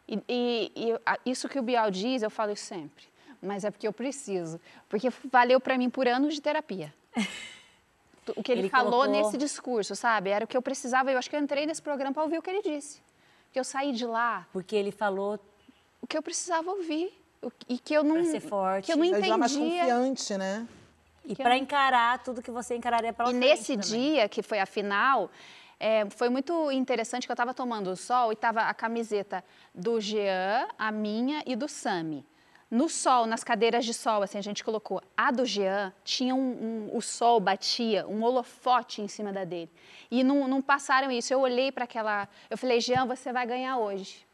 E, 0.07 0.21
e- 0.29 0.73
e 0.77 0.93
a- 1.07 1.19
isso 1.25 1.49
que 1.49 1.59
o 1.59 1.63
Bial 1.63 1.91
diz, 1.91 2.23
eu 2.23 2.29
falo 2.31 2.53
isso 2.53 2.65
sempre. 2.67 3.05
Mas 3.43 3.65
é 3.65 3.71
porque 3.71 3.87
eu 3.89 3.93
preciso. 3.93 4.61
Porque 4.91 5.09
valeu 5.33 5.59
pra 5.59 5.79
mim 5.79 5.89
por 5.89 6.07
anos 6.07 6.35
de 6.35 6.41
terapia. 6.43 6.93
O 8.37 8.43
que 8.43 8.51
ele, 8.53 8.63
Ele 8.63 8.69
falou 8.71 9.03
colocou- 9.03 9.13
nesse 9.13 9.37
discurso, 9.37 9.95
sabe? 9.95 10.31
Era 10.31 10.47
o 10.47 10.49
que 10.49 10.57
eu 10.57 10.63
precisava. 10.63 11.13
Eu 11.13 11.19
acho 11.19 11.29
que 11.29 11.37
eu 11.37 11.41
entrei 11.41 11.67
nesse 11.67 11.83
programa 11.83 12.11
para 12.15 12.23
ouvir 12.23 12.39
o 12.39 12.43
que 12.43 12.49
ele 12.49 12.63
disse. 12.63 13.03
Que 13.53 13.61
eu 13.61 13.65
saí 13.65 13.93
de 13.93 14.07
lá, 14.07 14.47
Porque 14.51 14.75
ele 14.75 14.91
falou 14.91 15.39
o 16.01 16.07
que 16.07 16.17
eu 16.17 16.23
precisava 16.23 16.71
ouvir. 16.71 17.13
E 17.69 17.79
que 17.79 17.95
eu 17.95 18.03
não. 18.05 18.15
Pra 18.17 18.25
ser 18.25 18.41
forte. 18.41 18.87
Que 18.87 18.93
eu 18.93 18.97
não 18.97 19.29
lá 19.29 19.37
mais 19.39 19.53
entendia. 19.55 19.81
confiante, 19.83 20.37
né? 20.39 20.67
e 21.27 21.35
para 21.35 21.57
encarar 21.57 22.23
tudo 22.23 22.43
que 22.43 22.51
você 22.51 22.77
encararia 22.77 23.11
pela 23.13 23.31
E 23.31 23.33
frente 23.33 23.47
nesse 23.47 23.77
também. 23.79 23.89
dia, 24.13 24.29
que 24.29 24.43
foi 24.43 24.59
a 24.61 24.67
final, 24.67 25.31
é, 25.81 26.05
foi 26.11 26.29
muito 26.29 26.71
interessante 26.71 27.27
que 27.27 27.33
eu 27.33 27.35
estava 27.35 27.55
tomando 27.55 27.89
o 27.91 27.97
sol 27.97 28.31
e 28.31 28.35
estava 28.35 28.61
a 28.63 28.75
camiseta 28.75 29.43
do 29.75 29.99
Jean, 30.01 30.69
a 30.79 30.93
minha 30.93 31.43
e 31.47 31.57
do 31.57 31.67
Sami. 31.67 32.27
No 32.71 32.89
sol, 32.91 33.25
nas 33.25 33.43
cadeiras 33.45 33.85
de 33.87 33.95
sol, 33.95 34.23
assim, 34.23 34.37
a 34.37 34.43
gente 34.43 34.63
colocou. 34.65 35.01
A 35.17 35.31
do 35.31 35.47
Jean 35.47 35.93
tinha 36.05 36.35
um, 36.35 36.89
um- 36.93 36.97
o 36.97 37.01
sol 37.01 37.39
batia, 37.41 38.07
um 38.07 38.23
holofote 38.23 39.01
em 39.01 39.07
cima 39.09 39.33
da 39.33 39.45
dele. 39.45 39.71
E 40.11 40.23
não, 40.25 40.47
não 40.49 40.61
passaram 40.61 41.11
isso. 41.11 41.33
Eu 41.33 41.41
olhei 41.41 41.71
para 41.73 41.85
aquela. 41.85 42.29
Eu 42.51 42.59
falei, 42.59 42.81
Jean, 42.81 43.07
você 43.07 43.33
vai 43.33 43.47
ganhar 43.47 43.79
hoje. 43.79 44.27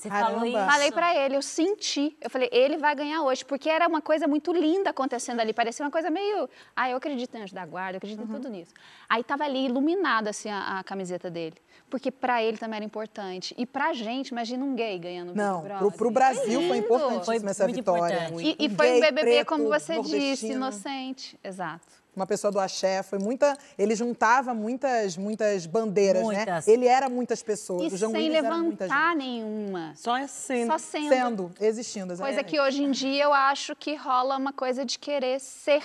Você 0.00 0.08
Caramba. 0.08 0.30
falou 0.32 0.46
isso. 0.46 0.56
Falei 0.72 0.92
pra 0.92 1.14
ele, 1.14 1.36
eu 1.36 1.42
senti. 1.42 2.16
Eu 2.22 2.30
falei, 2.30 2.48
ele 2.50 2.78
vai 2.78 2.94
ganhar 2.94 3.22
hoje, 3.22 3.44
porque 3.44 3.68
era 3.68 3.86
uma 3.86 4.00
coisa 4.00 4.26
muito 4.26 4.50
linda 4.50 4.88
acontecendo 4.90 5.40
ali. 5.40 5.52
Parecia 5.52 5.84
uma 5.84 5.90
coisa 5.90 6.10
meio. 6.10 6.48
Ah, 6.74 6.88
eu 6.88 6.96
acredito 6.96 7.34
em 7.36 7.42
anjo 7.42 7.54
da 7.54 7.66
guarda, 7.66 7.94
eu 7.94 7.98
acredito 7.98 8.22
em 8.22 8.26
tudo 8.26 8.48
nisso. 8.48 8.72
Aí 9.08 9.22
tava 9.22 9.44
ali 9.44 9.66
iluminada 9.66 10.30
assim 10.30 10.48
a, 10.48 10.78
a 10.78 10.84
camiseta 10.84 11.30
dele. 11.30 11.56
Porque 11.90 12.10
pra 12.10 12.42
ele 12.42 12.56
também 12.56 12.76
era 12.76 12.84
importante. 12.84 13.54
E 13.58 13.66
pra 13.66 13.92
gente, 13.92 14.28
imagina 14.28 14.64
um 14.64 14.74
gay 14.74 14.98
ganhando 14.98 15.30
o 15.30 15.32
Big 15.32 15.44
Não, 15.44 15.60
pro, 15.60 15.68
Brother. 15.68 15.92
pro 15.98 16.10
Brasil 16.10 16.60
foi 16.60 16.60
lindo. 16.62 16.76
importantíssima 16.78 17.24
Foi 17.40 17.50
essa 17.50 17.64
muito 17.64 17.76
vitória. 17.76 18.14
importante. 18.28 18.56
E, 18.58 18.64
e 18.64 18.68
Um 18.68 18.76
foi 18.76 18.92
um 18.96 19.00
BBB, 19.00 19.20
preto, 19.20 19.48
como 19.48 19.68
você 19.68 20.00
disse, 20.00 20.52
inocente. 20.52 21.38
Exato. 21.44 21.99
Uma 22.14 22.26
pessoa 22.26 22.50
do 22.50 22.58
axé, 22.58 23.02
foi 23.02 23.18
muita. 23.18 23.56
Ele 23.78 23.94
juntava 23.94 24.52
muitas, 24.52 25.16
muitas 25.16 25.64
bandeiras, 25.64 26.22
Muitas. 26.22 26.66
né? 26.66 26.72
Ele 26.72 26.86
era 26.86 27.08
muitas 27.08 27.42
pessoas. 27.42 27.92
E 27.92 27.94
o 27.94 27.98
sem 27.98 28.08
muita 28.08 28.42
levantar 28.42 29.14
nenhuma. 29.14 29.94
Só 29.94 30.16
é 30.16 30.26
sendo. 30.26 30.72
Só 30.72 30.78
sendo. 30.78 31.08
Sendo, 31.08 31.52
existindo. 31.60 32.08
Coisa 32.08 32.24
exatamente. 32.24 32.50
que 32.50 32.60
hoje 32.60 32.82
em 32.82 32.90
dia 32.90 33.24
eu 33.24 33.32
acho 33.32 33.76
que 33.76 33.94
rola 33.94 34.36
uma 34.36 34.52
coisa 34.52 34.84
de 34.84 34.98
querer 34.98 35.38
ser. 35.40 35.84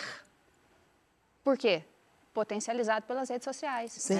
Por 1.43 1.57
quê? 1.57 1.83
Potencializado 2.33 3.05
pelas 3.05 3.29
redes 3.29 3.45
sociais. 3.45 3.91
Sim. 3.91 4.19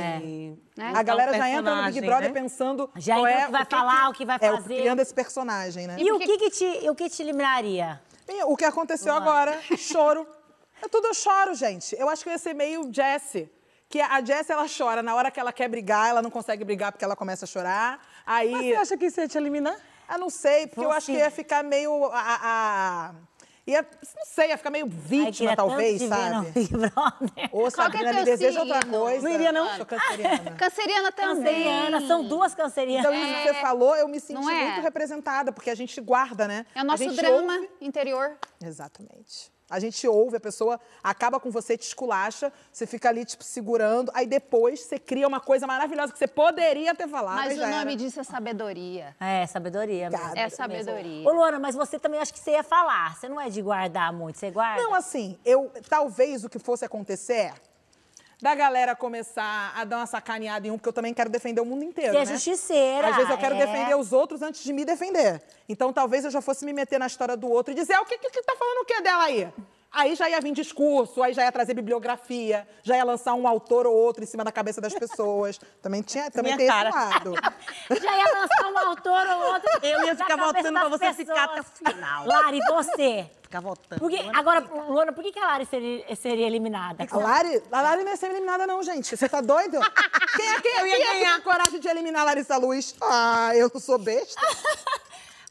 É. 0.78 0.82
Né? 0.82 0.94
A 0.96 1.02
galera 1.02 1.36
já 1.36 1.50
entra 1.50 1.76
no 1.76 1.86
Big 1.92 2.02
Brother 2.02 2.32
né? 2.32 2.40
pensando. 2.40 2.90
Já 2.98 3.16
qual 3.16 3.28
entra 3.28 3.42
é, 3.42 3.44
o 3.44 3.48
que 3.48 3.52
vai 3.52 3.66
falar, 3.66 4.10
o 4.10 4.14
que 4.14 4.26
vai 4.26 4.36
é, 4.40 4.52
fazer. 4.52 4.76
criando 4.78 5.00
esse 5.02 5.14
personagem, 5.14 5.88
né? 5.88 5.98
E 6.00 6.12
o 6.12 6.20
que, 6.20 6.38
que 6.38 6.50
te, 6.52 6.90
o 6.90 6.94
que 6.96 7.10
te 7.10 7.24
eliminaria? 7.24 8.00
E 8.28 8.44
o 8.44 8.56
que 8.56 8.64
aconteceu 8.64 9.14
agora, 9.14 9.60
choro. 9.76 10.26
É 10.82 10.88
tudo 10.88 11.08
eu 11.08 11.14
choro, 11.14 11.54
gente. 11.56 11.96
Eu 12.00 12.10
acho 12.10 12.24
que 12.24 12.30
eu 12.30 12.34
ia 12.34 12.38
ser 12.40 12.54
meio 12.54 12.92
Jessie. 12.94 13.50
Que 13.88 14.02
a 14.02 14.20
Jessie, 14.24 14.52
ela 14.52 14.66
chora. 14.68 15.02
Na 15.04 15.16
hora 15.16 15.30
que 15.32 15.40
ela 15.40 15.54
quer 15.54 15.68
brigar, 15.70 16.10
ela 16.10 16.22
não 16.22 16.30
consegue 16.32 16.64
brigar 16.64 16.92
porque 16.92 17.06
ela 17.06 17.16
começa 17.16 17.46
a 17.46 17.48
chorar. 17.48 18.00
Aí, 18.26 18.52
Mas 18.52 18.66
você 18.66 18.76
acha 18.76 18.98
que 18.98 19.06
isso 19.06 19.20
ia 19.22 19.28
te 19.28 19.38
eliminar? 19.38 19.76
eu 20.12 20.18
não 20.20 20.30
sei, 20.30 20.68
porque 20.68 20.86
eu 20.86 20.92
acho 20.92 21.08
que 21.08 21.14
Você- 21.14 21.20
ia 21.20 21.32
ficar 21.32 21.64
meio... 21.64 22.06
A, 22.12 22.20
a- 22.20 22.40
a- 22.44 23.16
ia, 23.68 23.82
não 23.82 24.26
sei, 24.26 24.50
ia 24.50 24.58
ficar 24.58 24.70
meio 24.70 24.86
Ai, 24.86 24.92
vítima, 24.92 25.56
tanto 25.56 25.68
talvez, 25.70 26.00
te 26.02 26.08
ver 26.08 26.30
no 26.30 26.44
sabe? 26.44 27.34
É 27.36 27.70
Sabrina, 27.72 28.10
teu 28.12 28.20
me 28.20 28.24
deseja 28.26 28.60
outra 28.60 28.86
coisa. 28.86 29.28
Não 29.28 29.36
iria, 29.36 29.52
não? 29.52 29.76
Sou 29.78 29.86
canceriana. 29.86 30.52
Canceriana 30.56 31.12
também. 31.12 31.36
Canceriana, 31.54 32.08
são 32.08 32.28
duas 32.28 32.54
cancerianas. 32.54 33.06
Então, 33.06 33.14
isso 33.16 33.34
que 33.34 33.54
você 33.54 33.62
falou, 33.62 33.96
eu 33.96 34.08
me 34.08 34.20
senti 34.20 34.34
não 34.40 34.50
é? 34.50 34.66
muito 34.66 34.82
representada, 34.82 35.52
porque 35.52 35.70
a 35.72 35.76
gente 35.76 36.00
guarda, 36.02 36.48
né? 36.48 36.66
É 36.76 36.82
o 36.82 36.86
nosso 36.86 37.08
drama 37.16 37.54
ouve- 37.56 37.70
interior. 37.82 38.38
Exatamente. 38.64 39.52
A 39.70 39.80
gente 39.80 40.08
ouve, 40.08 40.38
a 40.38 40.40
pessoa 40.40 40.80
acaba 41.04 41.40
com 41.40 41.50
você, 41.50 41.76
te 41.76 41.84
esculacha, 41.84 42.54
você 42.72 42.86
fica 42.86 43.10
ali, 43.10 43.26
tipo, 43.26 43.44
segurando, 43.44 44.12
aí 44.14 44.28
depois 44.28 44.82
você 44.82 45.00
cria 45.00 45.28
uma 45.28 45.40
coisa 45.40 45.66
maravilhosa 45.66 46.14
que 46.14 46.20
você 46.20 46.28
poderia 46.28 46.94
ter 46.94 47.08
falado. 47.08 47.38
Mas 47.38 47.58
o 47.58 47.62
nome 47.62 47.76
era. 47.76 47.96
disso 47.96 48.20
é 48.20 48.24
sabedoria. 48.24 49.16
É, 49.20 49.48
sabedoria 49.48 50.10
mesmo. 50.10 50.38
É 50.38 50.50
sabedoria. 50.50 51.28
Ô, 51.28 51.32
Luana, 51.32 51.58
mas 51.60 51.76
você 51.76 51.98
também 51.98 52.20
acho 52.20 52.32
que 52.32 52.40
você 52.40 52.52
ia 52.52 52.64
falar. 52.64 53.16
Você 53.16 53.28
não 53.28 53.42
é 53.42 53.50
de 53.50 53.62
guardar 53.62 54.14
muito, 54.14 54.38
você 54.38 54.52
guarda? 54.52 54.84
Não, 54.84 54.94
assim, 54.94 55.38
eu 55.44 55.72
talvez 55.90 56.44
o 56.44 56.50
que 56.50 56.60
fosse 56.60 56.86
acontecer 56.86 57.34
é 57.34 57.54
da 58.42 58.54
galera 58.54 58.96
começar 58.96 59.74
a 59.76 59.84
dar 59.84 59.98
uma 59.98 60.06
sacaneada 60.06 60.68
em 60.68 60.72
um, 60.72 60.78
porque 60.78 60.90
eu 60.90 60.94
também 60.94 61.14
quero 61.14 61.30
defender 61.30 61.62
o 61.62 61.66
mundo 61.66 61.84
inteiro, 61.84 62.16
é 62.16 62.20
né? 62.20 62.26
justiceira. 62.26 63.10
Às 63.10 63.16
vezes 63.16 63.32
eu 63.32 63.38
quero 63.38 63.56
é. 63.56 63.66
defender 63.66 63.96
os 63.96 64.12
outros 64.12 64.42
antes 64.42 64.64
de 64.64 64.74
me 64.74 64.86
defender. 64.86 65.42
Então 65.68 65.92
talvez 65.94 66.26
eu 66.26 66.32
já 66.32 66.42
fosse 66.42 66.66
me 66.66 66.74
meter 66.74 67.00
na 67.00 67.08
história 67.08 67.36
do 67.36 67.50
outro 67.50 67.72
e 67.74 67.76
dizer, 67.76 67.94
ah, 67.94 68.02
o 68.02 68.06
que, 68.06 68.18
que, 68.18 68.30
que 68.30 68.44
tá 68.44 68.56
falando 68.58 68.82
o 68.82 68.86
que 68.86 69.02
dela 69.02 69.24
aí? 69.24 69.52
Aí 69.92 70.14
já 70.14 70.30
ia 70.30 70.42
vir 70.42 70.52
discurso, 70.52 71.24
aí 71.24 71.34
já 71.34 71.44
ia 71.46 71.52
trazer 71.54 71.74
bibliografia, 71.74 72.68
já 72.84 72.98
ia 72.98 73.04
lançar 73.06 73.34
um 73.34 73.48
autor 73.48 73.88
ou 73.88 73.96
outro 73.96 74.24
em 74.24 74.28
cima 74.28 74.44
da 74.44 74.52
cabeça 74.52 74.82
das 74.82 74.94
pessoas. 74.94 75.58
Também, 75.82 76.02
tinha, 76.02 76.30
também 76.30 76.54
Minha 76.54 76.58
tem 76.58 76.68
cara. 76.68 76.90
esse 76.90 76.98
lado. 76.98 77.34
Já 78.04 78.18
ia 78.18 78.42
lançar 78.42 78.72
um 78.74 78.78
autor 78.90 79.28
ou 79.28 79.54
outro. 79.54 79.70
Eu 79.82 80.04
ia 80.06 80.16
ficar 80.16 80.36
votando 80.36 80.80
pra 80.80 80.90
você 80.90 81.14
ficar 81.14 81.44
até 81.46 81.62
o 81.62 81.64
pessoas. 81.64 81.94
final. 81.94 82.28
Lari, 82.28 82.60
você. 82.68 83.30
Ficar 83.42 83.62
votando. 83.62 84.02
Por 84.02 84.10
que, 84.10 84.18
agora, 84.36 84.60
Luana, 84.60 85.14
por 85.14 85.24
que, 85.24 85.32
que 85.32 85.40
a 85.40 85.46
Lari 85.46 85.66
seria, 85.66 86.16
seria 86.18 86.46
eliminada? 86.48 87.06
A 87.10 87.18
Lari, 87.18 87.64
a 87.72 87.82
Lari 87.82 88.04
não 88.04 88.12
ia 88.12 88.18
ser 88.18 88.32
eliminada, 88.32 88.68
não, 88.68 88.84
gente. 88.84 89.16
Você 89.16 89.30
tá 89.30 89.40
doido? 89.40 89.80
Quem 90.36 90.50
é, 90.56 90.60
quem, 90.62 90.80
Eu 90.80 90.88
ia 90.88 90.96
quem 90.98 91.06
é 91.06 91.08
que 91.08 91.20
ganhar. 91.20 91.34
tem 91.36 91.42
coragem 91.44 91.80
de 91.80 91.88
eliminar 91.88 92.24
a 92.24 92.26
Larissa 92.26 92.58
Luz? 92.58 92.94
Ah, 93.02 93.52
eu 93.56 93.72
não 93.74 93.80
sou 93.80 93.98
besta. 93.98 94.42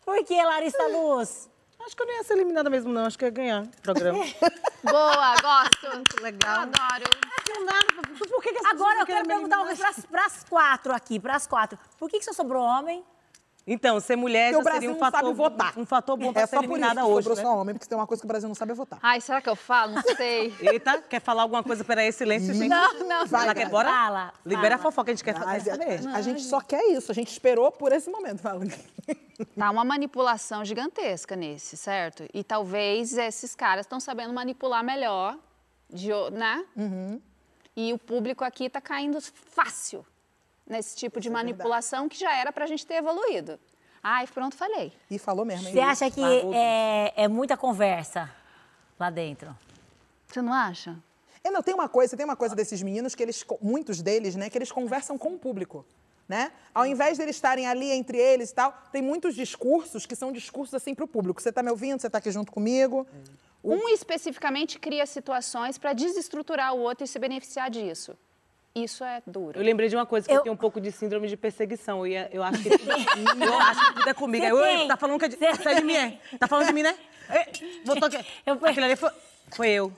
Por 0.04 0.22
que, 0.24 0.34
Larissa 0.42 0.86
Luz? 0.88 1.48
Acho 1.84 1.94
que 1.96 2.02
eu 2.02 2.06
não 2.06 2.14
ia 2.14 2.24
ser 2.24 2.34
eliminada 2.34 2.70
mesmo, 2.70 2.92
não. 2.92 3.04
Acho 3.04 3.18
que 3.18 3.24
eu 3.24 3.28
ia 3.28 3.32
ganhar 3.32 3.62
o 3.62 3.82
programa. 3.82 4.24
Boa, 4.82 5.34
gosto. 5.40 5.94
Muito 5.94 6.22
legal. 6.22 6.60
Adoro. 6.62 7.10
não 7.48 7.66
dá. 7.66 7.80
Por 8.18 8.42
que, 8.42 8.52
que 8.52 8.58
as 8.58 8.72
Agora 8.72 9.00
eu 9.00 9.06
quero 9.06 9.26
perguntar 9.26 9.56
uma 9.58 9.66
coisa 9.66 9.82
pras, 9.82 10.06
pras 10.06 10.44
quatro 10.48 10.94
aqui, 10.94 11.20
pras 11.20 11.46
quatro. 11.46 11.78
Por 11.98 12.08
que, 12.08 12.18
que 12.18 12.24
você 12.24 12.32
sobrou 12.32 12.62
homem? 12.62 13.04
Então, 13.66 13.98
ser 13.98 14.14
mulher 14.16 14.52
Porque 14.52 14.56
o 14.56 14.58
já 14.58 14.64
Brasil 14.64 14.80
seria 14.80 14.90
um 14.90 14.92
não 14.92 15.00
fator, 15.00 15.20
sabe 15.26 15.32
votar. 15.36 15.78
um 15.78 15.86
fator 15.86 16.16
bom 16.18 16.32
pra 16.34 16.42
É 16.42 16.46
ser 16.46 16.56
só 16.56 16.60
por 16.60 16.64
isso 16.64 16.72
eliminada 16.74 17.00
que 17.00 17.06
hoje, 17.06 17.28
né? 17.30 17.34
só 17.36 17.56
homem, 17.56 17.74
porque 17.74 17.88
tem 17.88 17.96
uma 17.96 18.06
coisa 18.06 18.20
que 18.20 18.26
o 18.26 18.28
Brasil 18.28 18.46
não 18.48 18.54
sabe 18.54 18.72
é 18.72 18.74
votar. 18.74 18.98
Ai, 19.02 19.20
será 19.22 19.40
que 19.40 19.48
eu 19.48 19.56
falo? 19.56 19.92
Não 19.92 20.02
sei. 20.02 20.54
Eita, 20.60 21.00
quer 21.00 21.20
falar 21.20 21.42
alguma 21.42 21.62
coisa? 21.62 21.82
Peraí, 21.82 22.12
silêncio, 22.12 22.52
gente. 22.52 22.68
Não, 22.68 22.92
não. 23.04 23.26
Vai, 23.26 23.44
Ela 23.44 23.54
quer 23.54 23.70
bora? 23.70 23.88
Fala, 23.88 24.32
Libera 24.44 24.74
a 24.74 24.78
fala. 24.78 24.90
fofoca, 24.92 25.10
a 25.10 25.14
gente 25.14 25.24
quer 25.24 25.34
fazer 25.34 25.70
saber. 25.70 26.06
a, 26.08 26.16
a 26.16 26.20
gente 26.20 26.42
só 26.42 26.60
quer 26.60 26.84
isso, 26.90 27.10
a 27.10 27.14
gente 27.14 27.30
esperou 27.32 27.72
por 27.72 27.90
esse 27.92 28.10
momento. 28.10 28.40
Fala. 28.40 28.64
Tá 29.58 29.68
uma 29.68 29.84
manipulação 29.84 30.64
gigantesca 30.64 31.34
nesse, 31.34 31.76
certo? 31.76 32.24
E 32.32 32.44
talvez 32.44 33.18
esses 33.18 33.52
caras 33.54 33.84
estão 33.84 33.98
sabendo 33.98 34.32
manipular 34.32 34.84
melhor, 34.84 35.36
de, 35.90 36.08
né? 36.30 36.64
E 37.76 37.92
o 37.92 37.98
público 37.98 38.44
aqui 38.44 38.70
tá 38.70 38.80
caindo 38.80 39.20
fácil 39.20 40.06
nesse 40.66 40.96
tipo 40.96 41.20
de 41.20 41.28
manipulação 41.30 42.08
que 42.08 42.18
já 42.18 42.34
era 42.34 42.52
pra 42.52 42.66
gente 42.66 42.86
ter 42.86 42.94
evoluído. 42.94 43.58
Ai, 44.02 44.26
pronto, 44.26 44.56
falei. 44.56 44.92
E 45.10 45.18
falou 45.18 45.44
mesmo? 45.44 45.70
Você 45.70 45.80
acha 45.80 46.10
que 46.10 46.20
é, 46.54 47.12
é 47.16 47.28
muita 47.28 47.56
conversa 47.56 48.30
lá 48.98 49.08
dentro? 49.08 49.56
Você 50.26 50.42
não 50.42 50.52
acha? 50.52 50.96
É, 51.42 51.50
não, 51.50 51.62
tem 51.62 51.74
uma 51.74 51.88
coisa, 51.88 52.16
tem 52.16 52.24
uma 52.24 52.36
coisa 52.36 52.54
desses 52.54 52.82
meninos 52.82 53.14
que 53.14 53.22
eles, 53.22 53.44
muitos 53.60 54.02
deles, 54.02 54.34
né, 54.34 54.50
que 54.50 54.58
eles 54.58 54.72
conversam 54.72 55.16
com 55.16 55.34
o 55.34 55.38
público. 55.38 55.86
Né? 56.26 56.52
Ao 56.74 56.86
invés 56.86 57.18
de 57.18 57.22
eles 57.22 57.36
estarem 57.36 57.66
ali 57.66 57.90
entre 57.90 58.16
eles 58.16 58.50
e 58.50 58.54
tal, 58.54 58.72
tem 58.90 59.02
muitos 59.02 59.34
discursos 59.34 60.06
que 60.06 60.16
são 60.16 60.32
discursos 60.32 60.74
assim 60.74 60.94
para 60.94 61.04
o 61.04 61.08
público. 61.08 61.40
Você 61.40 61.50
está 61.50 61.62
me 61.62 61.70
ouvindo? 61.70 62.00
Você 62.00 62.06
está 62.06 62.16
aqui 62.16 62.30
junto 62.30 62.50
comigo? 62.50 63.06
Um 63.62 63.88
especificamente 63.90 64.78
cria 64.78 65.04
situações 65.04 65.76
para 65.76 65.92
desestruturar 65.92 66.74
o 66.74 66.80
outro 66.80 67.04
e 67.04 67.08
se 67.08 67.18
beneficiar 67.18 67.70
disso. 67.70 68.16
Isso 68.74 69.04
é 69.04 69.22
duro. 69.24 69.58
Eu 69.58 69.64
lembrei 69.64 69.88
de 69.88 69.94
uma 69.94 70.04
coisa, 70.04 70.26
que 70.26 70.32
eu, 70.32 70.38
Eu- 70.38 70.42
tenho 70.42 70.52
um 70.54 70.56
pouco 70.58 70.80
de 70.80 70.90
síndrome 70.90 71.28
de 71.28 71.36
perseguição. 71.36 71.98
Eu, 72.00 72.06
ia- 72.08 72.28
eu 72.32 72.42
acho 72.42 72.58
que 72.62 72.70
tudo, 72.76 72.90
eu 73.44 73.54
acho 73.60 73.86
que 73.86 73.94
tudo 73.94 74.08
é 74.10 74.14
comigo. 74.14 74.44
Você. 74.46 74.52
Oi, 74.52 74.88
tá 74.88 74.96
falando 74.96 75.18
que 75.20 75.24
é 75.26 75.28
de, 75.28 75.44
é 75.44 75.74
de 75.74 75.82
mim, 75.84 75.94
é? 75.94 76.18
Tá 76.38 76.48
falando 76.48 76.66
de 76.66 76.72
mim, 76.72 76.82
né? 76.82 76.94
É, 77.30 77.46
Botou 77.86 78.06
aqui. 78.08 78.18
Eu- 78.44 78.58
Aquilo 78.66 78.84
ali 78.84 78.96
foi, 78.96 79.10
foi 79.52 79.68
eu. 79.70 79.92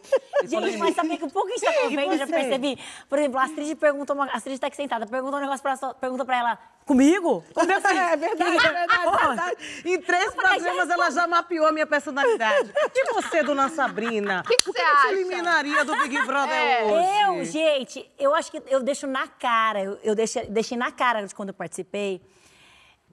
Gente, 0.45 0.77
mas 0.77 0.95
sabe 0.95 1.17
que 1.17 1.25
um 1.25 1.31
pouco 1.31 1.49
a 1.49 1.51
gente 1.53 1.65
tá 1.65 1.73
convivendo, 1.73 2.13
eu 2.13 2.19
já 2.19 2.27
percebi. 2.27 2.79
Por 3.09 3.19
exemplo, 3.19 3.39
a 3.39 3.45
Astrid 3.45 3.75
perguntou, 3.77 4.15
uma, 4.15 4.27
a 4.27 4.37
Astrid 4.37 4.59
tá 4.59 4.67
aqui 4.67 4.77
sentada, 4.77 5.07
perguntou 5.07 5.39
um 5.39 5.43
negócio 5.43 5.63
pra 5.63 5.73
ela, 5.81 5.95
perguntou 5.95 6.27
pra 6.27 6.37
ela, 6.39 6.59
comigo? 6.85 7.43
Como 7.55 7.73
assim? 7.73 7.99
É 7.99 8.17
verdade, 8.17 8.57
é 8.57 8.73
verdade, 8.73 9.07
é 9.25 9.27
verdade. 9.27 9.83
Em 9.85 10.01
três 10.01 10.35
falei, 10.35 10.61
programas 10.61 10.89
já 10.89 10.95
ela 10.95 11.11
já 11.11 11.27
mapeou 11.27 11.67
a 11.67 11.73
minha 11.73 11.87
personalidade. 11.87 12.73
E 12.95 13.13
você, 13.13 13.43
dona 13.43 13.69
Sabrina? 13.69 14.43
Que 14.47 14.57
que 14.57 14.65
você 14.65 14.73
que 14.73 14.79
você 14.79 14.85
acha? 14.85 15.13
eliminaria 15.13 15.85
do 15.85 15.97
Big 15.97 16.21
Brother 16.27 16.55
É. 16.55 16.85
hoje? 16.85 17.21
Eu, 17.23 17.45
gente, 17.45 18.11
eu 18.19 18.35
acho 18.35 18.51
que 18.51 18.63
eu 18.69 18.83
deixo 18.83 19.07
na 19.07 19.27
cara, 19.27 19.83
eu, 19.83 19.99
eu 20.03 20.15
deixei, 20.15 20.47
deixei 20.47 20.77
na 20.79 20.91
cara 20.91 21.27
de 21.27 21.35
quando 21.35 21.49
eu 21.51 21.55
participei. 21.55 22.21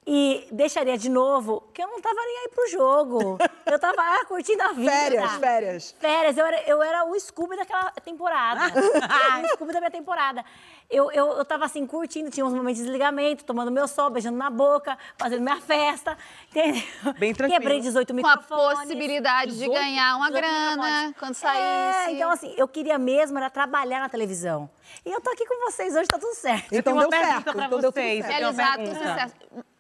E 0.06 0.46
deixaria 0.52 0.98
de 0.98 1.10
novo 1.10 1.64
que 1.74 1.82
eu 1.82 1.88
não 1.88 2.02
tava 2.02 2.20
nem 2.26 2.40
aí 2.40 2.50
pro 2.50 2.70
jogo. 2.70 3.38
Eu 3.66 3.80
tava 3.80 4.02
ah, 4.02 4.26
curtindo 4.26 4.62
a 4.62 4.74
vida. 4.74 4.92
Férias, 4.92 5.32
férias. 5.36 5.96
Férias, 5.98 6.38
eu 6.38 6.46
era, 6.46 6.62
eu 6.70 6.84
era 6.84 7.06
o 7.06 7.18
Scooby 7.18 7.56
daquela 7.56 7.90
temporada. 7.92 8.62
o 9.44 9.48
Scooby 9.56 9.72
da 9.72 9.80
minha 9.80 9.92
temporada. 9.92 10.44
Eu, 10.90 11.10
eu, 11.12 11.38
eu 11.38 11.46
tava 11.46 11.64
assim, 11.66 11.88
curtindo, 11.88 12.30
tinha 12.30 12.46
uns 12.46 12.54
momentos 12.54 12.78
de 12.80 12.84
desligamento, 12.84 13.46
tomando 13.46 13.72
meu 13.72 13.88
sol, 13.88 14.10
beijando 14.10 14.38
na 14.38 14.50
boca, 14.50 14.98
fazendo 15.18 15.42
minha 15.42 15.60
festa, 15.62 16.18
entendeu? 16.52 16.84
Bem 17.18 17.34
tranquilo. 17.34 17.62
Quebrei 17.62 17.80
18 17.80 18.14
Com 18.22 18.28
a 18.28 18.38
possibilidade 18.38 19.52
de 19.54 19.60
18 19.60 19.74
ganhar 19.74 20.18
uma 20.18 20.28
18 20.30 20.42
grana 20.46 20.76
microfones. 20.76 21.16
quando 21.18 21.32
É, 21.32 21.94
saísse. 21.94 22.12
então 22.12 22.30
assim, 22.30 22.54
eu 22.58 22.68
queria 22.68 22.98
mesmo 22.98 23.38
era 23.38 23.50
trabalhar 23.50 24.02
na 24.02 24.10
televisão. 24.10 24.70
E 25.06 25.10
eu 25.12 25.22
tô 25.22 25.32
aqui 25.32 25.46
com 25.46 25.72
vocês 25.72 25.96
hoje, 25.96 26.08
tá 26.10 26.20
tudo 26.20 26.36
certo. 26.36 26.72
Eu 26.74 26.80
Então 26.80 26.94
tenho 26.94 26.96
uma 26.98 27.02
deu 27.04 27.10
pergunta 27.10 27.34
certo, 27.34 27.44
pra 27.56 27.66
então 27.66 27.80
deu 27.80 27.92
tudo 27.92 27.94
vocês. 27.94 28.26
certo. 28.26 28.86
Sucesso. 28.98 29.73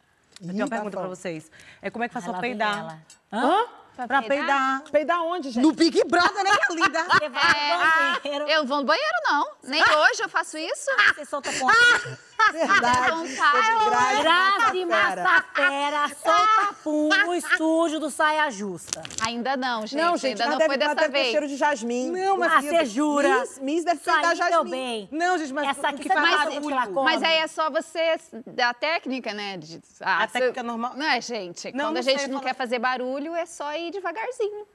Eu 0.43 0.49
tenho 0.49 0.65
uma 0.65 0.69
pergunta 0.69 0.97
pra 0.97 1.07
vocês. 1.07 1.49
É 1.81 1.89
como 1.89 2.03
é 2.03 2.07
que 2.07 2.13
faz 2.13 2.25
pra 2.25 2.39
peidar? 2.39 2.99
Hã? 3.31 3.65
Pra 4.07 4.21
peidar. 4.23 4.81
Peidar 4.91 5.21
onde, 5.21 5.51
gente? 5.51 5.63
No 5.63 5.71
Big 5.71 6.03
Brother, 6.05 6.43
né, 6.43 6.51
minha 6.67 6.85
linda? 6.85 7.03
Você 7.13 7.29
vai 7.29 7.77
no 7.77 8.21
banheiro, 8.21 8.49
Eu 8.49 8.65
vou 8.65 8.77
no 8.77 8.85
banheiro, 8.85 9.17
não. 9.23 9.47
Nem 9.63 9.81
hoje 9.81 10.21
eu 10.23 10.29
faço 10.29 10.57
isso. 10.57 10.89
você 11.13 11.25
solta 11.25 11.49
a 11.49 11.53
ponta. 11.53 11.73
Verdade. 12.51 13.11
vontade. 13.11 14.21
Grazi 14.21 14.85
Massafera. 14.85 16.09
Solta 16.21 16.75
punho 16.83 17.41
sujo 17.57 17.99
do 18.01 18.09
saia 18.09 18.49
justa. 18.51 19.01
Ainda 19.25 19.55
não, 19.57 19.81
gente. 19.87 19.95
Não, 20.01 20.17
gente, 20.17 20.41
ainda 20.41 20.51
não 20.51 20.57
deve, 20.57 20.69
foi 20.69 20.77
dessa 20.77 20.95
deve 20.95 21.07
ter 21.07 21.11
vez. 21.19 21.31
cheiro 21.31 21.47
de 21.47 21.55
jasmim. 21.55 22.11
Não, 22.11 22.37
mas 22.37 22.53
Ah, 22.53 22.61
você 22.61 22.85
jura? 22.85 23.39
Miss, 23.39 23.59
Miss 23.59 23.83
deve 23.83 23.99
meu 24.27 24.35
jasmim. 24.35 24.71
bem. 24.71 25.09
Não, 25.11 25.37
gente, 25.37 25.53
mas 25.53 25.69
Essa 25.69 25.87
aqui 25.89 26.03
que 26.03 26.09
come. 26.87 27.05
Mas 27.05 27.23
aí 27.23 27.37
é 27.37 27.47
só 27.47 27.69
você 27.69 28.17
da 28.47 28.73
técnica, 28.73 29.33
né? 29.33 29.57
de- 29.57 29.81
ah, 30.01 30.23
A 30.23 30.27
se- 30.27 30.33
técnica 30.33 30.63
normal. 30.63 30.93
Não 30.95 31.05
é, 31.05 31.21
gente? 31.21 31.71
Não, 31.73 31.85
Quando 31.85 31.93
não 31.93 31.99
a 31.99 32.03
gente 32.03 32.19
sei 32.21 32.27
não 32.29 32.39
quer 32.39 32.55
fazer 32.55 32.79
barulho, 32.79 33.33
é 33.35 33.45
só 33.45 33.73
ir 33.75 33.91
devagarzinho. 33.91 34.65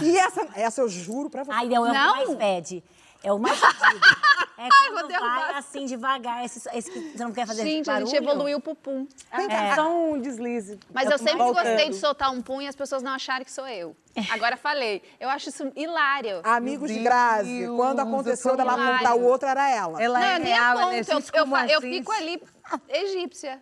E 0.00 0.16
essa, 0.16 0.46
essa 0.54 0.80
eu 0.80 0.88
juro 0.88 1.28
pra 1.28 1.42
você. 1.42 1.50
Ai, 1.52 1.66
não, 1.66 1.84
é 1.86 1.90
o 1.90 1.92
que 1.92 1.98
Não? 1.98 2.16
mais 2.16 2.34
pede. 2.36 2.84
É 3.24 3.32
o 3.32 3.38
mais. 3.38 3.60
É 4.58 4.68
vou 4.68 4.92
quando 5.00 5.08
derrubar. 5.08 5.46
vai 5.48 5.54
assim, 5.56 5.86
devagar. 5.86 6.44
Esse, 6.44 6.68
esse 6.72 6.88
que 6.88 7.00
você 7.18 7.24
não 7.24 7.32
quer 7.32 7.44
fazer 7.48 7.64
gente, 7.64 7.90
a 7.90 7.94
barulho. 7.94 8.08
gente 8.12 8.22
evoluiu 8.22 8.60
pro 8.60 8.76
pum. 8.76 9.08
É. 9.32 9.74
Só 9.74 9.90
um 9.92 10.20
deslize. 10.20 10.78
Mas 10.94 11.10
eu 11.10 11.18
sempre 11.18 11.38
Voltando. 11.38 11.64
gostei 11.66 11.88
de 11.90 11.96
soltar 11.96 12.30
um 12.30 12.40
punho 12.40 12.62
e 12.62 12.68
as 12.68 12.76
pessoas 12.76 13.02
não 13.02 13.10
acharem 13.12 13.44
que 13.44 13.50
sou 13.50 13.66
eu. 13.66 13.96
Agora 14.30 14.56
falei. 14.56 15.02
Eu 15.18 15.28
acho 15.30 15.48
isso 15.48 15.72
hilário. 15.74 16.42
Amigos 16.44 16.92
de 16.92 17.00
Grazi, 17.00 17.66
quando 17.74 17.98
aconteceu 18.00 18.52
eu 18.52 18.56
dela 18.56 18.74
tô 18.76 18.80
apontar 18.82 18.98
o 18.98 19.00
hilário. 19.16 19.24
outro, 19.24 19.48
era 19.48 19.68
ela. 19.68 20.00
Ela 20.00 20.18
não, 20.20 20.26
é 20.26 20.34
eu 20.36 20.38
nem 20.38 20.52
real, 20.52 20.70
ela 20.78 20.82
aponto, 21.00 21.10
eu, 21.10 21.18
eu, 21.40 21.46
eu 21.48 21.56
atriz. 21.78 21.96
fico 21.98 22.12
ali 22.12 22.42
egípcia. 22.88 23.60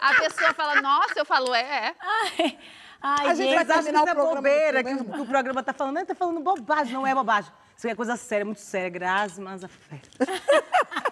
A 0.00 0.14
pessoa 0.14 0.54
fala, 0.54 0.80
nossa, 0.80 1.12
eu 1.18 1.26
falo, 1.26 1.54
é, 1.54 1.60
é. 1.60 1.94
Ai, 2.00 2.58
ai, 3.02 3.26
A 3.28 3.34
gente 3.34 3.48
gente. 3.50 3.54
vai 3.54 3.64
terminar 3.66 3.98
isso 4.00 4.08
é 4.08 4.12
o 4.12 4.14
programa 4.14 4.34
bobeira, 4.36 4.82
que, 4.82 4.94
o- 4.94 5.04
que 5.04 5.20
o 5.20 5.26
programa 5.26 5.62
tá 5.62 5.74
falando. 5.74 6.06
Tá 6.06 6.14
falando 6.14 6.40
bobagem, 6.40 6.94
não 6.94 7.06
é 7.06 7.14
bobagem. 7.14 7.52
Isso 7.76 7.86
é 7.88 7.94
coisa 7.94 8.16
séria, 8.16 8.44
muito 8.44 8.60
séria. 8.60 8.88
Graças, 8.88 9.38
mas 9.38 9.62
a 9.64 9.68
fé. 9.68 10.00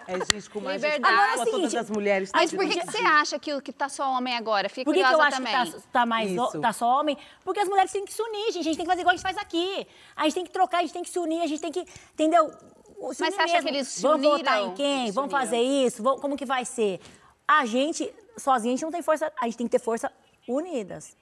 É 0.07 0.23
gente 0.23 0.47
com 0.51 0.59
mais 0.59 0.79
Liberdade. 0.83 1.13
Agora 1.15 1.29
é 1.29 1.31
a 1.31 1.33
o 1.33 1.37
todas 1.45 1.51
seguinte, 1.55 1.77
as 1.77 1.89
mulheres. 1.89 2.29
Mas 2.31 2.53
por 2.53 2.63
que, 2.67 2.79
que 2.79 2.85
você 2.85 2.99
acha 2.99 3.39
que, 3.39 3.51
o- 3.55 3.59
que 3.61 3.73
tá 3.73 3.89
só 3.89 4.11
homem 4.11 4.35
agora? 4.37 4.69
Fiquei 4.69 4.83
Por 4.85 4.93
que, 4.93 4.99
que 5.03 5.13
eu 5.13 5.19
acho 5.19 5.41
que 5.41 5.51
tá, 5.51 5.65
tá 5.91 6.05
mais 6.05 6.29
Isso. 6.31 6.59
tá 6.61 6.71
só 6.71 6.99
homem? 6.99 7.17
Porque 7.43 7.59
as 7.59 7.67
mulheres 7.67 7.91
têm 7.91 8.05
que 8.05 8.13
se 8.13 8.21
unir, 8.21 8.51
gente. 8.51 8.59
A 8.59 8.63
gente 8.63 8.77
tem 8.77 8.85
que 8.85 8.91
fazer 8.91 9.01
igual 9.01 9.13
a 9.13 9.17
gente 9.17 9.23
faz 9.23 9.35
aqui. 9.37 9.87
A 10.15 10.25
gente 10.25 10.33
tem 10.35 10.45
que 10.45 10.51
trocar, 10.51 10.77
a 10.77 10.81
gente 10.81 10.93
tem 10.93 11.01
que 11.03 11.09
se 11.09 11.17
unir, 11.17 11.41
a 11.41 11.47
gente 11.47 11.59
tem 11.59 11.71
que. 11.71 11.83
Entendeu? 12.13 12.51
Se 12.51 13.21
Mas 13.21 13.33
você 13.33 13.41
acha 13.41 13.53
mesmo. 13.53 13.61
que 13.69 13.75
eles 13.75 13.87
se 13.87 14.01
Vamos 14.03 14.17
uniram? 14.27 14.37
votar 14.37 14.61
em 14.61 14.73
quem? 14.75 15.11
Vamos 15.11 15.33
uniram. 15.33 15.39
fazer 15.49 15.61
isso? 15.61 16.03
Vamos- 16.03 16.21
Como 16.21 16.37
que 16.37 16.45
vai 16.45 16.65
ser? 16.65 16.99
A 17.47 17.65
gente, 17.65 18.13
sozinha, 18.37 18.73
a 18.73 18.75
gente 18.77 18.83
não 18.85 18.91
tem 18.91 19.01
força. 19.01 19.33
A 19.41 19.45
gente 19.45 19.57
tem 19.57 19.65
que 19.65 19.71
ter 19.71 19.79
força 19.83 20.11
unidas. 20.47 21.17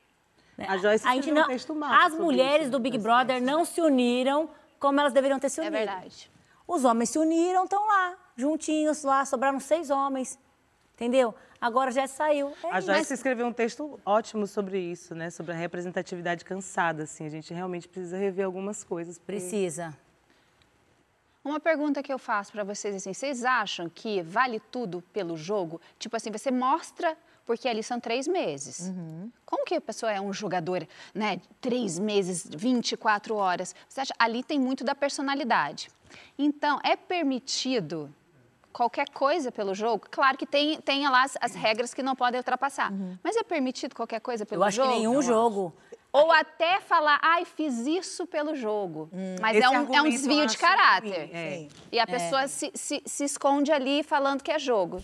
né? 0.57 0.65
A 0.67 0.75
Joyce 0.77 1.05
gente 1.05 1.19
escreveu 1.19 1.35
não, 1.41 1.43
um 1.43 1.53
texto 1.53 1.73
As 1.85 2.13
mulheres 2.13 2.61
isso, 2.63 2.71
do 2.71 2.79
Big 2.79 2.97
das 2.97 3.03
Brother 3.03 3.41
não 3.41 3.63
se 3.63 3.79
uniram 3.81 4.49
como 4.83 4.99
elas 4.99 5.13
deveriam 5.13 5.39
ter 5.39 5.49
se 5.49 5.61
É 5.61 5.63
unido. 5.63 5.73
verdade. 5.77 6.29
Os 6.67 6.83
homens 6.83 7.09
se 7.09 7.17
uniram, 7.17 7.63
estão 7.63 7.87
lá, 7.87 8.17
juntinhos 8.35 9.03
lá, 9.03 9.23
sobraram 9.25 9.59
seis 9.59 9.89
homens. 9.89 10.37
Entendeu? 10.95 11.33
Agora 11.59 11.89
já 11.91 12.05
saiu. 12.05 12.53
É 12.65 12.69
A. 12.71 12.81
Joyce 12.81 13.13
escreveu 13.13 13.47
um 13.47 13.53
texto 13.53 13.99
ótimo 14.05 14.45
sobre 14.45 14.77
isso, 14.79 15.15
né? 15.15 15.29
Sobre 15.29 15.53
a 15.53 15.55
representatividade 15.55 16.43
cansada, 16.45 17.03
assim. 17.03 17.25
A 17.25 17.29
gente 17.29 17.53
realmente 17.53 17.87
precisa 17.87 18.17
rever 18.17 18.45
algumas 18.45 18.83
coisas. 18.83 19.17
porque- 19.17 19.31
Precisa. 19.39 19.97
Uma 21.43 21.59
pergunta 21.59 22.03
que 22.03 22.11
eu 22.13 22.19
faço 22.19 22.51
pra 22.51 22.63
vocês 22.63 22.93
assim, 22.95 23.13
vocês 23.13 23.43
acham 23.43 23.89
que 23.89 24.21
vale 24.21 24.59
tudo 24.71 25.01
pelo 25.13 25.35
jogo? 25.35 25.79
Tipo 25.99 26.15
assim, 26.17 26.31
você 26.31 26.51
mostra 26.51 27.17
porque 27.45 27.67
ali 27.67 27.83
são 27.83 27.99
três 27.99 28.27
meses. 28.27 28.91
Como 29.45 29.65
que 29.65 29.75
a 29.75 29.81
pessoa 29.81 30.11
é 30.11 30.19
um 30.21 30.31
jogador, 30.33 30.87
né? 31.13 31.41
Três 31.59 31.99
meses, 31.99 32.47
24 32.49 33.35
horas. 33.35 33.75
Você 33.87 34.01
acha? 34.01 34.13
Ali 34.17 34.43
tem 34.43 34.59
muito 34.59 34.83
da 34.83 34.95
personalidade. 34.95 35.89
Então, 36.37 36.79
é 36.83 36.95
permitido 36.95 38.13
qualquer 38.71 39.09
coisa 39.09 39.51
pelo 39.51 39.73
jogo? 39.75 40.05
Claro 40.09 40.37
que 40.37 40.45
tem, 40.45 40.79
tem 40.81 41.07
lá 41.07 41.23
as, 41.23 41.37
as 41.39 41.53
regras 41.53 41.93
que 41.93 42.01
não 42.01 42.15
podem 42.15 42.39
ultrapassar. 42.39 42.91
Mas 43.23 43.35
é 43.35 43.43
permitido 43.43 43.95
qualquer 43.95 44.19
coisa 44.19 44.45
pelo 44.45 44.63
Eu 44.63 44.67
acho 44.67 44.77
jogo? 44.77 44.89
que 44.89 44.95
nenhum 44.97 45.21
jogo. 45.21 45.73
Ou 46.11 46.31
até 46.31 46.79
falar, 46.79 47.19
ai, 47.23 47.43
fiz 47.43 47.87
isso 47.87 48.27
pelo 48.27 48.55
jogo. 48.55 49.09
Mas 49.41 49.57
Esse 49.57 49.65
é 49.65 49.69
um, 49.69 49.95
é 49.95 50.01
um 50.01 50.09
desvio 50.09 50.45
de 50.45 50.57
caráter. 50.57 51.25
ruim, 51.27 51.29
é. 51.33 51.67
E 51.91 51.99
a 51.99 52.05
pessoa 52.05 52.47
se, 52.47 52.71
se, 52.75 53.01
se 53.03 53.23
esconde 53.23 53.71
ali 53.71 54.03
falando 54.03 54.43
que 54.43 54.51
é 54.51 54.59
jogo. 54.59 55.01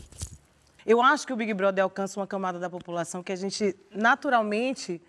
Eu 0.90 1.04
acho 1.04 1.28
que 1.28 1.32
o 1.32 1.36
Big 1.36 1.54
Brother 1.54 1.84
alcança 1.84 2.20
uma 2.20 2.26
camada 2.26 2.58
da 2.58 2.68
população 2.68 3.22
que 3.22 3.32
a 3.32 3.36
gente 3.36 3.76
naturalmente 3.92 5.00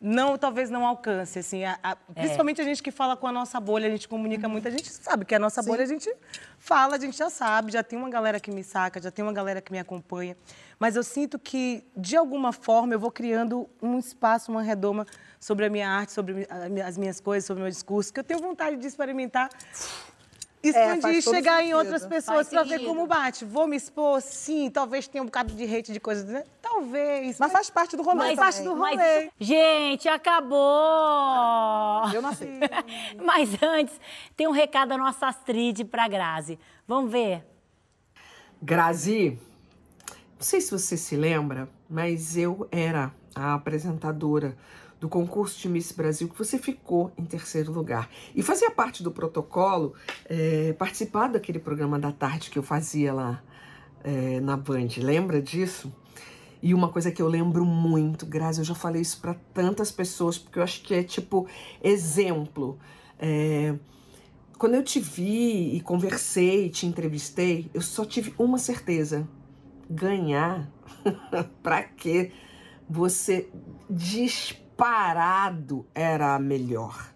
não, 0.00 0.36
talvez 0.36 0.70
não 0.70 0.84
alcance, 0.84 1.38
assim, 1.38 1.62
a- 1.64 1.78
a- 1.82 1.94
principalmente 1.94 2.60
a 2.60 2.64
gente 2.64 2.82
que 2.82 2.90
fala 2.90 3.16
com 3.16 3.28
a 3.28 3.32
nossa 3.32 3.60
bolha, 3.60 3.86
a 3.86 3.90
gente 3.90 4.08
comunica 4.08 4.48
muito, 4.48 4.66
a 4.66 4.70
gente 4.72 4.90
sabe 4.90 5.24
que 5.24 5.32
a 5.32 5.38
nossa 5.38 5.62
bolha 5.62 5.84
a 5.84 5.86
gente 5.86 6.12
fala, 6.58 6.96
a 6.96 6.98
gente 6.98 7.16
já 7.16 7.30
sabe, 7.30 7.70
já 7.70 7.82
tem 7.84 7.96
uma 7.96 8.10
galera 8.10 8.40
que 8.40 8.50
me 8.50 8.64
saca, 8.64 9.00
já 9.00 9.10
tem 9.12 9.22
uma 9.24 9.32
galera 9.32 9.60
que 9.60 9.70
me 9.70 9.78
acompanha, 9.78 10.36
mas 10.80 10.96
eu 10.96 11.04
sinto 11.04 11.38
que 11.38 11.84
de 11.96 12.16
alguma 12.16 12.50
forma 12.50 12.92
eu 12.94 12.98
vou 12.98 13.12
criando 13.12 13.70
um 13.80 13.98
espaço, 14.00 14.50
uma 14.50 14.62
redoma 14.62 15.06
sobre 15.38 15.66
a 15.66 15.70
minha 15.70 15.88
arte, 15.88 16.10
sobre 16.12 16.48
as 16.84 16.98
minhas 16.98 17.20
coisas, 17.20 17.46
sobre 17.46 17.60
o 17.62 17.64
meu 17.64 17.70
discurso, 17.70 18.12
que 18.12 18.18
eu 18.18 18.24
tenho 18.24 18.40
vontade 18.40 18.76
de 18.78 18.86
experimentar 18.86 19.48
expandir 20.62 21.02
faz 21.02 21.16
e 21.18 21.22
todo 21.22 21.34
chegar 21.34 21.54
em 21.60 21.66
sentido. 21.68 21.78
outras 21.78 22.06
pessoas 22.06 22.48
Faz 22.48 22.48
para 22.48 22.62
ver 22.64 22.84
como 22.84 23.06
bate. 23.06 23.44
Vou 23.44 23.66
me 23.66 23.76
expor? 23.76 24.20
Sim. 24.20 24.70
Talvez 24.70 25.08
tenha 25.08 25.22
um 25.22 25.26
bocado 25.26 25.52
de 25.54 25.64
hate 25.64 25.92
de 25.92 26.00
coisas, 26.00 26.24
né? 26.24 26.44
Talvez. 26.60 27.38
Mas 27.38 27.52
faz 27.52 27.70
parte 27.70 27.96
do 27.96 28.02
rolê 28.02 28.16
Mas 28.16 28.26
também. 28.28 28.36
parte 28.52 28.62
do 28.62 28.76
Mas, 28.76 28.96
rolê. 29.00 29.30
gente, 29.38 30.08
acabou! 30.08 30.58
Eu 32.14 32.22
não 32.22 32.34
sei. 32.34 32.50
Mas 33.22 33.50
antes, 33.62 33.98
tem 34.36 34.46
um 34.46 34.52
recado 34.52 34.90
da 34.90 34.98
nossa 34.98 35.28
Astrid 35.28 35.84
pra 35.84 36.06
Grazi. 36.08 36.58
Vamos 36.86 37.10
ver? 37.10 37.44
Grazi, 38.62 39.38
não 40.36 40.42
sei 40.42 40.60
se 40.60 40.70
você 40.70 40.96
se 40.96 41.16
lembra, 41.16 41.68
mas 41.88 42.36
eu 42.36 42.68
era 42.70 43.10
a 43.34 43.54
apresentadora 43.54 44.56
do 45.00 45.08
concurso 45.08 45.58
de 45.60 45.68
Miss 45.68 45.92
Brasil 45.92 46.28
que 46.28 46.38
você 46.38 46.58
ficou 46.58 47.10
em 47.16 47.24
terceiro 47.24 47.72
lugar. 47.72 48.10
E 48.34 48.42
fazia 48.42 48.70
parte 48.70 49.02
do 49.02 49.10
protocolo 49.10 49.94
eh, 50.26 50.74
participar 50.78 51.28
daquele 51.28 51.58
programa 51.58 51.98
da 51.98 52.12
tarde 52.12 52.50
que 52.50 52.58
eu 52.58 52.62
fazia 52.62 53.12
lá 53.12 53.42
eh, 54.04 54.40
na 54.40 54.56
Band. 54.56 54.88
Lembra 54.98 55.40
disso? 55.40 55.90
E 56.62 56.74
uma 56.74 56.90
coisa 56.90 57.10
que 57.10 57.22
eu 57.22 57.28
lembro 57.28 57.64
muito, 57.64 58.26
Grazi, 58.26 58.60
eu 58.60 58.64
já 58.64 58.74
falei 58.74 59.00
isso 59.00 59.18
para 59.20 59.34
tantas 59.54 59.90
pessoas, 59.90 60.36
porque 60.36 60.58
eu 60.58 60.62
acho 60.62 60.82
que 60.82 60.92
é 60.92 61.02
tipo 61.02 61.48
exemplo. 61.82 62.78
É, 63.18 63.74
quando 64.58 64.74
eu 64.74 64.84
te 64.84 65.00
vi 65.00 65.74
e 65.74 65.80
conversei, 65.80 66.68
te 66.68 66.84
entrevistei, 66.84 67.70
eu 67.72 67.80
só 67.80 68.04
tive 68.04 68.34
uma 68.38 68.58
certeza, 68.58 69.26
Ganhar? 69.88 70.70
pra 71.62 71.82
quê? 71.82 72.30
Você 72.88 73.48
disparado 74.80 75.86
era 75.94 76.34
a 76.34 76.38
melhor. 76.38 77.12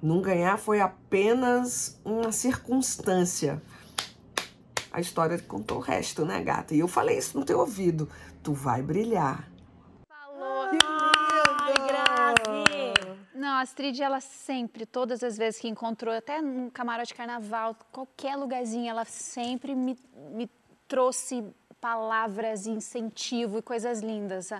Não 0.00 0.22
ganhar 0.22 0.56
foi 0.56 0.80
apenas 0.80 2.00
uma 2.04 2.30
circunstância. 2.30 3.60
A 4.92 5.00
história 5.00 5.36
contou 5.40 5.78
o 5.78 5.80
resto, 5.80 6.24
né, 6.24 6.40
gata? 6.40 6.72
E 6.72 6.78
eu 6.78 6.86
falei 6.86 7.18
isso 7.18 7.36
no 7.36 7.44
teu 7.44 7.58
ouvido. 7.58 8.08
Tu 8.44 8.52
vai 8.52 8.80
brilhar. 8.80 9.50
Falou. 10.08 10.66
Ai, 10.84 11.74
Grazi! 11.88 13.18
Não, 13.34 13.48
a 13.48 13.60
Astrid, 13.62 14.00
ela 14.00 14.20
sempre, 14.20 14.86
todas 14.86 15.24
as 15.24 15.36
vezes 15.36 15.60
que 15.60 15.66
encontrou, 15.66 16.14
até 16.14 16.40
no 16.40 16.70
camarote 16.70 17.08
de 17.08 17.14
carnaval, 17.14 17.76
qualquer 17.90 18.36
lugarzinho, 18.36 18.88
ela 18.88 19.04
sempre 19.04 19.74
me, 19.74 19.98
me 20.30 20.48
trouxe 20.86 21.44
palavras, 21.80 22.68
incentivo 22.68 23.58
e 23.58 23.62
coisas 23.62 24.00
lindas. 24.00 24.50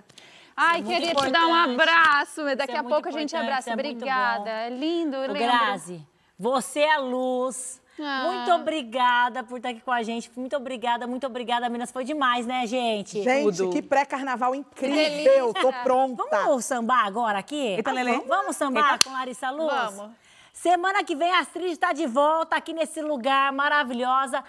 Ai, 0.55 0.79
é 0.79 0.83
queria 0.83 1.13
te 1.15 1.31
dar 1.31 1.45
um 1.47 1.49
importante. 1.49 1.81
abraço, 1.81 2.43
mas 2.43 2.57
daqui 2.57 2.71
é 2.73 2.77
a 2.77 2.83
pouco 2.83 3.07
a 3.09 3.11
gente 3.11 3.35
importante, 3.35 3.49
abraça. 3.51 3.69
é 3.69 3.73
Obrigada. 3.73 4.49
É 4.49 4.69
lindo, 4.69 5.15
eu 5.17 5.29
Ô, 5.29 5.33
lembro. 5.33 5.39
Grazi, 5.39 6.01
você 6.39 6.79
é 6.81 6.93
a 6.95 6.99
luz. 6.99 7.81
Ah. 7.99 8.23
Muito 8.25 8.51
obrigada 8.51 9.41
por 9.43 9.57
estar 9.57 9.69
aqui 9.69 9.79
com 9.81 9.91
a 9.91 10.03
gente. 10.03 10.29
Muito 10.35 10.55
obrigada, 10.55 11.07
muito 11.07 11.25
obrigada, 11.27 11.69
Minas. 11.69 11.91
Foi 11.91 12.03
demais, 12.03 12.45
né, 12.45 12.65
gente? 12.67 13.23
Gente, 13.23 13.57
Tudo. 13.57 13.69
que 13.71 13.81
pré-carnaval 13.81 14.53
incrível. 14.53 14.95
delícia. 14.97 15.61
Tô 15.61 15.71
pronta. 15.83 16.23
Vamos 16.29 16.65
sambar 16.65 17.05
agora 17.05 17.39
aqui? 17.39 17.55
Eita, 17.55 17.91
Lelê. 17.91 18.19
Vamos 18.27 18.55
sambar 18.57 18.93
Eita. 18.93 19.03
com 19.03 19.11
Larissa 19.13 19.49
Luz? 19.49 19.73
Vamos. 19.73 20.11
Semana 20.51 21.03
que 21.03 21.15
vem 21.15 21.31
a 21.31 21.39
Astrid 21.39 21.71
está 21.71 21.93
de 21.93 22.05
volta 22.05 22.55
aqui 22.57 22.73
nesse 22.73 23.01
lugar 23.01 23.51
maravilhosa. 23.53 24.43